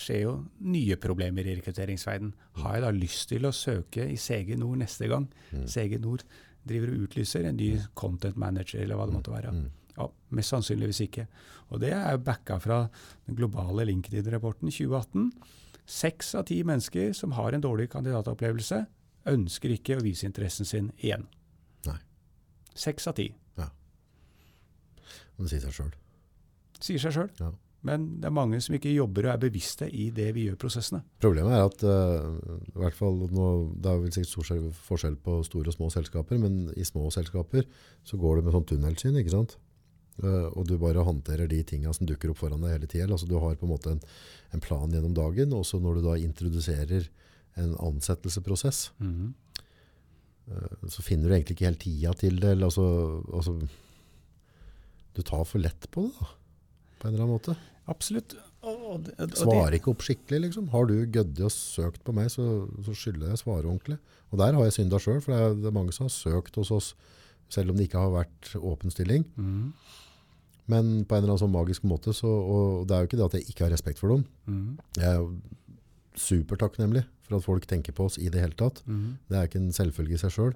[0.00, 2.32] skjer jo nye problemer i rekrutteringsverden.
[2.62, 5.28] Har jeg da lyst til å søke i CG Nord neste gang?
[5.52, 5.66] Mm.
[5.68, 6.24] CG Nord
[6.68, 9.52] driver og utlyser en ny content manager, eller hva det måtte være.
[9.52, 9.66] Mm.
[9.96, 11.26] Ja, Mest sannsynligvis ikke.
[11.72, 12.86] Og det er backa fra
[13.26, 15.30] den globale LinkedIn-rapporten 2018.
[15.88, 18.84] Seks av ti mennesker som har en dårlig kandidatopplevelse,
[19.28, 21.28] ønsker ikke å vise interessen sin igjen.
[21.86, 21.98] Nei.
[22.74, 23.28] Seks av ti.
[25.42, 25.92] Det sier seg sjøl.
[26.82, 27.30] Sier seg sjøl.
[27.40, 27.50] Ja.
[27.86, 31.00] Men det er mange som ikke jobber og er bevisste i det vi gjør prosessene.
[31.22, 35.40] Problemet er at uh, i hvert fall nå, det er vel sikkert stor forskjell på
[35.48, 37.66] store og små selskaper, men i små selskaper
[38.06, 39.56] så går det med sånn tunnelsyn, ikke sant?
[40.22, 43.10] Uh, og du bare håndterer de tingene som dukker opp foran deg hele tiden.
[43.14, 44.02] Altså du har på en måte en,
[44.54, 47.08] en plan gjennom dagen, og så når du da introduserer
[47.60, 52.54] en ansettelsesprosess, eh, så finner du egentlig ikke helt tida til det.
[52.54, 52.86] Eller, altså,
[53.32, 53.58] altså,
[55.12, 56.30] du tar for lett på det da,
[57.02, 57.56] på en eller annen måte.
[57.90, 58.36] Absolutt.
[58.62, 60.68] Og, Svarer ikke opp skikkelig, liksom.
[60.70, 63.98] Har du gødde og søkt på meg, så, så skylder jeg å svare ordentlig.
[64.30, 66.60] Og der har jeg synda sjøl, for det er, det er mange som har søkt
[66.60, 66.92] hos oss,
[67.52, 69.26] selv om det ikke har vært åpen stilling.
[69.34, 69.72] Mm.
[70.70, 73.26] Men på en eller annen sånn magisk måte, så, og det er jo ikke det
[73.26, 74.22] at jeg ikke har respekt for dem.
[74.46, 74.78] Mm.
[75.00, 78.84] Jeg er supertakknemlig for at folk tenker på oss i det hele tatt.
[78.86, 79.18] Mm.
[79.26, 80.54] Det er ikke en selvfølge i seg sjøl.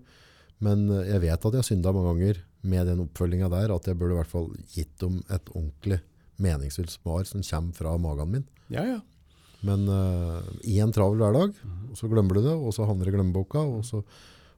[0.62, 3.88] Men eh, jeg vet at jeg har synda mange ganger med den oppfølginga der, at
[3.90, 6.00] jeg burde i hvert fall gitt dem et ordentlig
[6.42, 8.44] meningsfylt svar som kommer fra magen min.
[8.70, 9.00] Ja, ja.
[9.66, 11.94] Men uh, i en travel hverdag, Mhm.
[11.96, 14.02] så glemmer du det, og så havner det i glemmeboka, og så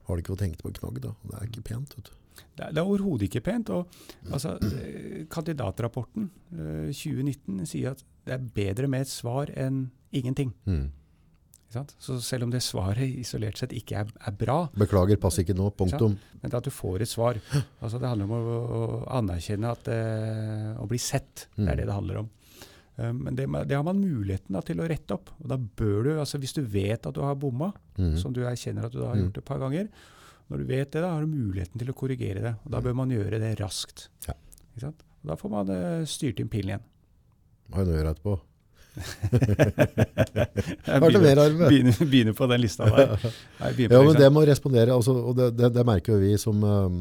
[0.08, 1.00] har du ikke tenkt på en knagg.
[1.04, 1.12] Da.
[1.24, 1.94] Det er ikke pent.
[1.96, 2.14] Vet du.
[2.58, 3.70] Det er, det er overhodet ikke pent.
[3.70, 3.86] og
[4.32, 10.52] altså, eh, Kandidatrapporten uh, 2019 sier at det er bedre med et svar enn ingenting.
[10.66, 10.90] Mm.
[11.98, 15.68] Så selv om det svaret isolert sett ikke er, er bra, Beklager, pass ikke nå.
[15.76, 16.16] Punktum.
[16.42, 17.36] men at du får et svar
[17.82, 21.46] altså Det handler om å, å anerkjenne at eh, å bli sett.
[21.56, 21.68] Det Mm.
[21.68, 22.30] er det det handler om.
[22.98, 25.30] Eh, men det, det har man muligheten da, til å rette opp.
[25.42, 28.16] og da bør du, altså Hvis du vet at du har bomma, Mm.
[28.16, 29.24] som du erkjenner at du da har Mm.
[29.28, 29.88] gjort et par ganger,
[30.48, 32.54] når du vet det, da har du muligheten til å korrigere det.
[32.64, 34.08] og Da bør man gjøre det raskt.
[34.26, 34.92] Ja.
[35.24, 36.84] Da får man uh, styrt inn pillen igjen.
[37.74, 38.40] Har gjør gjøre etterpå.
[40.88, 43.16] Jeg begynner, begynner, begynner på den lista der.
[43.60, 44.94] Nei, Ja, men det det må respondere.
[44.96, 46.98] Altså, og det, det, det merker jo vi som um,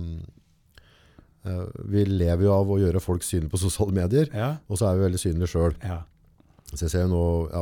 [1.47, 4.89] uh, Vi lever jo av å gjøre folk synlige på sosiale medier, ja, og så
[4.91, 5.76] er vi veldig synlige sjøl.
[5.84, 6.03] ja.
[6.68, 7.61] Så jeg ser jo nå ja,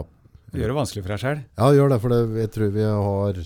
[0.49, 1.41] Du gjør det vanskelig for deg sjøl.
[1.45, 3.41] ja, gjør det, for det, jeg tror vi har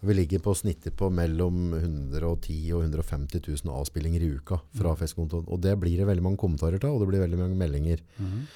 [0.00, 4.96] Vi ligger på snittet på mellom 110 og 150 000 avspillinger i uka fra Mm.
[4.96, 5.44] festkontoen.
[5.48, 8.00] Og det blir det veldig mange kommentarer til, og det blir veldig mange meldinger.
[8.18, 8.46] Mm.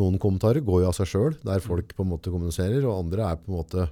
[0.00, 3.28] Noen kommentarer går jo av seg sjøl, der folk på en måte kommuniserer, og andre
[3.30, 3.90] er på en måte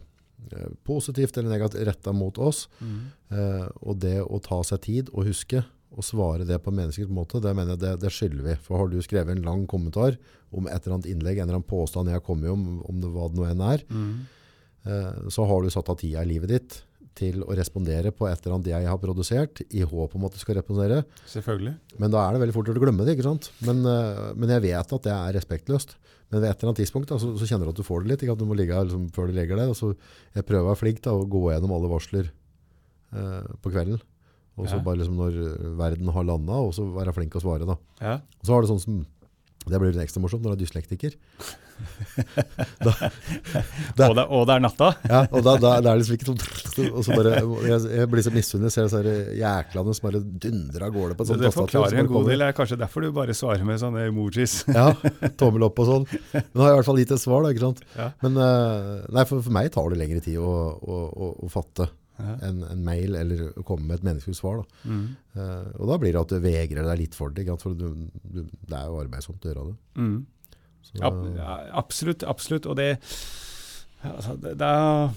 [0.52, 2.68] eh, positivt eller negativt retta mot oss.
[2.80, 2.98] Mm.
[3.30, 7.12] Eh, og det å ta seg tid og huske å svare det på en menneskelig
[7.12, 8.54] måte, det mener jeg det, det skylder vi.
[8.64, 10.16] For har du skrevet en lang kommentar
[10.50, 13.12] om et eller annet innlegg, en eller annen påstand jeg har kommet om, om det
[13.12, 14.14] hva det nå enn er, mm.
[14.88, 16.78] eh, så har du satt av tida i livet ditt
[17.18, 20.38] til å respondere på et eller annet jeg har produsert, i håp om at du
[20.40, 21.02] skal respondere.
[21.28, 21.74] Selvfølgelig.
[22.00, 23.50] Men da er det veldig fort å glemme det, ikke sant?
[23.66, 25.96] Men, eh, men jeg vet at det er respektløst.
[26.32, 28.08] Men ved et eller annet tidspunkt da, så, så kjenner du at du får det
[28.14, 29.68] litt, ikke at du må ligge her liksom, før du legger deg.
[29.68, 29.90] Og så
[30.32, 32.30] jeg prøver å være flink til å gå gjennom alle varsler
[33.12, 34.00] eh, på kvelden.
[34.56, 34.82] Og så Ja.
[34.84, 35.36] bare liksom når
[35.78, 37.76] verden har landa, og så være flink å svare da.
[38.00, 38.14] Ja.
[38.40, 39.06] Og så har det sånn som,
[39.70, 41.12] det blir litt ekstra morsomt når du er dyslektiker.
[42.82, 42.92] da,
[43.96, 44.88] da, Og, det, og det er natta.
[45.08, 47.32] ja, og da, da, da er det liksom ikke sånn, og så bare,
[47.66, 51.32] jeg, jeg blir så misunnelig, ser disse jæklene som bare dundrer av gårde på et
[51.32, 52.42] Så det forklarer en god del.
[52.44, 54.60] Det er kanskje derfor du bare svarer med sånne emojis.
[54.78, 54.88] Ja,
[55.38, 56.06] tommel opp og sånn.
[56.32, 57.82] Men nå har jeg i hvert fall gitt et svar da, ikke sant?
[57.98, 58.10] Ja.
[58.24, 61.88] Men eh, nei, for, for meg tar det lengre tid å, å, å, å fatte.
[62.48, 64.62] En, en mail eller komme med et menneskelig svar.
[64.62, 64.90] Da.
[64.90, 65.02] Mm.
[65.36, 67.90] Uh, og da blir det at du vegrer deg litt for det, for du,
[68.22, 69.76] du, det er jo arbeidsomt å gjøre det.
[69.98, 70.20] Mm.
[70.82, 70.96] Så,
[71.38, 72.66] Ja, absolutt, absolutt.
[72.66, 72.96] Og det,
[74.02, 75.12] altså, det, det er,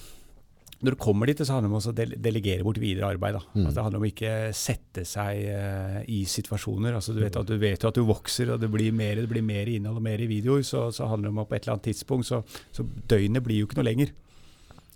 [0.86, 3.40] Når du kommer dit, så handler det om å delegere bort videre arbeid.
[3.40, 3.44] Da.
[3.56, 3.64] Mm.
[3.64, 6.98] Altså, det handler om å ikke sette seg uh, i situasjoner.
[6.98, 9.46] Altså, du, vet at du vet at du vokser, og det blir mer, det blir
[9.46, 10.64] mer innhold og mer i videoer.
[10.68, 12.44] Så, så handler det om at på et eller annet tidspunkt så,
[12.76, 14.14] så døgnet blir jo ikke noe lenger.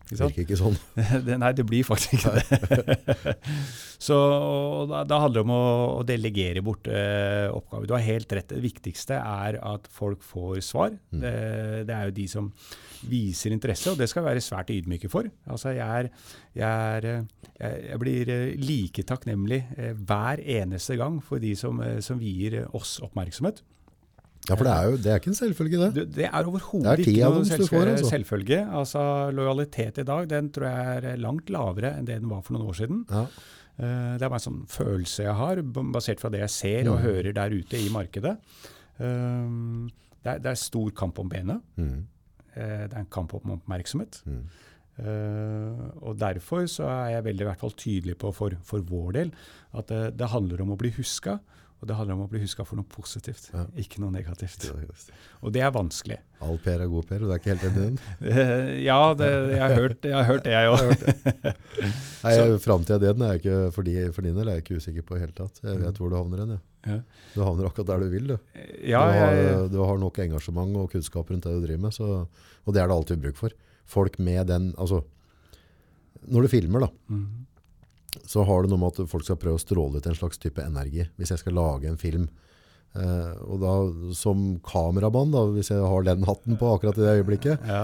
[0.09, 0.31] Sant?
[0.31, 0.77] virker ikke sånn.
[1.27, 3.35] det, nei, det blir faktisk ikke det.
[4.07, 4.17] så
[4.89, 5.63] da, da handler det om å,
[5.99, 7.89] å delegere bort eh, oppgaver.
[7.89, 8.49] Du har helt rett.
[8.49, 10.95] Det viktigste er at folk får svar.
[11.13, 11.21] Mm.
[11.21, 11.33] Det,
[11.89, 12.49] det er jo de som
[13.07, 15.29] viser interesse, og det skal vi være svært ydmyke for.
[15.49, 16.09] Altså, jeg, er,
[16.57, 17.09] jeg, er,
[17.59, 22.19] jeg, jeg blir eh, like takknemlig eh, hver eneste gang for de som, eh, som
[22.21, 23.61] vier oss oppmerksomhet.
[24.47, 25.89] Ja, for det er jo det er ikke en selvfølge, det.
[26.15, 27.91] Det, er Det overhodet er ikke noen du selvfølge.
[27.91, 28.09] altså.
[28.09, 28.59] selvfølge.
[28.79, 29.01] Altså,
[29.35, 32.69] lojalitet i dag den tror jeg er langt lavere enn det den var for noen
[32.71, 33.03] år siden.
[33.11, 33.25] Ja.
[33.79, 35.61] Eh, Det er bare en sånn følelse jeg har,
[35.93, 37.03] basert fra det jeg ser og Mm.
[37.03, 38.37] hører der ute i markedet.
[38.99, 39.89] Um,
[40.23, 41.61] Det er, det er stor kamp om benet.
[41.77, 42.05] Mm.
[42.55, 44.21] Eh, Det er en kamp om oppmerksomhet.
[44.25, 44.43] Mm.
[44.99, 49.13] Uh, Og derfor så er jeg veldig i hvert fall tydelig på for, for vår
[49.13, 49.31] del
[49.73, 51.39] at det, det handler om å bli huska.
[51.79, 53.61] Og det handler om å bli huska for noe positivt, Ja.
[53.79, 54.65] ikke noe negativt.
[55.41, 56.17] Og det er vanskelig.
[56.43, 57.99] All Per er god Per, og det er ikke helt enig i den.
[58.33, 62.59] Eh, Ja, det, jeg, har hørt, jeg har hørt det, jeg òg.
[62.63, 65.15] Framtida di er jeg ikke, for, de, for din del er jeg ikke usikker på
[65.17, 65.61] i hele tatt.
[65.63, 66.51] Jeg vet hvor du havner hen.
[66.57, 66.59] Ja.
[66.89, 66.99] Ja.
[67.35, 68.27] Du havner akkurat der du vil.
[68.33, 68.35] Du.
[68.87, 72.09] Ja, du, har, du har nok engasjement og kunnskap rundt det du driver med, så,
[72.65, 73.55] og det er det alltid bruk for.
[73.89, 75.01] Folk med den altså,
[76.29, 77.45] Når du filmer, da, Mhm.
[78.29, 80.63] Så har det noe med at folk skal prøve å stråle ut en slags type
[80.63, 81.05] energi.
[81.19, 82.27] Hvis jeg skal lage en film.
[82.97, 83.73] Eh, og da
[84.17, 87.83] som kameramann, da, hvis jeg har den hatten på akkurat i det øyeblikket, ja.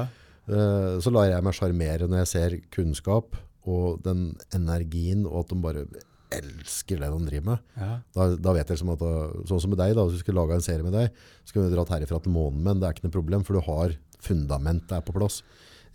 [0.49, 3.37] eh, så lar jeg meg sjarmere når jeg ser kunnskap
[3.69, 5.85] og den energien, og at de bare
[6.35, 7.69] elsker det de driver med.
[7.79, 7.91] ja.
[8.15, 9.03] Da, da vet jeg liksom at
[9.49, 11.69] Sånn som med deg, da, hvis vi skulle laga en serie med deg, så skulle
[11.69, 13.95] vi dratt herifra til månen, men det er ikke noe problem, for du har
[14.25, 15.41] fundament der på plass.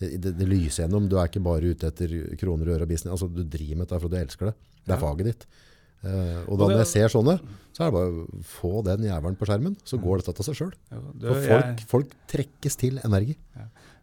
[0.00, 1.08] Det, det, lyser gjennom.
[1.10, 3.12] Du er ikke bare ute etter kroner og øre og business.
[3.12, 4.54] Altså, du driver med dette fordi du elsker det.
[4.80, 5.02] Det er Ja.
[5.02, 5.44] faget ditt.
[6.00, 7.34] Uh, og da når jeg ser sånne,
[7.76, 10.56] så er det bare å få den jævelen på skjermen, så går dette av seg
[10.56, 10.70] sjøl.
[10.88, 13.36] Ja, folk, folk trekkes til energi.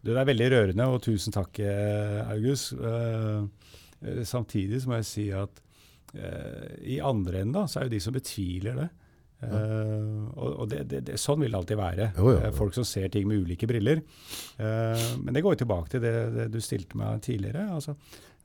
[0.03, 2.77] Du, det er veldig rørende, og tusen takk, eh, August.
[2.77, 5.57] Eh, samtidig så må jeg si at
[6.13, 8.87] uh, i andre enden da, så er jo de som betviler det,
[9.37, 12.07] Eh, og og det, det, det, sånn vil det alltid være.
[12.17, 12.45] Jo, jo, jo.
[12.47, 14.01] Eh, Folk som ser ting med ulike briller.
[14.57, 17.67] Uh, men det går jo tilbake til det, du stilte meg tidligere.
[17.75, 17.93] Altså,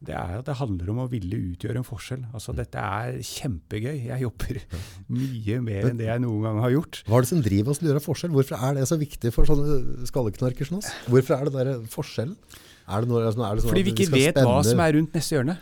[0.03, 2.27] det er at det handler om å ville utgjøre en forskjell.
[2.35, 3.95] Altså, dette er kjempegøy.
[4.11, 4.61] Jeg jobber
[5.21, 7.03] mye mer enn det jeg noen gang har gjort.
[7.07, 8.37] Hva er det som driver oss til å gjøre forskjell?
[8.37, 10.93] Hvorfor er det så viktig for sånne skalleknarker som oss?
[11.09, 12.37] Hvorfor er det der forskjellen?
[12.93, 14.97] Er det noe, er det sånn det Fordi vi ikke vi vet hva som er
[14.99, 15.55] rundt neste hjørne.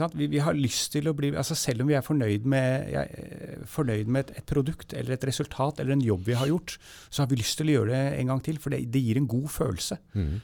[0.00, 0.08] Ja?
[0.14, 3.06] Vi, vi har lyst til å bli, altså Selv om vi er fornøyd med, jeg,
[3.10, 6.76] er fornøyd med et, et produkt eller et resultat eller en jobb vi har gjort,
[7.10, 9.20] så har vi lyst til å gjøre det en gang til, for det, det gir
[9.20, 9.98] en god følelse.
[10.14, 10.36] Mm.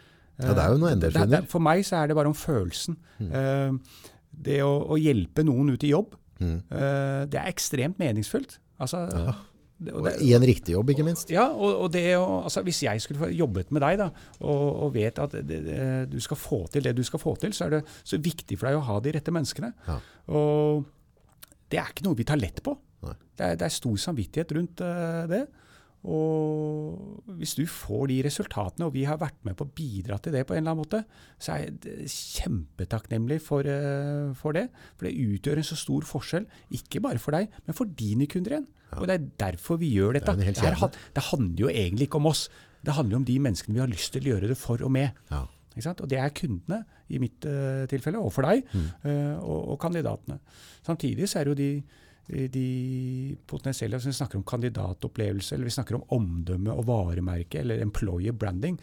[0.43, 2.97] ja, det er jo noe Eh, det- For meg så er det bare om følelsen.
[3.21, 3.73] Eh,
[4.33, 6.59] det å, å hjelpe noen ut i jobb, mm.
[6.73, 8.59] eh, det er ekstremt meningsfullt.
[8.81, 9.35] Altså, Ja.
[9.87, 11.31] Det, Og det, I en riktig jobb, ikke minst.
[11.33, 14.09] ja, og, og det altså, hvis jeg skulle få jobbet med deg da,
[14.41, 15.61] og, og vet at det,
[16.13, 18.69] du skal få til det du skal få til, så er det så viktig for
[18.69, 19.73] deg å ha de rette menneskene.
[19.89, 19.99] Ja.
[20.33, 20.87] Og
[21.73, 22.77] det er ikke noe vi tar lett på.
[23.03, 25.47] Det er, det er stor samvittighet rundt uh, det.
[26.03, 30.35] Og hvis du får de resultatene, og vi har vært med på å bidra til
[30.35, 31.03] det på en eller annen måte,
[31.39, 34.69] så er jeg kjempetakknemlig for, eh, for det.
[34.99, 38.57] For det utgjør en så stor forskjell, ikke bare for deg, men for dine kunder
[38.59, 38.67] igjen.
[38.99, 40.35] Og det er derfor vi gjør dette.
[40.37, 42.49] Det Det, her, det handler jo egentlig ikke om oss.
[42.85, 44.91] Det handler jo om de menneskene vi har lyst til å gjøre det for og
[44.93, 45.13] med.
[45.31, 45.47] Ja.
[45.73, 46.01] Ikke sant?
[46.03, 48.89] Og det er kundene, i mitt uh, tilfelle, og for deg, Mm.
[49.05, 50.39] uh, og, og kandidatene.
[50.85, 51.83] Samtidig så er det jo de,
[52.29, 57.83] de potensielle altså Vi snakker om kandidatopplevelse, eller vi snakker om omdømme og varemerke, eller
[57.83, 58.79] employer branding.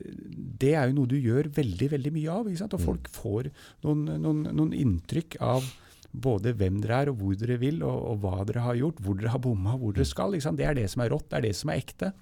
[0.00, 2.48] Det er jo noe du gjør veldig veldig mye av.
[2.48, 3.50] Og folk får
[3.84, 5.66] noen, noen, noen inntrykk av
[6.10, 9.18] både hvem dere er, og hvor dere vil, og, og hva dere har gjort, hvor
[9.18, 10.34] dere har bomma, hvor dere skal.
[10.34, 10.58] Ikke sant?
[10.58, 12.12] Det er det som er rått, det er det som er ekte.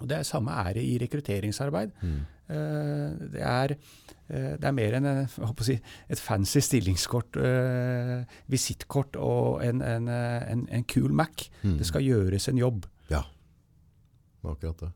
[0.00, 1.92] Og det er samme ære i rekrutteringsarbeid.
[2.00, 2.20] Mm.
[2.50, 3.76] Eh, det, er,
[4.30, 5.36] det er mer enn eh,
[5.66, 5.76] si,
[6.08, 11.48] et fancy stillingskort, eh, visittkort og en, en, eh, en, en kul Mac.
[11.64, 11.76] Mm.
[11.80, 12.86] Det skal gjøres en jobb.
[13.10, 13.24] Ja,
[14.46, 14.92] akkurat det.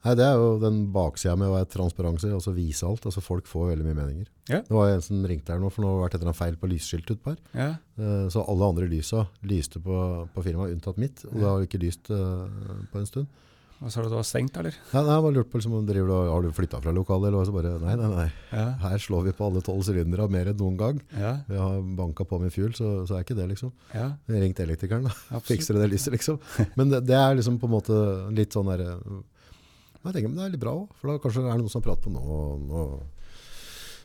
[0.00, 3.04] Nei, det er jo den baksida med å være transparense, altså vise alt.
[3.04, 4.30] Altså folk får veldig mye meninger.
[4.48, 4.62] Ja.
[4.64, 6.38] Det var en som ringte her nå, for nå har det vært et eller annet
[6.40, 7.42] feil på lysskiltet utpå her.
[7.52, 7.66] Ja.
[8.00, 9.98] Eh, Så alle andre lysa lyste på,
[10.32, 11.20] på firmaet, unntatt mitt.
[11.28, 12.56] Og det har ikke lyst eh,
[12.90, 13.28] på en stund.
[13.80, 14.74] Og så har du da stengt, eller?
[14.90, 17.30] Nei, nei, jeg bare lurt på, liksom, om driver du, har du flyttet fra lokalet,
[17.30, 17.46] eller hva?
[17.48, 18.26] Så bare, nei, nei, nei.
[18.52, 18.64] Ja.
[18.82, 21.00] Her slår vi på alle 12 sylindere mer enn noen gang.
[21.16, 21.32] Ja.
[21.48, 23.72] Vi har banka på med fuel, så, så er ikke det liksom.
[23.96, 25.40] ja Ringt elektrikeren da.
[25.48, 26.36] Fikser det lyset liksom.
[26.76, 27.96] Men det, det er liksom på en måte
[28.36, 28.84] litt sånn der,
[30.00, 31.84] jeg tenker, men det er litt bra òg, for da kanskje er det noen som
[31.84, 32.36] prater på nå,
[32.68, 32.84] nå,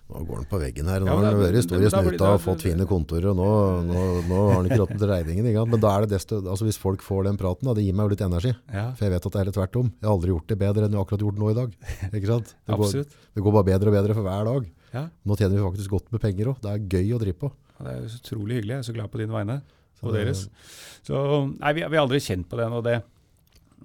[0.05, 2.41] nå går den på veggen her, nå Ja, har han vært stor i snuta og
[2.43, 3.47] fått fine kontorer, og nå,
[3.87, 6.67] nå, nå har han ikke råd til regningen, ikke men da er det desto, altså
[6.67, 9.15] hvis folk får den praten, da, det gir meg jo litt energi, Ja, for jeg
[9.15, 9.89] vet at det er litt tvert om.
[9.97, 11.73] Jeg har aldri gjort det bedre enn jeg har akkurat gjort nå i dag,
[12.13, 12.53] ikke sant?
[12.69, 12.93] Det går,
[13.39, 14.69] det går bare bedre og bedre for hver dag.
[14.93, 15.05] Ja.
[15.25, 17.51] Nå tjener vi faktisk godt med penger også, det er gøy å drive på.
[17.81, 18.71] Det er utrolig hyggelig.
[18.77, 19.57] Jeg er så glad på dine vegne.
[19.99, 20.45] Så Og det- deres.
[21.07, 21.15] Så
[21.59, 22.71] nei, vi, vi har aldri kjent på den.
[22.77, 23.01] og det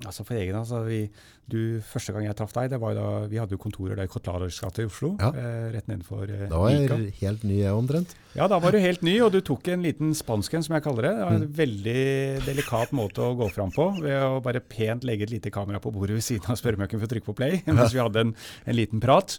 [0.06, 1.02] Altså for egen altså vi,
[1.50, 4.10] du, Første gang jeg traff deg, det var da vi hadde jo kontorer der i
[4.12, 5.10] Kotlarers gate i Oslo.
[5.20, 5.28] Ja.
[5.36, 8.14] Eh, rett nedenfor eh, Da var jeg helt ny jeg omtrent.
[8.38, 10.84] Ja, da var du helt ny, og du tok en liten spansk en, som jeg
[10.86, 11.12] kaller det.
[11.18, 11.42] Det var Mm.
[11.42, 12.00] en veldig
[12.46, 15.92] delikat måte å gå fram på, ved å bare pent legge et lite kamera på
[15.92, 18.76] bordet ved siden av spørremøkken for å trykke på play, mens vi hadde en, en
[18.78, 19.36] liten prat.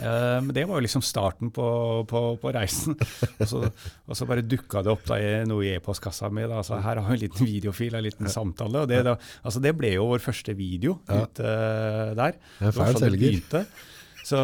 [0.00, 1.66] Eh, Men det var jo liksom starten på,
[2.08, 2.96] på, på reisen.
[3.38, 3.62] Og så,
[4.06, 6.44] og så bare dukka det opp da, i noe i e-postkassa mi.
[6.48, 8.84] Altså, her har vi en liten videofil, en liten samtale.
[8.84, 12.38] og Det, da, altså, det ble jo vår første video ut uh, der.
[12.58, 13.66] Det er fæl sånn selger.
[14.22, 14.38] Så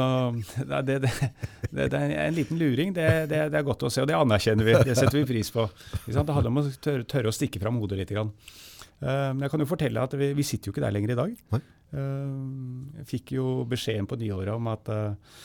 [0.67, 1.13] det, det,
[1.71, 2.95] det, det er en liten luring.
[2.97, 3.05] Det,
[3.39, 4.75] er godt å se, og det anerkjenner vi.
[4.89, 5.69] Det setter vi pris på.
[6.07, 8.15] Det handler om å tørre, tørre å stikke fram hodet litt.
[8.15, 8.33] Grann.
[9.03, 11.19] Eh, Men jeg kan jo fortelle at vi, vi sitter jo ikke der lenger i
[11.23, 11.37] dag.
[11.55, 11.63] Nei.
[11.95, 15.41] Eh, Jeg fikk jo beskjeden på nyåret om at eh,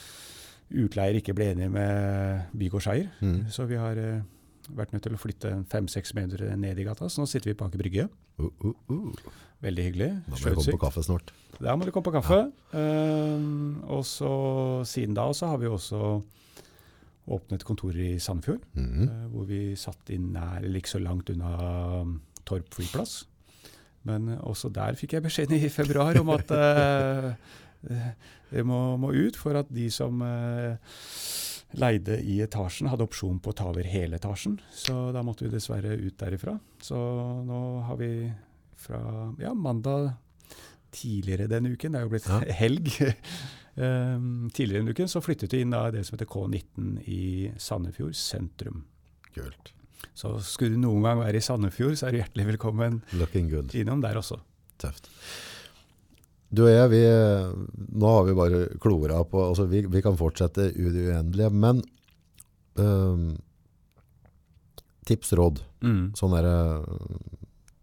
[0.84, 3.12] utleier ikke ble enig med bygårdseier.
[3.22, 3.40] Mm.
[3.54, 4.00] Så vi har
[4.74, 7.10] vært nødt til å flytte fem-seks meter ned i gata.
[7.12, 8.08] Så nå sitter vi på Aker Brygge.
[8.40, 9.34] Uh, uh, uh.
[9.64, 10.10] Veldig hyggelig.
[10.26, 11.34] Da må du komme på kaffe snart.
[11.60, 12.40] Der må du komme på kaffe.
[12.74, 14.32] Um, og så
[14.90, 16.00] siden da så har vi også
[17.34, 19.12] åpnet kontor i Sandefjord, mm.
[19.32, 21.54] hvor vi satt inn nær, ikke så langt unna
[22.44, 23.22] Torp flyplass.
[24.10, 27.30] Men eh, også der fikk jeg beskjed i februar om at eh,
[27.90, 28.10] eh,
[28.54, 30.22] det må, må ut for at de som
[31.74, 34.60] leide i etasjen, hadde opsjon på å ta over hele etasjen.
[34.70, 36.54] Så da måtte vi dessverre ut derifra.
[36.86, 37.00] Så
[37.48, 38.12] nå har vi
[38.78, 39.02] fra
[39.42, 40.12] ja, mandag
[40.94, 42.42] tidligere denne uken, det er jo blitt Ja.
[42.62, 42.92] helg,
[43.74, 47.24] um, tidligere denne uken, så flyttet vi inn da det som heter K19 i
[47.58, 48.84] Sandefjord sentrum.
[49.34, 49.74] Kult.
[50.14, 53.02] Så skulle du noen gang være i Sandefjord, så er du hjertelig velkommen
[53.50, 53.74] good.
[53.76, 54.40] innom der også.
[54.82, 55.10] Tøft.
[56.54, 57.00] Du og jeg, vi,
[57.98, 61.80] nå har vi bare klora på, altså vi, vi kan fortsette i det uendelige, men
[62.78, 63.32] øhm,
[65.10, 65.64] tips, råd.
[65.82, 66.12] Mm.
[66.18, 66.50] Sånn der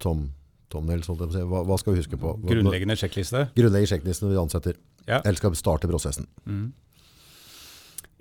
[0.00, 0.28] Tom,
[0.72, 1.08] Tom, Nils.
[1.10, 2.36] Hva, hva skal vi huske på?
[2.38, 3.48] Hva- Grunnleggende sjekkliste.
[3.56, 4.78] Grunnleggende sjekkliste sjekklisten når vi ansetter.
[5.08, 5.18] Ja.
[5.24, 6.28] Eller skal vi starte prosessen.
[6.46, 6.68] Mm.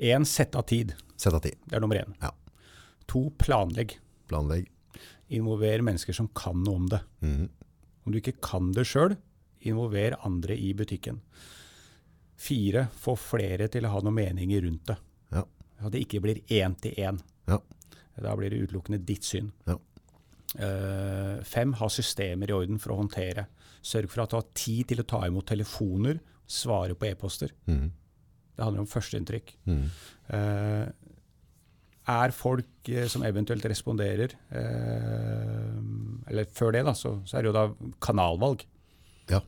[0.09, 0.95] En, sett av tid.
[1.19, 1.59] Sett av tid.
[1.67, 2.13] Det er nummer én.
[2.23, 2.33] Ja.
[3.09, 3.97] To, planlegg.
[4.29, 4.69] Planlegg.
[5.33, 7.01] Involver mennesker som kan noe om det.
[7.25, 7.47] Mm.
[8.05, 9.15] Om du ikke kan det sjøl,
[9.65, 11.19] involver andre i butikken.
[12.39, 14.97] Fire, få flere til å ha noen meninger rundt det.
[15.35, 15.43] Ja.
[15.83, 17.19] At det ikke blir én til én.
[17.49, 17.59] Ja.
[18.19, 19.51] Da blir det utelukkende ditt syn.
[19.67, 19.77] Ja.
[20.49, 23.45] Uh, fem, ha systemer i orden for å håndtere.
[23.85, 26.19] Sørg for at du har tid til å ta imot telefoner,
[26.49, 27.53] svare på e-poster.
[27.69, 27.89] Mm.
[28.59, 29.53] Det handler om førsteinntrykk.
[29.69, 29.83] Mm.
[30.35, 30.87] Eh,
[32.09, 35.77] er folk eh, som eventuelt responderer eh,
[36.29, 38.65] Eller før det, da, så, så er det jo da kanalvalg.
[39.31, 39.41] Ja.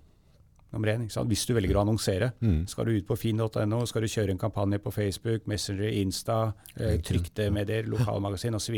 [0.71, 1.05] Nummer én?
[1.27, 2.31] Hvis du velger å annonsere.
[2.39, 2.63] Mm.
[2.71, 6.41] Skal du ut på finn.no, skal du kjøre en kampanje på Facebook, Messenger, Insta,
[6.77, 8.77] eh, trykte medier, lokalmagasin osv.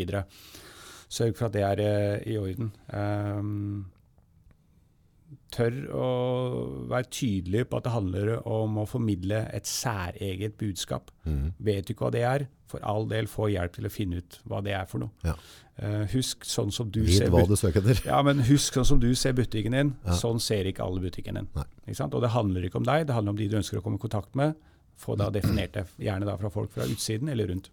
[1.14, 2.72] Sørg for at det er eh, i orden.
[2.90, 3.92] Um,
[5.54, 6.08] tør å
[6.90, 11.14] være tydelig på at det handler om å formidle et særeget budskap.
[11.28, 11.54] Mm.
[11.62, 14.40] Vet du ikke hva det er, for all del få hjelp til å finne ut
[14.50, 15.14] hva det er for noe.
[15.28, 15.36] Ja.
[15.74, 18.04] Uh, husk sånn som du Vit ser hva du søker etter.
[18.06, 20.18] ja, men husk sånn som du ser butikken din, Ja.
[20.20, 21.48] sånn ser ikke alle butikken din.
[21.56, 24.04] Og det handler ikke om deg, det handler om de du ønsker å komme i
[24.04, 24.54] kontakt med.
[25.02, 27.72] Få da definert det, gjerne da fra folk fra utsiden eller rundt.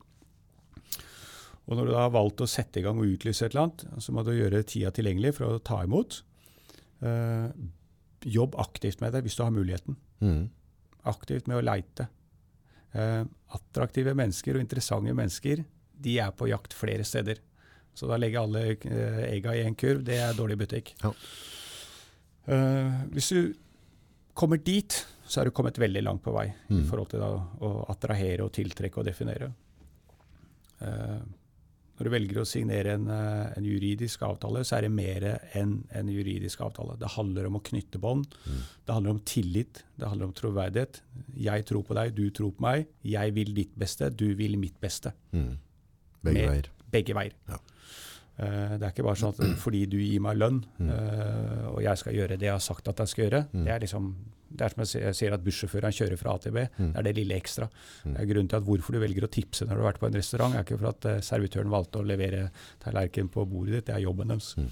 [1.68, 3.85] Og når du da har valgt å sette i gang og utlyse et eller annet,
[4.02, 6.22] så må du gjøre tida tilgjengelig for å ta imot.
[7.05, 7.52] Uh,
[8.24, 9.97] jobb aktivt med det hvis du har muligheten.
[10.24, 10.48] Mm.
[11.09, 12.09] Aktivt med å leite.
[12.93, 13.22] Eh,
[13.56, 15.64] attraktive mennesker og interessante mennesker,
[16.01, 17.40] de er på jakt flere steder.
[17.94, 20.94] Så da legger alle eh, egga i en kurv, det er dårlig butikk.
[21.02, 21.10] Ja.
[22.51, 23.55] Uh, hvis du
[24.35, 24.94] kommer dit,
[25.28, 26.86] så er du kommet veldig langt på vei i Mhm.
[26.89, 27.28] forhold til da,
[27.60, 29.52] å attrahere og tiltrekke og definere.
[30.81, 31.20] Eh,
[32.01, 35.85] når du velger å signere en, eh, en juridisk avtale, så er det mer enn
[35.93, 36.97] en juridisk avtale.
[36.98, 38.24] Det handler om å knytte bånd.
[38.48, 38.62] Mm.
[38.86, 39.82] Det handler om tillit.
[39.98, 41.02] Det handler om troverdighet.
[41.36, 42.86] Jeg tror på deg, du tror på meg.
[43.05, 45.12] Jeg vil ditt beste, du vil mitt beste.
[45.35, 45.59] Mm.
[46.24, 46.70] Begge Med- veier.
[46.90, 47.32] Begge veier.
[47.48, 47.59] Ja.
[48.39, 51.98] Eh, det er ikke bare sånn at fordi du gir meg lønn, eh, og jeg
[51.98, 53.64] skal gjøre det jeg har sagt at jeg skal gjøre, Mm.
[53.64, 54.14] det er liksom
[54.51, 56.64] det er som jeg sier- at bussjåføren kjører fra A til B.
[56.78, 56.93] Mm.
[56.93, 57.68] Det er det lille ekstra.
[58.05, 58.14] Mm.
[58.14, 60.06] Det er grunnen til at hvorfor du velger å tipse når du har vært på
[60.10, 62.51] en restaurant, er ikke for at eh, servitøren valgte å levere
[62.82, 64.55] tallerken på bordet ditt, det er jobben deres.
[64.59, 64.70] Mm.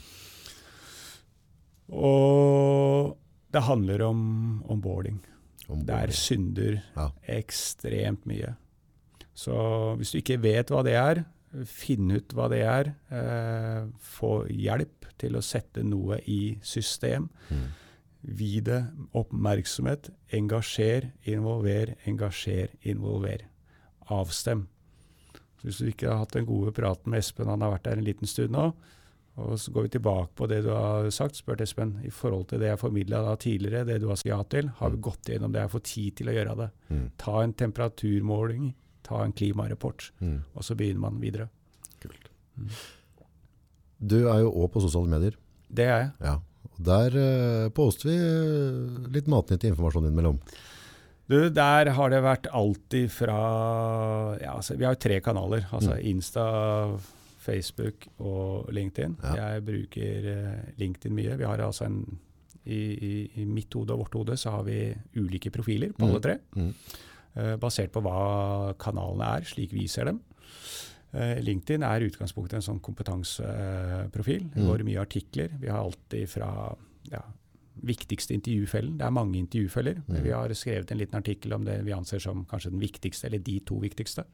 [1.98, 3.16] Og
[3.52, 4.22] det handler om
[4.68, 5.18] onboarding.
[5.68, 6.14] Om Der bolig.
[6.16, 7.10] synder Ja.
[7.28, 8.56] ekstremt mye.
[9.34, 11.24] Så hvis du ikke vet hva det er,
[11.64, 12.94] finn ut hva det er.
[13.10, 17.28] Eh, få hjelp til å sette noe i system.
[17.50, 17.68] Mhm.
[18.22, 18.80] Vi det
[19.16, 20.10] oppmerksomhet.
[20.34, 23.44] Engasjer, involver, engasjer, involver.
[24.10, 24.66] Avstem.
[25.58, 27.98] Så hvis du ikke har hatt den gode praten med Espen, han har vært der
[27.98, 28.72] en liten stund nå,
[29.38, 32.58] og så går vi tilbake på det du har sagt, spurt Espen, i forhold til
[32.62, 35.02] det jeg formidla tidligere, det du har sagt ja til, har vi Mm.
[35.02, 36.70] gått gjennom det, jeg får tid til å gjøre det.
[36.90, 37.10] Mm.
[37.18, 40.42] Ta en temperaturmåling, ta en klimarapport, mm.
[40.54, 41.48] og så begynner man videre.
[42.00, 42.30] Kult.
[42.56, 42.68] Mm.
[44.00, 45.36] Du er jo òg på sosiale medier.
[45.70, 46.12] Det er jeg.
[46.20, 46.36] Ja.
[46.78, 50.38] Der eh, poster vi eh, litt matnyttig informasjon innimellom.
[51.28, 53.38] Du, der har det vært alltid fra
[54.40, 55.66] ja, altså, Vi har jo tre kanaler.
[55.74, 56.06] altså Mm.
[56.14, 56.44] Insta,
[57.42, 59.16] Facebook og LinkedIn.
[59.24, 59.34] Ja.
[59.54, 61.36] Jeg bruker eh, LinkedIn mye.
[61.40, 61.98] Vi har altså en
[62.68, 66.10] i, i, I mitt hode og vårt hode så har vi ulike profiler på Mm.
[66.10, 66.38] alle tre.
[66.56, 66.72] Mm.
[67.36, 70.20] eh, basert på hva kanalene er, slik vi ser dem.
[71.12, 74.50] Eh, LinkedIn er i utgangspunktet en sånn kompetanseprofil.
[74.52, 74.68] Det Mm.
[74.68, 75.48] går mye artikler.
[75.60, 76.76] Vi har alltid fra
[77.10, 77.22] ja,
[77.82, 78.98] viktigste intervjufellen.
[78.98, 80.02] Det er mange intervjufeller.
[80.06, 80.22] men Mm.
[80.24, 83.38] Vi har skrevet en liten artikkel om det vi anser som kanskje den viktigste, eller
[83.38, 84.24] de to viktigste.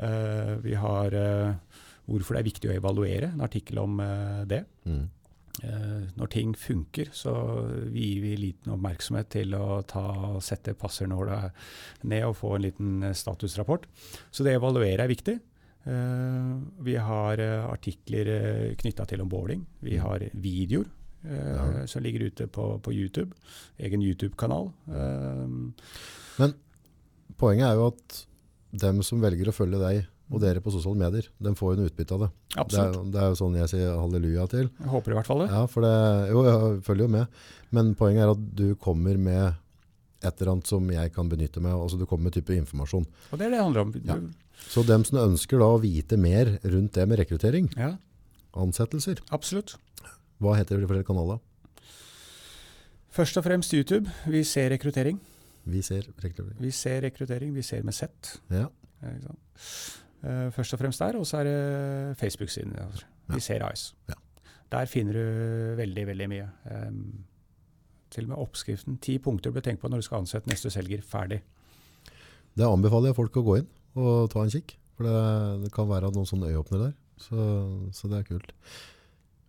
[0.00, 1.54] Uh, vi har uh,
[2.08, 4.64] hvorfor det er viktig å evaluere, en artikkel om uh, det.
[4.86, 5.08] Mm.
[6.16, 7.30] Når ting funker, så
[7.92, 11.52] gir vi liten oppmerksomhet til å ta, sette passernåla
[12.04, 13.84] ned og få en liten statusrapport.
[14.32, 15.38] Så det å evaluere er viktig.
[15.84, 16.50] Eh,
[16.86, 19.64] vi har eh, artikler uh, knytta til onboarding.
[19.82, 20.02] Vi Mm.
[20.04, 20.86] har videoer
[21.24, 21.86] eh, Ja.
[21.86, 23.32] som ligger ute på, på YouTube.
[23.78, 24.70] Egen YouTube-kanal.
[26.38, 26.54] Men
[27.38, 28.18] Poenget er jo at
[28.78, 31.88] dem som velger å følge deg og dere på sosiale medier, de får jo en
[31.90, 32.28] utbytte av det.
[32.30, 33.08] Det er, absolutt.
[33.12, 34.68] det er jo sånn jeg sier halleluja til.
[34.78, 35.48] Jeg håper i hvert fall det.
[35.50, 37.26] Ja, for det, jo, jeg følger jo med.
[37.74, 39.58] Men poenget er at du kommer med
[40.22, 41.82] et eller annet som jeg kan benytte meg av.
[41.88, 43.04] Altså du kommer med type informasjon.
[43.32, 43.92] Og det er det det handler om.
[44.06, 44.16] Ja.
[44.70, 47.96] Så dem som ønsker da å vite mer rundt det med rekruttering, ja
[48.58, 49.76] ansettelser, absolutt.
[50.42, 51.40] hva heter de forskjellige kanaler?
[53.12, 54.10] Først og fremst YouTube.
[54.26, 55.18] Vi ser rekruttering.
[55.64, 56.56] Vi ser rekruttering.
[56.60, 57.52] Vi ser rekruttering.
[57.54, 58.40] Vi ser med sett.
[58.50, 58.66] Ja.
[59.02, 61.18] Eh, først og fremst der.
[61.20, 62.72] Og så er det Facebook-siden.
[62.76, 62.86] Ja.
[63.34, 63.92] Vi ser AS.
[64.08, 64.16] Ja.
[64.72, 66.48] Der finner du veldig, veldig mye.
[66.64, 67.24] Um,
[68.10, 68.96] til og med oppskriften.
[68.96, 71.04] Ti punkter du bør tenke på når du skal ansette neste selger.
[71.04, 71.42] Ferdig.
[72.56, 73.68] Det anbefaler jeg folk å gå inn
[73.98, 74.76] og ta en kikk.
[74.96, 75.16] For det,
[75.66, 76.92] det kan være noen sånne øyeåpner der.
[77.22, 77.38] Så,
[77.94, 78.52] så det er kult.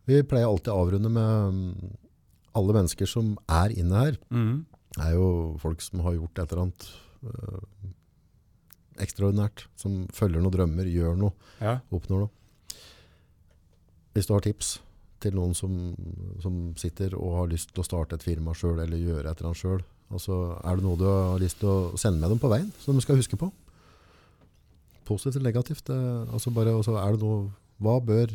[0.07, 1.91] Vi pleier alltid å avrunde med mm,
[2.59, 4.17] alle mennesker som er inne her.
[4.33, 4.65] Mm.
[4.93, 5.27] Det er jo
[5.61, 6.87] folk som har gjort et eller annet
[7.25, 7.91] øh,
[9.03, 9.65] ekstraordinært.
[9.79, 11.33] Som følger noen drømmer, gjør noe,
[11.63, 11.79] Ja.
[11.91, 12.33] oppnår noe.
[14.13, 14.75] Hvis du har tips
[15.23, 15.71] til noen som,
[16.43, 19.49] som sitter og har lyst til å starte et firma sjøl eller gjøre et eller
[19.53, 19.81] annet sjøl,
[20.13, 22.93] altså, er det noe du har lyst til å sende med dem på veien, som
[22.99, 23.49] de skal huske på?
[25.05, 25.85] Positivt eller negativt?
[25.87, 25.99] Det,
[26.31, 27.51] altså bare, altså, er det noe,
[27.83, 28.33] hva bør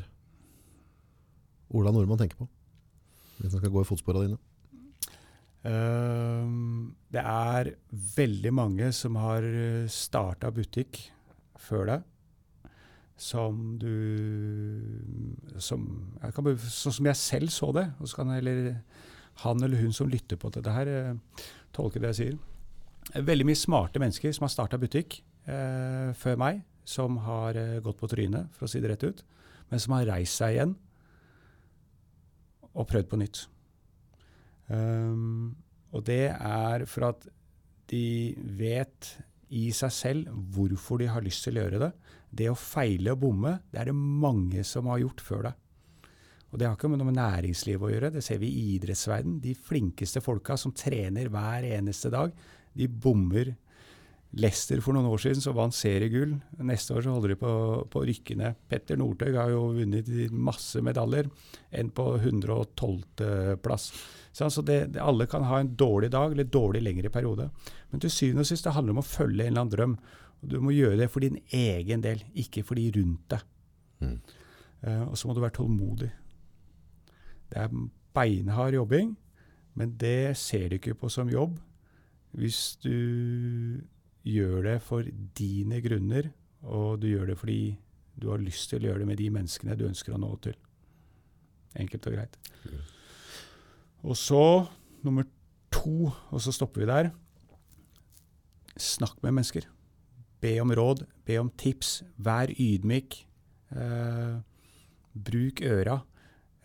[1.79, 2.49] Ola Nordmann tenke på?
[3.39, 4.39] Hvis han skal gå i fotsporene dine.
[5.69, 9.45] Um, det er veldig mange som har
[9.93, 11.01] starta butikk
[11.59, 12.07] før deg,
[13.19, 13.95] som du
[15.59, 15.85] som,
[16.23, 17.89] kan, Sånn som jeg selv så det.
[17.99, 18.79] Og så kan heller
[19.45, 21.43] han eller hun som lytter på dette her, eh,
[21.75, 22.39] tolke det jeg sier.
[23.15, 27.79] Er Veldig mye smarte mennesker som har starta butikk eh, før meg, som har eh,
[27.85, 29.25] gått på trynet, for å si det rett ut,
[29.69, 30.77] men som har reist seg igjen
[32.79, 33.41] og prøvd på nytt.
[34.69, 35.57] Um,
[35.97, 37.25] og det er for at
[37.89, 39.15] de vet
[39.57, 41.93] i seg selv hvorfor de har lyst til å gjøre det.
[42.29, 45.65] Det å feile og bomme, det er det mange som har gjort før deg.
[46.49, 49.37] Og det har ikke noe med næringslivet å gjøre, det ser vi i idrettsverden.
[49.45, 52.33] De flinkeste folka som trener hver eneste dag,
[52.77, 53.53] de bommer.
[54.37, 56.35] Leicester for noen år siden så vant seriegull.
[56.69, 57.53] Neste år så holder de på,
[57.89, 58.59] på å rykke ned.
[58.69, 61.31] Petter Northug har jo vunnet masse medaljer,
[61.73, 63.87] enn på 112.-plass.
[64.37, 67.49] Så altså det, det, alle kan ha en dårlig dag eller dårlig lengre periode.
[67.91, 69.95] Men til syvende og sist det handler om å følge en eller annen drøm.
[70.43, 73.47] Og du må gjøre det for din egen del, ikke for de rundt deg.
[74.05, 74.19] Mm.
[74.85, 76.11] Uh, og så må du være tålmodig.
[77.49, 77.81] Det er
[78.15, 79.17] beinhard jobbing,
[79.75, 81.57] men det ser du ikke på som jobb
[82.37, 82.93] hvis du
[84.29, 85.07] gjør det for
[85.39, 86.31] dine grunner,
[86.69, 87.61] og du gjør det fordi
[88.19, 90.57] du har lyst til å gjøre det med de menneskene du ønsker å nå til.
[91.79, 92.39] Enkelt og greit.
[94.03, 94.43] Og så
[95.07, 95.27] nummer
[95.73, 97.11] to, og så stopper vi der.
[98.79, 99.69] Snakk med mennesker.
[100.43, 102.03] Be om råd, be om tips.
[102.23, 103.21] Vær ydmyk.
[103.75, 104.39] Eh,
[105.29, 105.99] bruk øra.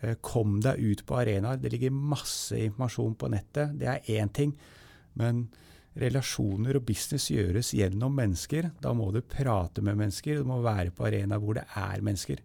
[0.00, 1.58] Eh, kom deg ut på arenaer.
[1.60, 3.74] Det ligger masse informasjon på nettet.
[3.78, 4.54] Det er én ting.
[5.14, 5.48] Men
[6.00, 8.70] relasjoner og business gjøres gjennom mennesker.
[8.82, 10.40] Da må du prate med mennesker.
[10.40, 12.42] Du må være på arena hvor det er mennesker.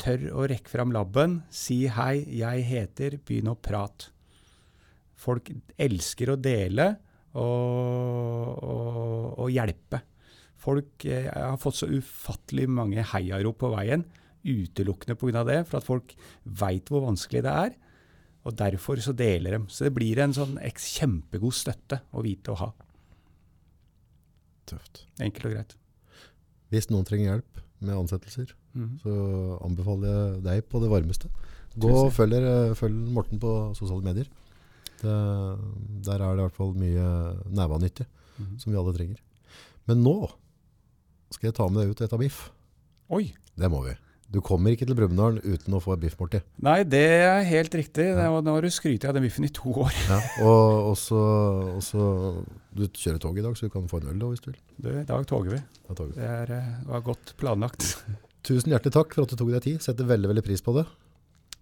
[0.00, 1.38] Tør å rekke fram labben.
[1.54, 3.18] Si hei, jeg heter.
[3.24, 4.10] Begynn å prate.
[5.24, 5.48] Folk
[5.80, 6.90] elsker å dele
[7.38, 10.02] og, og, og hjelpe.
[10.64, 14.04] Folk eh, har fått så ufattelig mange heiarop på veien
[14.44, 15.44] utelukkende pga.
[15.44, 17.74] det, for at folk veit hvor vanskelig det er.
[18.44, 19.66] Og derfor så deler de.
[19.72, 22.72] Så det blir en sånn kjempegod støtte å vite å ha.
[24.68, 25.04] Tøft.
[25.20, 25.74] Enkelt og greit.
[26.72, 28.98] Hvis noen trenger hjelp med ansettelser, Mhm.
[29.02, 29.14] så
[29.64, 31.28] anbefaler jeg deg på det varmeste.
[31.78, 32.32] Gå og følg,
[32.76, 34.26] følg Morten på sosiale medier.
[35.00, 35.14] Det,
[36.04, 38.06] der er det i hvert fall mye nævanyttig
[38.38, 38.58] Mhm.
[38.60, 39.18] som vi alle trenger.
[39.86, 40.30] Men nå
[41.30, 42.50] skal jeg ta med deg ut og ete biff.
[43.10, 43.34] Oi!
[43.56, 43.94] Det må vi.
[44.34, 46.42] Du kommer ikke til Brumunddal uten å få et biffmåltid.
[46.66, 48.08] Nei, det er helt riktig.
[48.16, 49.94] Det var, nå har du skrytt av den biffen i to år.
[50.10, 51.20] Ja, og, og, så,
[51.76, 52.08] og så
[52.74, 54.58] Du kjører tog i dag, så du kan få en øl da, hvis du vil.
[54.74, 55.60] Du, I dag toger vi.
[55.86, 56.18] Ja, toger.
[56.18, 57.86] Det, er, eh, var godt planlagt.
[58.48, 59.80] Tusen hjertelig takk for at du tok deg tid.
[59.86, 60.84] Setter veldig veldig pris på det.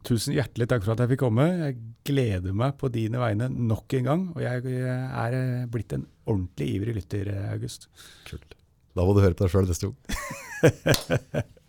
[0.08, 1.46] Tusen hjertelig takk for at jeg fikk komme.
[1.60, 1.76] Jeg
[2.08, 4.28] gleder meg på dine vegne nok en gang.
[4.32, 7.90] Og jeg er eh, blitt en ordentlig ivrig lytter, eh, August.
[8.30, 8.56] Kult.
[8.96, 11.52] Da må du høre på deg sjøl neste gang.